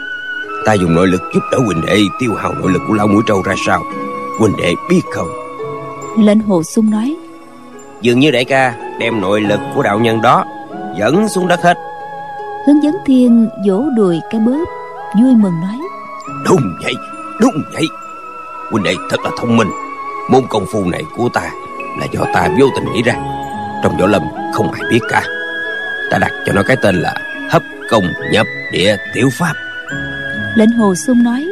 Ta 0.66 0.72
dùng 0.72 0.95
nội 0.95 1.07
lực 1.07 1.22
giúp 1.35 1.41
đỡ 1.53 1.59
huynh 1.66 1.83
đệ 1.87 1.97
tiêu 2.20 2.35
hao 2.35 2.55
nội 2.55 2.72
lực 2.72 2.83
của 2.89 2.95
lão 2.95 3.07
mũi 3.09 3.22
trâu 3.26 3.43
ra 3.43 3.55
sao 3.66 3.83
huynh 4.43 4.57
đệ 4.57 4.74
biết 4.88 5.03
không? 5.11 5.28
Lệnh 6.18 6.40
hồ 6.40 6.62
sung 6.62 6.90
nói. 6.90 7.16
Dường 8.01 8.20
như 8.20 8.30
đại 8.30 8.45
ca 8.45 8.74
đem 8.99 9.20
nội 9.20 9.40
lực 9.40 9.61
của 9.74 9.82
đạo 9.82 9.99
nhân 9.99 10.22
đó 10.22 10.45
dẫn 10.99 11.28
xuống 11.28 11.49
đất 11.49 11.62
hết. 11.62 11.78
Hướng 12.66 12.82
dẫn 12.82 12.95
thiên 13.07 13.49
vỗ 13.68 13.84
đùi 13.97 14.20
cái 14.30 14.40
bóp 14.40 14.64
vui 15.20 15.34
mừng 15.34 15.61
nói. 15.61 15.78
Đúng 16.45 16.61
vậy 16.82 16.95
đúng 17.40 17.62
vậy. 17.72 17.84
Huynh 18.70 18.82
đệ 18.82 18.95
thật 19.11 19.20
là 19.24 19.30
thông 19.38 19.57
minh. 19.57 19.68
Môn 20.30 20.43
công 20.49 20.66
phu 20.72 20.84
này 20.84 21.03
của 21.16 21.28
ta 21.28 21.51
là 22.01 22.07
do 22.12 22.20
ta 22.34 22.49
vô 22.61 22.66
tình 22.76 22.93
nghĩ 22.93 23.03
ra. 23.03 23.14
Trong 23.82 23.97
võ 23.97 24.07
lâm 24.07 24.22
không 24.55 24.72
ai 24.72 24.82
biết 24.90 25.01
cả. 25.09 25.22
Ta 26.11 26.18
đặt 26.18 26.30
cho 26.47 26.53
nó 26.53 26.62
cái 26.66 26.76
tên 26.82 26.95
là 26.95 27.14
hấp 27.51 27.62
công 27.90 28.05
nhập 28.32 28.47
địa 28.72 28.97
tiểu 29.14 29.28
pháp. 29.38 29.53
Lệnh 30.57 30.70
hồ 30.70 30.95
sung 30.95 31.22
nói 31.22 31.51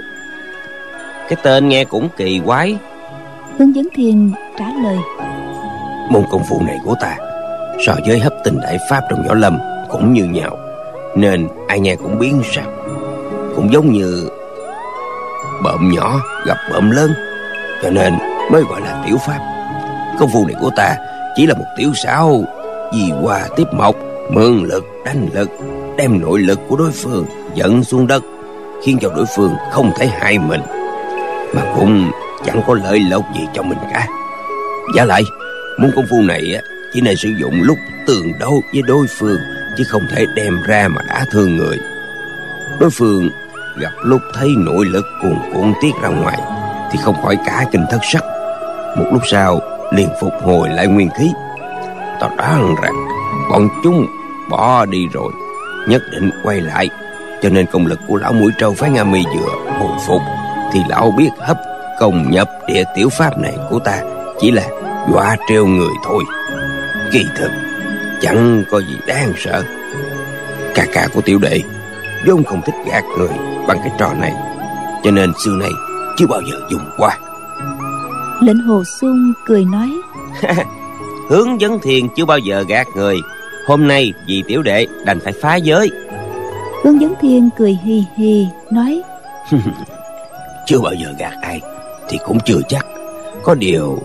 cái 1.30 1.38
tên 1.42 1.68
nghe 1.68 1.84
cũng 1.84 2.08
kỳ 2.16 2.40
quái. 2.46 2.76
Hướng 3.58 3.74
dẫn 3.74 3.88
thiên 3.94 4.32
trả 4.58 4.64
lời. 4.82 4.96
Môn 6.10 6.24
công 6.30 6.42
phu 6.48 6.62
này 6.62 6.78
của 6.84 6.94
ta 7.00 7.16
so 7.86 7.94
với 8.06 8.18
hấp 8.18 8.32
tinh 8.44 8.60
đại 8.62 8.78
pháp 8.90 9.00
trong 9.10 9.22
võ 9.28 9.34
lâm 9.34 9.58
cũng 9.88 10.12
như 10.12 10.24
nhau 10.24 10.58
nên 11.16 11.48
ai 11.68 11.80
nghe 11.80 11.96
cũng 11.96 12.18
biến 12.18 12.42
sắc. 12.52 12.64
Cũng 13.56 13.72
giống 13.72 13.92
như 13.92 14.28
bợm 15.64 15.90
nhỏ 15.90 16.20
gặp 16.46 16.56
bợm 16.72 16.90
lớn 16.90 17.10
cho 17.82 17.90
nên 17.90 18.14
mới 18.52 18.62
gọi 18.70 18.80
là 18.80 19.04
tiểu 19.06 19.16
pháp. 19.26 19.38
Công 20.18 20.30
phu 20.32 20.46
này 20.46 20.56
của 20.60 20.70
ta 20.76 20.96
chỉ 21.36 21.46
là 21.46 21.54
một 21.54 21.66
tiểu 21.76 21.92
xảo 21.94 22.42
vì 22.92 23.10
hòa 23.22 23.48
tiếp 23.56 23.66
mộc 23.72 23.96
mượn 24.30 24.64
lực 24.64 24.84
đánh 25.04 25.28
lực 25.34 25.50
đem 25.96 26.20
nội 26.20 26.38
lực 26.38 26.60
của 26.68 26.76
đối 26.76 26.90
phương 26.90 27.24
dẫn 27.54 27.84
xuống 27.84 28.06
đất 28.06 28.22
khiến 28.84 28.98
cho 29.00 29.10
đối 29.16 29.26
phương 29.36 29.52
không 29.70 29.92
thể 29.96 30.06
hại 30.06 30.38
mình 30.38 30.60
mà 31.54 31.62
cũng 31.74 32.10
chẳng 32.44 32.62
có 32.66 32.74
lợi 32.74 33.00
lộc 33.10 33.24
gì 33.34 33.40
cho 33.54 33.62
mình 33.62 33.78
cả. 33.92 34.06
Giả 34.96 35.04
lại 35.04 35.22
môn 35.78 35.90
công 35.96 36.06
phu 36.10 36.22
này 36.22 36.60
chỉ 36.92 37.00
nên 37.00 37.16
sử 37.16 37.28
dụng 37.28 37.62
lúc 37.62 37.78
tường 38.06 38.32
đấu 38.38 38.62
với 38.72 38.82
đối 38.82 39.06
phương, 39.06 39.38
chứ 39.76 39.84
không 39.88 40.02
thể 40.10 40.26
đem 40.34 40.62
ra 40.62 40.88
mà 40.88 41.02
đả 41.08 41.24
thương 41.30 41.56
người. 41.56 41.78
Đối 42.80 42.90
phương 42.90 43.30
gặp 43.80 43.92
lúc 44.04 44.20
thấy 44.34 44.48
nội 44.56 44.84
lực 44.84 45.06
cuồn 45.22 45.36
cuộn 45.54 45.72
tiết 45.82 45.90
ra 46.02 46.08
ngoài, 46.08 46.38
thì 46.92 46.98
không 47.02 47.22
khỏi 47.22 47.36
cả 47.46 47.64
kinh 47.72 47.84
thất 47.90 48.00
sắc. 48.02 48.24
Một 48.96 49.06
lúc 49.12 49.22
sau, 49.30 49.60
liền 49.92 50.08
phục 50.20 50.32
hồi 50.42 50.68
lại 50.68 50.86
nguyên 50.86 51.10
khí. 51.18 51.30
Ta 52.20 52.28
đoán 52.38 52.74
rằng 52.82 52.94
bọn 53.50 53.68
chúng 53.84 54.06
bỏ 54.50 54.84
đi 54.84 55.06
rồi, 55.12 55.32
nhất 55.88 56.02
định 56.12 56.30
quay 56.42 56.60
lại, 56.60 56.88
cho 57.42 57.48
nên 57.48 57.66
công 57.66 57.86
lực 57.86 58.00
của 58.08 58.16
lão 58.16 58.32
mũi 58.32 58.52
trâu 58.58 58.74
phái 58.74 58.90
nga 58.90 59.04
mi 59.04 59.24
vừa 59.36 59.74
hồi 59.78 59.98
phục 60.06 60.22
thì 60.72 60.80
lão 60.88 61.10
biết 61.10 61.30
hấp 61.38 61.56
công 62.00 62.30
nhập 62.30 62.50
địa 62.66 62.84
tiểu 62.94 63.08
pháp 63.08 63.38
này 63.38 63.56
của 63.70 63.78
ta 63.78 64.02
chỉ 64.40 64.50
là 64.50 64.62
dọa 65.12 65.36
trêu 65.48 65.66
người 65.66 65.94
thôi. 66.04 66.24
Kỳ 67.12 67.26
thực 67.38 67.50
chẳng 68.20 68.64
có 68.70 68.78
gì 68.78 68.96
đáng 69.06 69.32
sợ. 69.38 69.64
Ca 70.74 70.86
ca 70.92 71.08
của 71.14 71.20
tiểu 71.20 71.38
đệ 71.38 71.60
vốn 72.26 72.44
không 72.44 72.62
thích 72.66 72.74
gạt 72.86 73.04
người 73.18 73.28
bằng 73.68 73.78
cái 73.78 73.92
trò 73.98 74.14
này 74.14 74.34
cho 75.04 75.10
nên 75.10 75.32
xưa 75.44 75.56
nay 75.60 75.70
chưa 76.16 76.26
bao 76.26 76.40
giờ 76.40 76.60
dùng 76.70 76.84
qua. 76.98 77.18
Lệnh 78.40 78.60
hồ 78.60 78.84
sung 78.84 79.32
cười 79.46 79.64
nói 79.64 79.90
hướng 81.28 81.60
dẫn 81.60 81.78
thiền 81.82 82.08
chưa 82.16 82.24
bao 82.24 82.38
giờ 82.38 82.64
gạt 82.68 82.86
người. 82.96 83.16
Hôm 83.66 83.88
nay 83.88 84.12
vì 84.26 84.42
tiểu 84.48 84.62
đệ 84.62 84.86
đành 85.04 85.20
phải 85.24 85.32
phá 85.42 85.56
giới. 85.56 85.90
Hướng 86.84 87.00
dẫn 87.00 87.14
thiên 87.20 87.48
cười 87.58 87.78
hì 87.84 88.04
hì 88.16 88.46
nói 88.70 89.02
chưa 90.66 90.80
bao 90.80 90.94
giờ 90.94 91.14
gạt 91.18 91.32
ai, 91.42 91.60
thì 92.08 92.18
cũng 92.24 92.38
chưa 92.44 92.60
chắc. 92.68 92.86
Có 93.42 93.54
điều, 93.54 93.98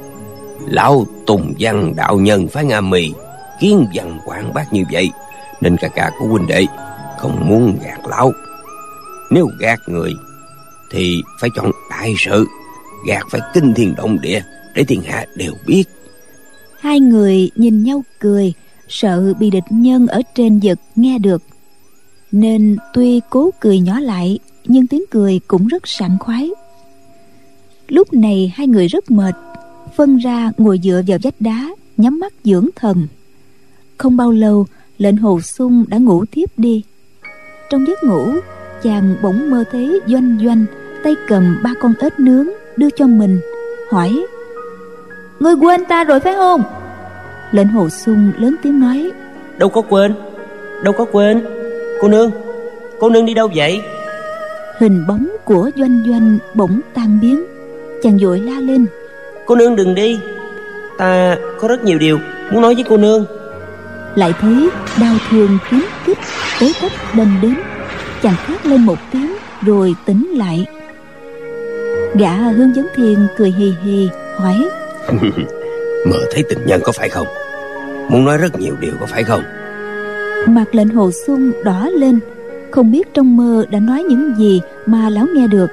lão 0.67 1.05
tùng 1.27 1.53
văn 1.59 1.93
đạo 1.95 2.17
nhân 2.17 2.47
phái 2.47 2.65
nga 2.65 2.81
mì 2.81 3.13
kiến 3.59 3.87
văn 3.93 4.19
quảng 4.25 4.53
bác 4.53 4.73
như 4.73 4.83
vậy, 4.91 5.09
nên 5.61 5.77
ca 5.77 5.87
ca 5.87 6.11
của 6.19 6.27
huynh 6.27 6.47
đệ 6.47 6.65
không 7.17 7.49
muốn 7.49 7.77
gạt 7.83 7.99
lão. 8.09 8.31
Nếu 9.31 9.47
gạt 9.59 9.79
người, 9.87 10.11
thì 10.91 11.21
phải 11.41 11.49
chọn 11.55 11.71
đại 11.89 12.13
sự, 12.17 12.45
gạt 13.07 13.23
phải 13.31 13.41
kinh 13.53 13.73
thiên 13.73 13.95
động 13.95 14.21
địa 14.21 14.41
để 14.75 14.83
thiên 14.83 15.01
hạ 15.01 15.25
đều 15.35 15.53
biết. 15.65 15.83
Hai 16.79 16.99
người 16.99 17.51
nhìn 17.55 17.83
nhau 17.83 18.03
cười, 18.19 18.53
sợ 18.87 19.33
bị 19.39 19.49
địch 19.49 19.63
nhân 19.69 20.07
ở 20.07 20.21
trên 20.35 20.59
giật 20.59 20.79
nghe 20.95 21.17
được. 21.17 21.43
Nên 22.31 22.77
tuy 22.93 23.21
cố 23.29 23.51
cười 23.59 23.79
nhỏ 23.79 23.99
lại 23.99 24.39
nhưng 24.67 24.87
tiếng 24.87 25.03
cười 25.11 25.39
cũng 25.47 25.67
rất 25.67 25.87
sảng 25.87 26.17
khoái. 26.19 26.49
Lúc 27.87 28.13
này 28.13 28.53
hai 28.55 28.67
người 28.67 28.87
rất 28.87 29.11
mệt, 29.11 29.35
phân 29.95 30.17
ra 30.17 30.51
ngồi 30.57 30.79
dựa 30.83 31.01
vào 31.07 31.17
vách 31.23 31.41
đá, 31.41 31.69
nhắm 31.97 32.19
mắt 32.19 32.33
dưỡng 32.43 32.69
thần. 32.75 33.07
Không 33.97 34.17
bao 34.17 34.31
lâu, 34.31 34.65
lệnh 34.97 35.17
hồ 35.17 35.41
sung 35.41 35.85
đã 35.87 35.97
ngủ 35.97 36.25
tiếp 36.31 36.49
đi. 36.57 36.83
Trong 37.69 37.87
giấc 37.87 38.03
ngủ, 38.03 38.33
chàng 38.83 39.15
bỗng 39.23 39.49
mơ 39.49 39.63
thấy 39.71 39.99
doanh 40.07 40.37
doanh 40.43 40.65
tay 41.03 41.15
cầm 41.27 41.57
ba 41.63 41.73
con 41.81 41.93
ếch 41.99 42.19
nướng 42.19 42.47
đưa 42.77 42.89
cho 42.89 43.07
mình, 43.07 43.39
hỏi, 43.89 44.25
ngươi 45.39 45.53
quên 45.53 45.85
ta 45.85 46.03
rồi 46.03 46.19
phải 46.19 46.33
không? 46.33 46.63
Lệnh 47.51 47.67
hồ 47.67 47.89
sung 47.89 48.31
lớn 48.37 48.55
tiếng 48.63 48.79
nói, 48.79 49.11
đâu 49.57 49.69
có 49.69 49.81
quên, 49.81 50.15
đâu 50.83 50.93
có 50.97 51.05
quên. 51.11 51.45
Cô 52.01 52.07
nương 52.07 52.31
cô 52.99 53.09
nương 53.09 53.25
đi 53.25 53.33
đâu 53.33 53.49
vậy? 53.55 53.81
Hình 54.79 55.07
bóng 55.07 55.27
của 55.45 55.71
doanh 55.75 56.03
doanh 56.07 56.37
bỗng 56.53 56.81
tan 56.93 57.19
biến. 57.21 57.43
Chàng 58.03 58.17
vội 58.21 58.39
la 58.39 58.59
lên 58.59 58.85
cô 59.45 59.55
nương 59.55 59.75
đừng 59.75 59.95
đi 59.95 60.19
ta 60.97 61.37
có 61.59 61.67
rất 61.67 61.83
nhiều 61.83 61.99
điều 61.99 62.19
muốn 62.51 62.61
nói 62.61 62.75
với 62.75 62.83
cô 62.89 62.97
nương. 62.97 63.25
Lại 64.15 64.33
thấy 64.39 64.69
đau 65.01 65.15
thương 65.29 65.57
kiếm 65.71 65.85
kích 66.05 66.17
tới 66.59 66.73
tấp 66.81 66.91
đâm 67.17 67.39
đến. 67.41 67.55
Chàng 68.21 68.35
thét 68.47 68.65
lên 68.65 68.81
một 68.81 68.97
tiếng 69.11 69.35
rồi 69.61 69.95
tỉnh 70.05 70.27
lại. 70.37 70.65
Gã 72.15 72.31
hướng 72.31 72.75
dẫn 72.75 72.87
thiên 72.95 73.27
cười 73.37 73.51
hì 73.51 73.73
hì 73.83 74.09
hỏi 74.37 74.69
mơ 76.05 76.17
thấy 76.31 76.43
tình 76.49 76.59
nhân 76.65 76.81
có 76.83 76.91
phải 76.91 77.09
không? 77.09 77.27
Muốn 78.09 78.25
nói 78.25 78.37
rất 78.37 78.59
nhiều 78.59 78.75
điều 78.79 78.93
có 78.99 79.05
phải 79.05 79.23
không? 79.23 79.43
Mặt 80.47 80.65
lệnh 80.75 80.89
hồ 80.89 81.11
xuân 81.25 81.51
đỏ 81.63 81.89
lên 81.93 82.19
không 82.75 82.91
biết 82.91 83.13
trong 83.13 83.37
mơ 83.37 83.65
đã 83.69 83.79
nói 83.79 84.03
những 84.03 84.33
gì 84.37 84.61
mà 84.85 85.09
lão 85.09 85.25
nghe 85.35 85.47
được. 85.47 85.67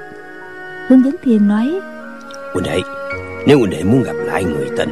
Hướng 0.87 1.05
dẫn 1.05 1.15
thiên 1.23 1.47
nói 1.47 1.79
huynh 2.53 2.63
đệ 2.63 2.79
nếu 3.47 3.57
huynh 3.57 3.69
đệ 3.69 3.83
muốn 3.83 4.03
gặp 4.03 4.15
lại 4.25 4.43
người 4.43 4.67
tình 4.77 4.89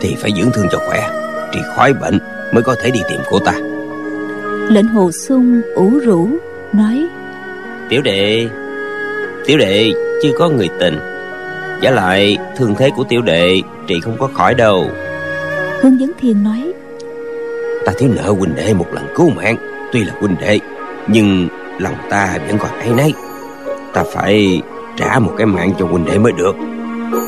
thì 0.00 0.14
phải 0.18 0.30
dưỡng 0.36 0.50
thương 0.54 0.66
cho 0.72 0.78
khỏe 0.88 1.08
trị 1.52 1.60
khỏi 1.76 1.92
bệnh 1.92 2.18
mới 2.52 2.62
có 2.62 2.74
thể 2.82 2.90
đi 2.90 3.00
tìm 3.08 3.20
cô 3.30 3.38
ta. 3.38 3.52
Lệnh 4.68 4.88
hồ 4.88 5.10
xuân 5.12 5.62
ủ 5.74 5.98
rũ 6.04 6.28
nói 6.72 7.08
tiểu 7.88 8.02
đệ 8.02 8.48
tiểu 9.46 9.58
đệ 9.58 9.92
chưa 10.22 10.32
có 10.38 10.48
người 10.48 10.68
tình 10.80 10.98
giả 11.82 11.90
lại 11.90 12.36
thương 12.56 12.74
thế 12.78 12.90
của 12.96 13.04
tiểu 13.08 13.22
đệ 13.22 13.62
trị 13.86 14.00
không 14.00 14.16
có 14.18 14.26
khỏi 14.26 14.54
đâu. 14.54 14.90
Hướng 15.80 16.00
dẫn 16.00 16.10
thiên 16.20 16.44
nói 16.44 16.72
ta 17.86 17.92
thiếu 17.98 18.10
nợ 18.16 18.30
huynh 18.30 18.54
đệ 18.54 18.74
một 18.74 18.86
lần 18.92 19.04
cứu 19.14 19.30
mạng 19.30 19.56
tuy 19.92 20.04
là 20.04 20.14
huynh 20.20 20.36
đệ 20.40 20.58
nhưng 21.08 21.48
lòng 21.78 21.94
ta 22.10 22.38
vẫn 22.48 22.58
còn 22.58 22.70
ấy 22.70 22.90
nấy. 22.96 23.14
ta 23.92 24.04
phải 24.12 24.62
trả 24.96 25.18
một 25.18 25.32
cái 25.36 25.46
mạng 25.46 25.72
cho 25.78 25.86
huynh 25.86 26.04
đệ 26.04 26.18
mới 26.18 26.32
được. 26.32 26.52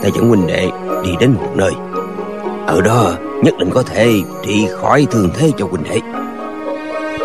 Ta 0.02 0.08
dẫn 0.14 0.28
huynh 0.28 0.46
đệ 0.46 0.70
đi 1.04 1.10
đến 1.20 1.32
một 1.32 1.48
nơi. 1.56 1.72
Ở 2.66 2.80
đó 2.80 3.12
nhất 3.44 3.54
định 3.58 3.70
có 3.70 3.82
thể 3.82 4.20
trị 4.46 4.66
khỏi 4.80 5.06
thương 5.10 5.28
thế 5.34 5.50
cho 5.56 5.66
huynh 5.66 5.82
đệ. 5.90 6.00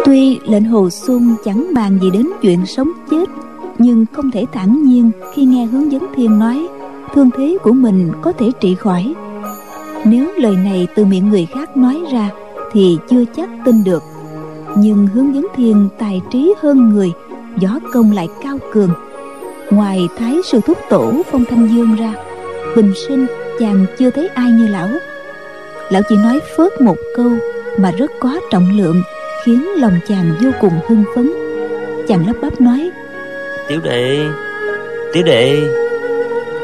Tuy 0.06 0.40
lệnh 0.48 0.64
Hồ 0.64 0.90
Xuân 0.90 1.36
chẳng 1.46 1.68
bàn 1.76 2.00
gì 2.02 2.10
đến 2.10 2.30
chuyện 2.42 2.66
sống 2.66 2.92
chết, 3.12 3.26
Nhưng 3.78 4.06
không 4.12 4.32
thể 4.32 4.46
thản 4.54 4.84
nhiên 4.84 5.12
khi 5.34 5.46
nghe 5.46 5.66
hướng 5.66 5.92
dẫn 5.92 6.06
thiên 6.16 6.40
nói, 6.40 6.68
Thương 7.14 7.30
thế 7.38 7.58
của 7.64 7.74
mình 7.74 8.12
có 8.22 8.32
thể 8.32 8.52
trị 8.60 8.76
khỏi. 8.76 9.14
Nếu 10.06 10.32
lời 10.38 10.56
này 10.56 10.88
từ 10.96 11.06
miệng 11.06 11.30
người 11.30 11.48
khác 11.54 11.78
nói 11.78 12.02
ra, 12.12 12.30
Thì 12.72 12.98
chưa 13.10 13.24
chắc 13.36 13.50
tin 13.66 13.84
được. 13.84 14.04
Nhưng 14.78 15.08
hướng 15.08 15.36
dẫn 15.36 15.48
thiên 15.56 15.90
tài 16.00 16.22
trí 16.32 16.54
hơn 16.62 16.90
người 16.90 17.12
Gió 17.60 17.80
công 17.94 18.12
lại 18.12 18.28
cao 18.44 18.58
cường. 18.74 18.90
Ngoài 19.70 20.08
Thái 20.18 20.38
sư 20.46 20.60
thúc 20.66 20.78
tổ 20.90 21.14
Phong 21.32 21.46
Thanh 21.46 21.68
Dương 21.68 21.96
ra 21.96 22.14
Bình 22.76 22.94
sinh 23.08 23.26
chàng 23.60 23.86
chưa 24.00 24.10
thấy 24.10 24.28
ai 24.28 24.52
như 24.52 24.68
lão. 24.68 24.90
Lão 25.90 26.02
chỉ 26.10 26.16
nói 26.16 26.40
phớt 26.58 26.82
một 26.82 26.98
câu 27.16 27.32
Mà 27.78 27.92
rất 27.92 28.12
có 28.20 28.40
trọng 28.52 28.78
lượng 28.78 29.02
khiến 29.46 29.66
lòng 29.78 30.00
chàng 30.08 30.32
vô 30.42 30.50
cùng 30.62 30.74
hưng 30.88 31.04
phấn. 31.16 31.32
Chàng 32.08 32.28
lắp 32.28 32.36
bắp 32.42 32.62
nói 32.62 32.92
tiểu 33.68 33.80
đệ 33.84 34.28
tiểu 35.14 35.24
đệ. 35.24 35.68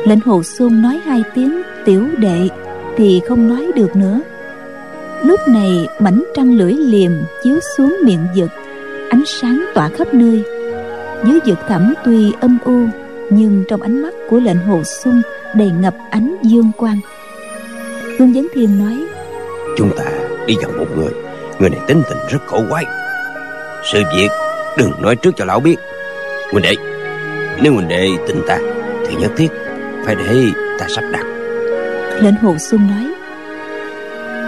Lệnh 0.05 0.19
hồ 0.19 0.43
xuân 0.43 0.81
nói 0.81 1.01
hai 1.05 1.23
tiếng 1.35 1.61
tiểu 1.85 2.07
đệ 2.17 2.49
thì 2.97 3.21
không 3.27 3.47
nói 3.47 3.71
được 3.75 3.95
nữa 3.95 4.19
lúc 5.23 5.39
này 5.47 5.87
mảnh 5.99 6.23
trăng 6.35 6.53
lưỡi 6.57 6.73
liềm 6.73 7.11
chiếu 7.43 7.59
xuống 7.77 7.97
miệng 8.05 8.27
vực 8.35 8.49
ánh 9.09 9.23
sáng 9.25 9.65
tỏa 9.73 9.89
khắp 9.89 10.13
nơi. 10.13 10.43
Dưới 11.25 11.39
vực 11.45 11.57
thẳm 11.67 11.93
tuy 12.05 12.33
âm 12.41 12.57
u 12.65 12.85
nhưng 13.29 13.63
trong 13.67 13.81
ánh 13.81 14.01
mắt 14.01 14.13
của 14.29 14.39
lệnh 14.39 14.57
hồ 14.57 14.83
xuân 14.83 15.21
đầy 15.55 15.71
ngập 15.81 15.95
ánh 16.09 16.35
dương 16.43 16.71
quang. 16.77 16.99
Hương 18.19 18.33
vấn 18.33 18.47
thiên 18.53 18.79
nói 18.79 19.07
chúng 19.77 19.97
ta 19.97 20.03
đi 20.47 20.55
gặp 20.61 20.69
một 20.77 20.87
người 20.97 21.11
Người 21.61 21.69
này 21.69 21.79
tính 21.87 22.01
tình 22.09 22.17
rất 22.29 22.39
cổ 22.47 22.63
quái. 22.69 22.85
Sự 23.91 24.03
việc 24.15 24.27
đừng 24.77 24.91
nói 25.01 25.15
trước 25.15 25.31
cho 25.37 25.45
lão 25.45 25.59
biết. 25.59 25.75
Huynh 26.51 26.63
đệ 26.63 26.75
Nếu 27.61 27.73
huynh 27.73 27.87
đệ 27.87 28.09
tin 28.27 28.37
ta 28.47 28.59
Thì 29.07 29.15
nhất 29.15 29.31
thiết 29.37 29.47
phải 30.05 30.15
để 30.15 30.45
ta 30.79 30.87
sắp 30.95 31.03
đặt. 31.11 31.25
Lệnh 32.21 32.35
hồ 32.35 32.55
xuân 32.57 32.87
nói 32.87 33.20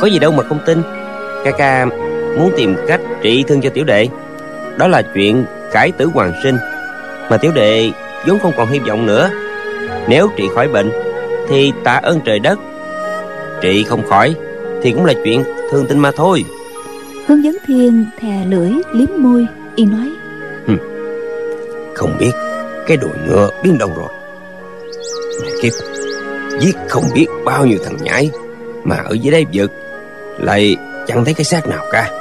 Có 0.03 0.07
gì 0.07 0.19
đâu 0.19 0.31
mà 0.31 0.43
không 0.43 0.59
tin. 0.65 0.81
Ca 1.43 1.51
ca 1.51 1.85
muốn 2.37 2.51
tìm 2.57 2.75
cách 2.87 3.01
trị 3.21 3.43
thương 3.47 3.61
cho 3.61 3.69
tiểu 3.69 3.83
đệ. 3.83 4.07
Đó 4.77 4.87
là 4.87 5.01
chuyện 5.01 5.45
cải 5.71 5.91
tử 5.91 6.09
hoàng 6.13 6.33
sinh. 6.43 6.57
Mà 7.29 7.37
tiểu 7.37 7.51
đệ 7.55 7.91
vốn 8.27 8.39
không 8.39 8.51
còn 8.57 8.69
hy 8.69 8.79
vọng 8.79 9.05
nữa. 9.05 9.29
Nếu 10.07 10.29
trị 10.35 10.43
khỏi 10.55 10.67
bệnh 10.67 10.91
Thì 11.49 11.71
tạ 11.83 11.99
ơn 12.03 12.19
trời 12.25 12.39
đất. 12.39 12.59
Trị 13.61 13.83
không 13.83 14.07
khỏi 14.09 14.35
Thì 14.81 14.91
cũng 14.91 15.05
là 15.05 15.13
chuyện 15.23 15.43
thương 15.71 15.85
tinh 15.87 15.99
mà 15.99 16.11
thôi. 16.15 16.45
Hướng 17.27 17.43
dẫn 17.43 17.57
thiên 17.67 18.05
thè 18.19 18.45
lưỡi 18.49 18.71
liếm 18.93 19.09
môi 19.17 19.47
y 19.75 19.85
nói. 19.85 20.11
Không 21.95 22.17
biết 22.19 22.31
cái 22.87 22.97
đùi 22.97 23.11
ngựa 23.27 23.49
biến 23.63 23.77
đâu 23.77 23.91
rồi. 23.97 24.09
Mẹ 25.41 25.49
kiếp 25.61 25.73
giết 26.59 26.75
không 26.89 27.03
biết 27.15 27.27
bao 27.45 27.65
nhiêu 27.65 27.77
thằng 27.85 27.97
nhãi 28.01 28.31
mà 28.83 28.95
ở 28.95 29.13
dưới 29.13 29.31
đây 29.31 29.45
vực 29.53 29.71
lại 30.39 30.75
chẳng 31.07 31.25
thấy 31.25 31.33
cái 31.33 31.43
xác 31.43 31.67
nào 31.67 31.85
cả. 31.91 32.11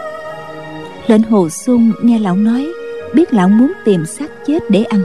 Lệnh 1.07 1.23
hồ 1.23 1.49
xuân 1.49 1.93
nghe 2.03 2.19
lão 2.19 2.37
nói 2.37 2.73
biết 3.15 3.35
lão 3.35 3.49
muốn 3.49 3.73
tìm 3.85 4.07
xác 4.07 4.31
chết 4.47 4.59
để 4.69 4.85
ăn. 4.85 5.03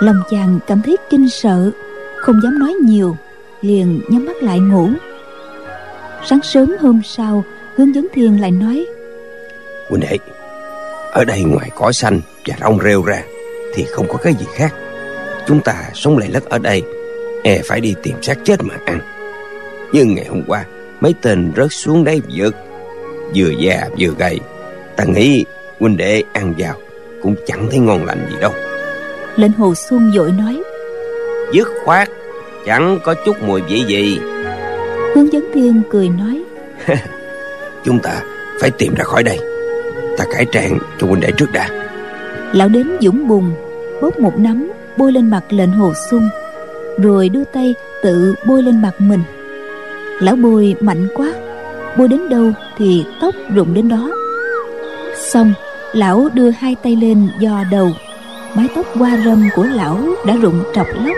Lòng 0.00 0.22
chàng 0.30 0.58
cảm 0.66 0.82
thấy 0.84 0.96
kinh 1.10 1.28
sợ 1.28 1.70
không 2.16 2.40
dám 2.42 2.58
nói 2.58 2.72
nhiều 2.72 3.16
liền 3.62 4.00
nhắm 4.08 4.26
mắt 4.26 4.36
lại 4.42 4.58
ngủ. 4.58 4.88
Sáng 6.26 6.40
sớm 6.42 6.76
hôm 6.80 7.00
sau 7.04 7.44
hướng 7.76 7.94
dẫn 7.94 8.06
thiên 8.12 8.40
lại 8.40 8.50
nói 8.50 8.86
huynh 9.88 10.00
đệ 10.00 10.18
ở 11.10 11.24
đây 11.24 11.42
ngoài 11.42 11.70
cỏ 11.74 11.92
xanh 11.92 12.20
và 12.46 12.56
rong 12.60 12.78
rêu 12.84 13.02
ra 13.02 13.22
thì 13.74 13.84
không 13.90 14.08
có 14.08 14.16
cái 14.16 14.34
gì 14.34 14.46
khác. 14.54 14.74
Chúng 15.46 15.60
ta 15.60 15.74
sống 15.94 16.18
lầy 16.18 16.28
lất 16.28 16.44
ở 16.44 16.58
đây 16.58 16.82
e 17.44 17.62
phải 17.64 17.80
đi 17.80 17.94
tìm 18.02 18.22
xác 18.22 18.38
chết 18.44 18.62
mà 18.62 18.74
ăn. 18.84 19.00
Nhưng 19.92 20.14
ngày 20.14 20.26
hôm 20.28 20.42
qua 20.46 20.64
mấy 21.00 21.14
tên 21.22 21.52
rớt 21.56 21.72
xuống 21.72 22.04
đáy 22.04 22.20
vực. 22.34 22.54
Vừa 23.34 23.50
già 23.58 23.88
vừa 23.98 24.10
gầy 24.18 24.40
ta 24.96 25.04
nghĩ 25.04 25.44
huynh 25.80 25.96
đệ 25.96 26.22
ăn 26.32 26.54
vào 26.58 26.74
cũng 27.22 27.34
chẳng 27.46 27.66
thấy 27.70 27.78
ngon 27.78 28.04
lành 28.04 28.26
gì 28.30 28.36
đâu. 28.40 28.52
Lệnh 29.36 29.52
hồ 29.52 29.74
xuân 29.74 30.12
vội 30.16 30.32
nói 30.32 30.62
dứt 31.52 31.68
khoát 31.84 32.08
chẳng 32.66 32.98
có 33.04 33.14
chút 33.26 33.42
mùi 33.42 33.60
vị 33.62 33.84
gì. 33.86 34.18
Hướng 35.14 35.32
dẫn 35.32 35.44
thiên 35.54 35.82
cười 35.90 36.08
nói 36.08 36.42
chúng 37.84 37.98
ta 37.98 38.22
phải 38.60 38.70
tìm 38.70 38.94
ra 38.94 39.04
khỏi 39.04 39.22
đây. 39.22 39.38
Ta 40.18 40.24
cải 40.32 40.46
trang 40.52 40.78
cho 40.98 41.06
huynh 41.06 41.20
đệ 41.20 41.30
trước 41.36 41.52
đã. 41.52 41.68
Lão 42.52 42.68
đến 42.68 42.96
dũng 43.00 43.28
bùn 43.28 43.44
bốc 44.02 44.18
một 44.18 44.38
nắm 44.38 44.72
bôi 44.96 45.12
lên 45.12 45.30
mặt 45.30 45.44
lệnh 45.50 45.72
hồ 45.72 45.92
sung 46.10 46.28
rồi 47.02 47.28
đưa 47.28 47.44
tay 47.44 47.74
tự 48.02 48.34
bôi 48.46 48.62
lên 48.62 48.82
mặt 48.82 49.00
mình 49.00 49.22
lão 50.20 50.36
bôi 50.36 50.74
mạnh 50.80 51.08
quá. 51.14 51.32
Bôi 51.98 52.08
đến 52.08 52.28
đâu 52.28 52.52
thì 52.78 53.04
tóc 53.20 53.34
rụng 53.54 53.74
đến 53.74 53.88
đó. 53.88 54.10
Xong, 55.32 55.52
lão 55.92 56.28
đưa 56.34 56.50
hai 56.50 56.76
tay 56.82 56.96
lên 56.96 57.28
dò 57.38 57.64
đầu. 57.70 57.90
Mái 58.54 58.68
tóc 58.74 58.86
qua 58.98 59.18
râm 59.24 59.48
của 59.54 59.64
lão 59.64 59.98
đã 60.26 60.36
rụng 60.36 60.62
trọc 60.74 60.86
lóc 61.04 61.16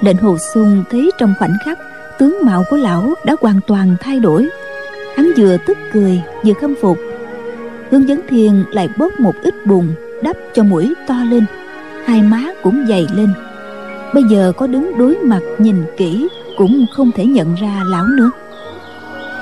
lệnh 0.00 0.16
hồ 0.16 0.38
sung 0.54 0.84
thấy 0.90 1.10
trong 1.18 1.34
khoảnh 1.38 1.56
khắc, 1.64 1.78
tướng 2.18 2.38
mạo 2.42 2.64
của 2.70 2.76
lão 2.76 3.14
đã 3.24 3.36
hoàn 3.40 3.60
toàn 3.66 3.96
thay 4.00 4.20
đổi. 4.20 4.48
Hắn 5.16 5.32
vừa 5.36 5.56
tức 5.66 5.78
cười, 5.92 6.22
vừa 6.44 6.52
khâm 6.52 6.74
phục. 6.80 6.98
Hướng 7.90 8.08
dẫn 8.08 8.20
thiền 8.28 8.64
lại 8.72 8.88
bớt 8.98 9.20
một 9.20 9.34
ít 9.42 9.54
bùn, 9.66 9.88
đắp 10.22 10.36
cho 10.54 10.62
mũi 10.62 10.94
to 11.06 11.14
lên. 11.30 11.44
Hai 12.04 12.22
má 12.22 12.44
cũng 12.62 12.84
dày 12.88 13.06
lên. 13.14 13.28
Bây 14.14 14.22
giờ 14.30 14.52
có 14.56 14.66
đứng 14.66 14.98
đối 14.98 15.16
mặt 15.16 15.40
nhìn 15.58 15.84
kỹ 15.96 16.28
cũng 16.56 16.86
không 16.92 17.12
thể 17.12 17.26
nhận 17.26 17.54
ra 17.54 17.82
lão 17.86 18.04
nữa. 18.06 18.30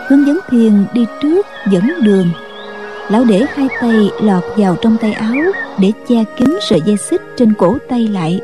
Hướng 0.08 0.26
dẫn 0.26 0.38
thiền 0.48 0.72
đi 0.92 1.06
trước 1.22 1.46
dẫn 1.70 1.90
đường. 2.02 2.26
Lão 3.10 3.24
để 3.24 3.46
hai 3.54 3.68
tay 3.80 4.10
lọt 4.22 4.42
vào 4.56 4.76
trong 4.80 4.96
tay 5.00 5.12
áo 5.12 5.36
để 5.78 5.92
che 6.08 6.24
kín 6.36 6.58
sợi 6.60 6.80
dây 6.86 6.96
xích 6.96 7.22
trên 7.36 7.52
cổ 7.58 7.78
tay 7.88 8.08
lại. 8.08 8.40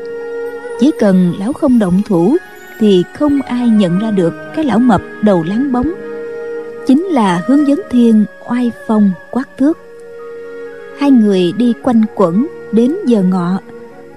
Chỉ 0.79 0.91
cần 0.99 1.33
lão 1.39 1.53
không 1.53 1.79
động 1.79 2.01
thủ 2.07 2.37
thì 2.79 3.03
không 3.13 3.41
ai 3.41 3.69
nhận 3.69 3.99
ra 3.99 4.11
được 4.11 4.33
cái 4.55 4.65
lão 4.65 4.79
mập 4.79 5.01
đầu 5.21 5.43
láng 5.43 5.71
bóng. 5.71 5.91
Chính 6.87 7.03
là 7.03 7.41
hướng 7.47 7.67
dẫn 7.67 7.81
thiên 7.91 8.25
oai 8.49 8.71
phong 8.87 9.11
quát 9.31 9.57
thước. 9.57 9.77
Hai 10.99 11.11
người 11.11 11.53
đi 11.57 11.73
quanh 11.83 12.03
quẩn 12.15 12.47
đến 12.71 12.95
giờ 13.05 13.21
ngọ, 13.21 13.59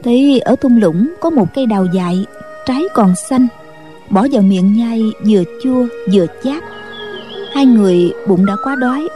thấy 0.05 0.40
ở 0.40 0.57
thung 0.57 0.80
lũng 0.80 1.09
có 1.20 1.30
một 1.30 1.55
cây 1.55 1.66
đào 1.66 1.86
dại, 1.92 2.26
trái 2.66 2.82
còn 2.94 3.14
xanh 3.28 3.46
bỏ 4.11 4.26
vào 4.32 4.42
miệng 4.42 4.72
nhai 4.72 5.02
vừa 5.26 5.42
chua 5.62 5.86
vừa 6.12 6.26
chát. 6.44 6.62
Hai 7.55 7.66
người 7.66 8.12
bụng 8.28 8.46
đã 8.46 8.57
quá 8.64 8.76
đói, 8.76 9.09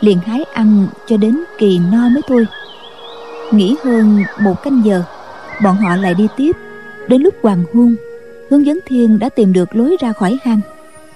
liền 0.00 0.18
hái 0.18 0.44
ăn 0.44 0.86
cho 1.06 1.16
đến 1.16 1.44
kỳ 1.58 1.78
no 1.92 2.08
mới 2.08 2.22
thôi. 2.28 2.46
Nghỉ 3.52 3.76
hơn 3.84 4.22
một 4.40 4.62
canh 4.62 4.82
giờ, 4.84 5.02
bọn 5.62 5.76
họ 5.76 5.96
lại 5.96 6.14
đi 6.14 6.26
tiếp. 6.36 6.56
Đến 7.08 7.22
lúc 7.22 7.34
hoàng 7.42 7.64
hôn, 7.74 7.96
hướng 8.50 8.66
dẫn 8.66 8.78
thiên 8.86 9.18
đã 9.18 9.28
tìm 9.28 9.52
được 9.52 9.76
lối 9.76 9.96
ra 10.00 10.12
khỏi 10.12 10.38
hang, 10.44 10.60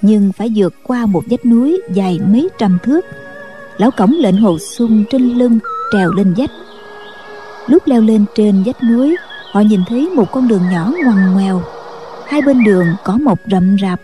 nhưng 0.02 0.32
phải 0.32 0.52
vượt 0.54 0.74
qua 0.82 1.06
một 1.06 1.22
vách 1.30 1.46
núi 1.46 1.80
dài 1.92 2.20
mấy 2.26 2.48
trăm 2.58 2.78
thước. 2.82 3.00
Lão 3.78 3.90
cổng 3.90 4.12
lệnh 4.18 4.36
hồ 4.36 4.58
sung 4.58 5.04
trên 5.10 5.22
lưng 5.38 5.58
trèo 5.92 6.12
lên 6.12 6.34
vách. 6.36 6.50
Lúc 7.66 7.82
leo 7.86 8.02
lên 8.02 8.24
trên 8.34 8.62
vách 8.66 8.82
núi, 8.82 9.16
họ 9.52 9.60
nhìn 9.60 9.80
thấy 9.88 10.08
một 10.08 10.32
con 10.32 10.48
đường 10.48 10.62
nhỏ 10.72 10.92
ngoằn 11.04 11.32
ngoèo 11.32 11.62
hai 12.30 12.42
bên 12.42 12.64
đường 12.64 12.86
có 13.04 13.18
một 13.18 13.38
rậm 13.50 13.76
rạp. 13.82 14.00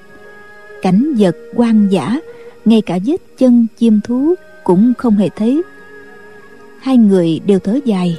Cảnh 0.82 1.14
vật 1.18 1.36
hoang 1.54 1.92
dã, 1.92 2.18
ngay 2.64 2.82
cả 2.82 2.98
vết 3.04 3.16
chân 3.38 3.66
chim 3.78 4.00
thú 4.04 4.34
cũng 4.64 4.92
không 4.98 5.16
hề 5.16 5.28
thấy. 5.28 5.62
Hai 6.80 6.96
người 6.96 7.40
đều 7.46 7.58
thở 7.58 7.78
dài. 7.84 8.18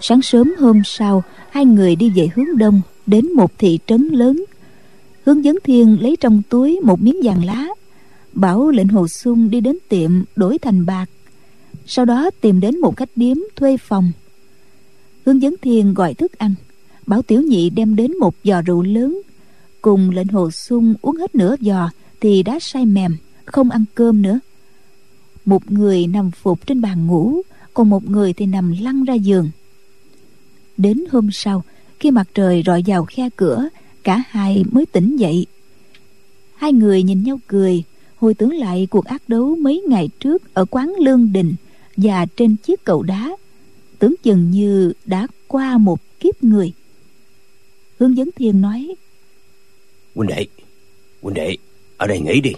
Sáng 0.00 0.22
sớm 0.22 0.54
hôm 0.58 0.82
sau, 0.84 1.22
hai 1.50 1.64
người 1.64 1.96
đi 1.96 2.10
về 2.10 2.28
hướng 2.34 2.58
đông, 2.58 2.80
đến 3.06 3.32
một 3.32 3.58
thị 3.58 3.78
trấn 3.86 4.08
lớn. 4.08 4.44
Hướng 5.24 5.44
dẫn 5.44 5.56
thiên 5.64 5.96
lấy 6.00 6.16
trong 6.20 6.42
túi 6.48 6.80
một 6.80 7.02
miếng 7.02 7.20
vàng 7.22 7.44
lá, 7.44 7.66
bảo 8.32 8.70
lệnh 8.70 8.88
hồ 8.88 9.08
Xuân 9.08 9.50
đi 9.50 9.60
đến 9.60 9.78
tiệm 9.88 10.10
đổi 10.36 10.58
thành 10.58 10.86
bạc. 10.86 11.06
Sau 11.86 12.04
đó 12.04 12.30
tìm 12.40 12.60
đến 12.60 12.80
một 12.80 12.96
khách 12.96 13.10
điếm 13.16 13.36
thuê 13.56 13.76
phòng. 13.76 14.12
Hướng 15.26 15.42
dẫn 15.42 15.54
thiên 15.62 15.94
gọi 15.94 16.14
thức 16.14 16.38
ăn 16.38 16.54
bảo 17.06 17.22
tiểu 17.22 17.42
nhị 17.42 17.70
đem 17.70 17.96
đến 17.96 18.18
một 18.18 18.34
giò 18.44 18.62
rượu 18.62 18.82
lớn. 18.82 19.20
Cùng 19.82 20.10
lệnh 20.10 20.28
hồ 20.28 20.50
sung 20.50 20.94
uống 21.02 21.16
hết 21.16 21.34
nửa 21.34 21.56
giò 21.60 21.90
thì 22.20 22.42
đã 22.42 22.58
say 22.60 22.86
mềm, 22.86 23.16
không 23.44 23.70
ăn 23.70 23.84
cơm 23.94 24.22
nữa. 24.22 24.40
Một 25.44 25.72
người 25.72 26.06
nằm 26.06 26.30
phục 26.30 26.66
trên 26.66 26.80
bàn 26.80 27.06
ngủ, 27.06 27.42
còn 27.74 27.90
một 27.90 28.10
người 28.10 28.32
thì 28.32 28.46
nằm 28.46 28.74
lăn 28.80 29.04
ra 29.04 29.14
giường. 29.14 29.50
Đến 30.76 31.04
hôm 31.10 31.28
sau, 31.32 31.64
khi 31.98 32.10
mặt 32.10 32.28
trời 32.34 32.62
rọi 32.66 32.82
vào 32.86 33.04
khe 33.04 33.28
cửa, 33.36 33.68
cả 34.04 34.22
hai 34.28 34.64
mới 34.70 34.86
tỉnh 34.86 35.16
dậy. 35.16 35.46
Hai 36.54 36.72
người 36.72 37.02
nhìn 37.02 37.22
nhau 37.22 37.38
cười, 37.46 37.82
hồi 38.16 38.34
tưởng 38.34 38.54
lại 38.54 38.86
cuộc 38.90 39.04
ác 39.04 39.22
đấu 39.28 39.56
mấy 39.56 39.82
ngày 39.88 40.08
trước 40.20 40.54
ở 40.54 40.64
quán 40.64 40.94
lương 41.00 41.32
đình 41.32 41.54
và 41.96 42.26
trên 42.36 42.56
chiếc 42.56 42.84
cầu 42.84 43.02
đá. 43.02 43.36
Tưởng 43.98 44.14
chừng 44.22 44.50
như 44.50 44.92
đã 45.06 45.26
qua 45.48 45.78
một 45.78 46.00
kiếp 46.20 46.44
người 46.44 46.72
hướng 48.02 48.16
dẫn 48.16 48.28
thiên 48.36 48.60
nói 48.60 48.94
huynh 50.14 50.28
đệ 50.28 50.46
huynh 51.22 51.34
đệ 51.34 51.56
ở 51.96 52.06
đây 52.06 52.20
nghỉ 52.20 52.40
đi. 52.40 52.52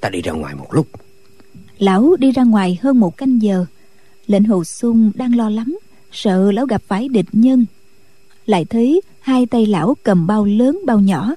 Ta 0.00 0.08
đi 0.08 0.22
ra 0.22 0.32
ngoài 0.32 0.54
một 0.54 0.74
lúc. 0.74 0.86
Lão 1.78 2.16
đi 2.16 2.32
ra 2.32 2.42
ngoài 2.42 2.78
hơn 2.82 3.00
một 3.00 3.16
canh 3.16 3.42
giờ. 3.42 3.66
Lệnh 4.26 4.44
hồ 4.44 4.64
sung 4.64 5.12
đang 5.14 5.36
lo 5.36 5.50
lắng 5.50 5.76
sợ 6.12 6.52
lão 6.52 6.66
gặp 6.66 6.82
phải 6.86 7.08
địch 7.08 7.26
nhân. 7.32 7.66
Lại 8.46 8.64
thấy 8.64 9.00
hai 9.20 9.46
tay 9.46 9.66
lão 9.66 9.96
cầm 10.02 10.26
bao 10.26 10.44
lớn 10.44 10.80
bao 10.86 11.00
nhỏ 11.00 11.34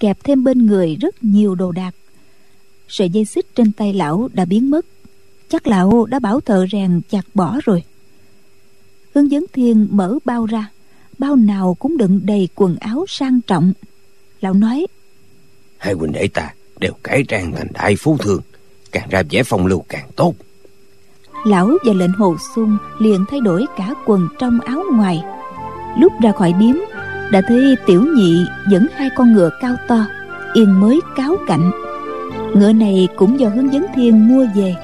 kẹp 0.00 0.24
thêm 0.24 0.44
bên 0.44 0.66
người 0.66 0.96
rất 1.00 1.24
nhiều 1.24 1.54
đồ 1.54 1.72
đạc. 1.72 1.94
Sợi 2.88 3.10
dây 3.10 3.24
xích 3.24 3.46
trên 3.54 3.72
tay 3.72 3.92
lão 3.92 4.28
đã 4.32 4.44
biến 4.44 4.70
mất. 4.70 4.86
Chắc 5.48 5.66
lão 5.66 6.06
đã 6.06 6.18
bảo 6.18 6.40
thợ 6.40 6.66
rèn 6.72 7.00
chặt 7.10 7.26
bỏ 7.34 7.58
rồi. 7.64 7.84
Hướng 9.14 9.30
dẫn 9.30 9.44
thiên 9.52 9.88
mở 9.90 10.18
bao 10.24 10.46
ra 10.46 10.70
bao 11.20 11.36
nào 11.36 11.76
cũng 11.78 11.96
đựng 11.96 12.20
đầy 12.24 12.48
quần 12.54 12.76
áo 12.76 13.04
sang 13.08 13.40
trọng. 13.40 13.72
Lão 14.40 14.54
nói 14.54 14.86
hai 15.78 15.94
huynh 15.94 16.12
đệ 16.12 16.28
ta 16.34 16.54
đều 16.80 16.92
cải 17.02 17.24
trang 17.28 17.52
thành 17.52 17.68
đại 17.74 17.96
phú 17.96 18.16
thương 18.18 18.40
càng 18.92 19.08
ra 19.10 19.22
vẻ 19.30 19.42
phong 19.42 19.66
lưu 19.66 19.84
càng 19.88 20.08
tốt. 20.16 20.34
Lão 21.46 21.70
và 21.84 21.92
lệnh 21.92 22.12
hồ 22.12 22.36
sung 22.54 22.76
liền 22.98 23.24
thay 23.30 23.40
đổi 23.40 23.66
cả 23.76 23.94
quần 24.06 24.28
trong 24.38 24.60
áo 24.60 24.82
ngoài. 24.92 25.22
Lúc 25.98 26.12
ra 26.22 26.32
khỏi 26.32 26.52
điếm 26.52 26.74
đã 27.32 27.42
thấy 27.48 27.76
tiểu 27.86 28.04
nhị 28.16 28.44
dẫn 28.70 28.86
hai 28.94 29.08
con 29.16 29.32
ngựa 29.32 29.50
cao 29.60 29.76
to 29.88 30.06
yên 30.54 30.80
mới 30.80 31.00
cáo 31.16 31.36
cạnh 31.46 31.70
ngựa 32.54 32.72
này 32.72 33.08
cũng 33.16 33.40
do 33.40 33.48
hướng 33.48 33.72
dẫn 33.72 33.86
thiên 33.94 34.28
mua 34.28 34.46
về. 34.54 34.74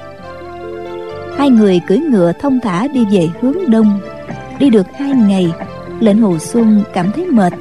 Hai 1.37 1.49
người 1.49 1.81
cưỡi 1.87 1.97
ngựa 1.97 2.31
thông 2.39 2.59
thả 2.63 2.87
đi 2.87 3.05
về 3.11 3.29
hướng 3.41 3.69
đông. 3.69 3.99
Đi 4.59 4.69
được 4.69 4.87
hai 4.99 5.11
ngày 5.11 5.51
lệnh 5.99 6.21
hồ 6.21 6.37
xuân 6.39 6.83
cảm 6.93 7.11
thấy 7.15 7.25
mệt. 7.25 7.53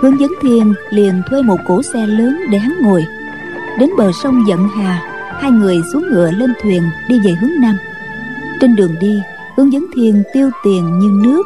Hướng 0.00 0.20
dẫn 0.20 0.30
thiên 0.42 0.74
liền 0.90 1.22
thuê 1.30 1.42
một 1.42 1.56
cỗ 1.66 1.82
xe 1.82 2.06
lớn 2.06 2.40
để 2.50 2.58
hắn 2.58 2.74
ngồi. 2.82 3.04
Đến 3.78 3.90
bờ 3.96 4.10
sông 4.22 4.44
dận 4.48 4.58
hà, 4.76 5.02
hai 5.40 5.50
người 5.50 5.80
xuống 5.92 6.04
ngựa 6.10 6.30
lên 6.30 6.52
thuyền 6.62 6.82
đi 7.08 7.20
về 7.24 7.30
hướng 7.40 7.60
nam. 7.60 7.76
Trên 8.60 8.76
đường 8.76 8.94
đi, 9.00 9.20
hướng 9.56 9.72
dẫn 9.72 9.86
thiên 9.94 10.22
tiêu 10.32 10.50
tiền 10.64 10.98
như 10.98 11.10
nước. 11.22 11.42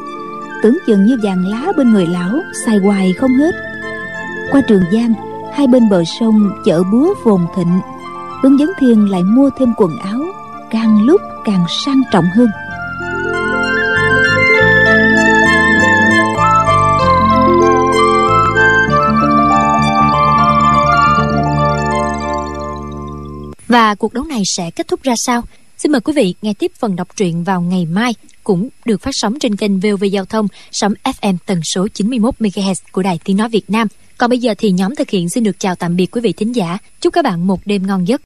Tưởng 0.62 0.78
chừng 0.86 1.04
như 1.04 1.16
vàng 1.22 1.46
lá 1.46 1.72
bên 1.76 1.92
người 1.92 2.06
lão, 2.06 2.40
xài 2.66 2.76
hoài 2.78 3.12
không 3.12 3.34
hết. 3.34 3.54
Qua 4.50 4.60
trường 4.68 4.82
giang, 4.92 5.12
hai 5.54 5.66
bên 5.66 5.88
bờ 5.88 6.02
sông 6.20 6.50
chợ 6.64 6.82
búa 6.92 7.14
phồn 7.24 7.40
thịnh. 7.56 7.80
Hướng 8.42 8.58
dẫn 8.58 8.70
thiên 8.78 9.10
lại 9.10 9.22
mua 9.22 9.50
thêm 9.58 9.68
quần 9.76 9.98
áo, 9.98 10.20
càng 10.70 11.02
lúc 11.02 11.20
càng 11.44 11.64
sang 11.84 12.02
trọng 12.12 12.24
hơn. 12.34 12.48
Và 23.74 23.94
cuộc 23.94 24.14
đấu 24.14 24.24
này 24.24 24.42
sẽ 24.56 24.70
kết 24.70 24.88
thúc 24.88 25.02
ra 25.02 25.14
sao? 25.16 25.42
Xin 25.78 25.92
mời 25.92 26.00
quý 26.00 26.12
vị 26.12 26.34
nghe 26.42 26.54
tiếp 26.54 26.72
phần 26.78 26.96
đọc 26.96 27.08
truyện 27.16 27.44
vào 27.44 27.60
ngày 27.60 27.86
mai, 27.86 28.14
cũng 28.44 28.68
được 28.84 29.00
phát 29.00 29.10
sóng 29.12 29.38
trên 29.38 29.56
kênh 29.56 29.80
VOV 29.80 30.04
Giao 30.12 30.24
thông, 30.24 30.48
sóng 30.72 30.94
FM 31.04 31.36
tần 31.46 31.60
số 31.74 31.88
91 31.88 32.34
MHz 32.40 32.74
của 32.92 33.02
Đài 33.02 33.18
Tiếng 33.24 33.36
nói 33.36 33.48
Việt 33.48 33.70
Nam. 33.70 33.88
Còn 34.18 34.30
bây 34.30 34.38
giờ 34.38 34.54
thì 34.58 34.70
nhóm 34.70 34.94
thực 34.94 35.10
hiện 35.10 35.28
xin 35.28 35.44
được 35.44 35.60
chào 35.60 35.74
tạm 35.74 35.96
biệt 35.96 36.06
quý 36.10 36.20
vị 36.20 36.32
thính 36.32 36.52
giả. 36.52 36.78
Chúc 37.00 37.12
các 37.12 37.24
bạn 37.24 37.46
một 37.46 37.60
đêm 37.64 37.86
ngon 37.86 38.08
giấc. 38.08 38.22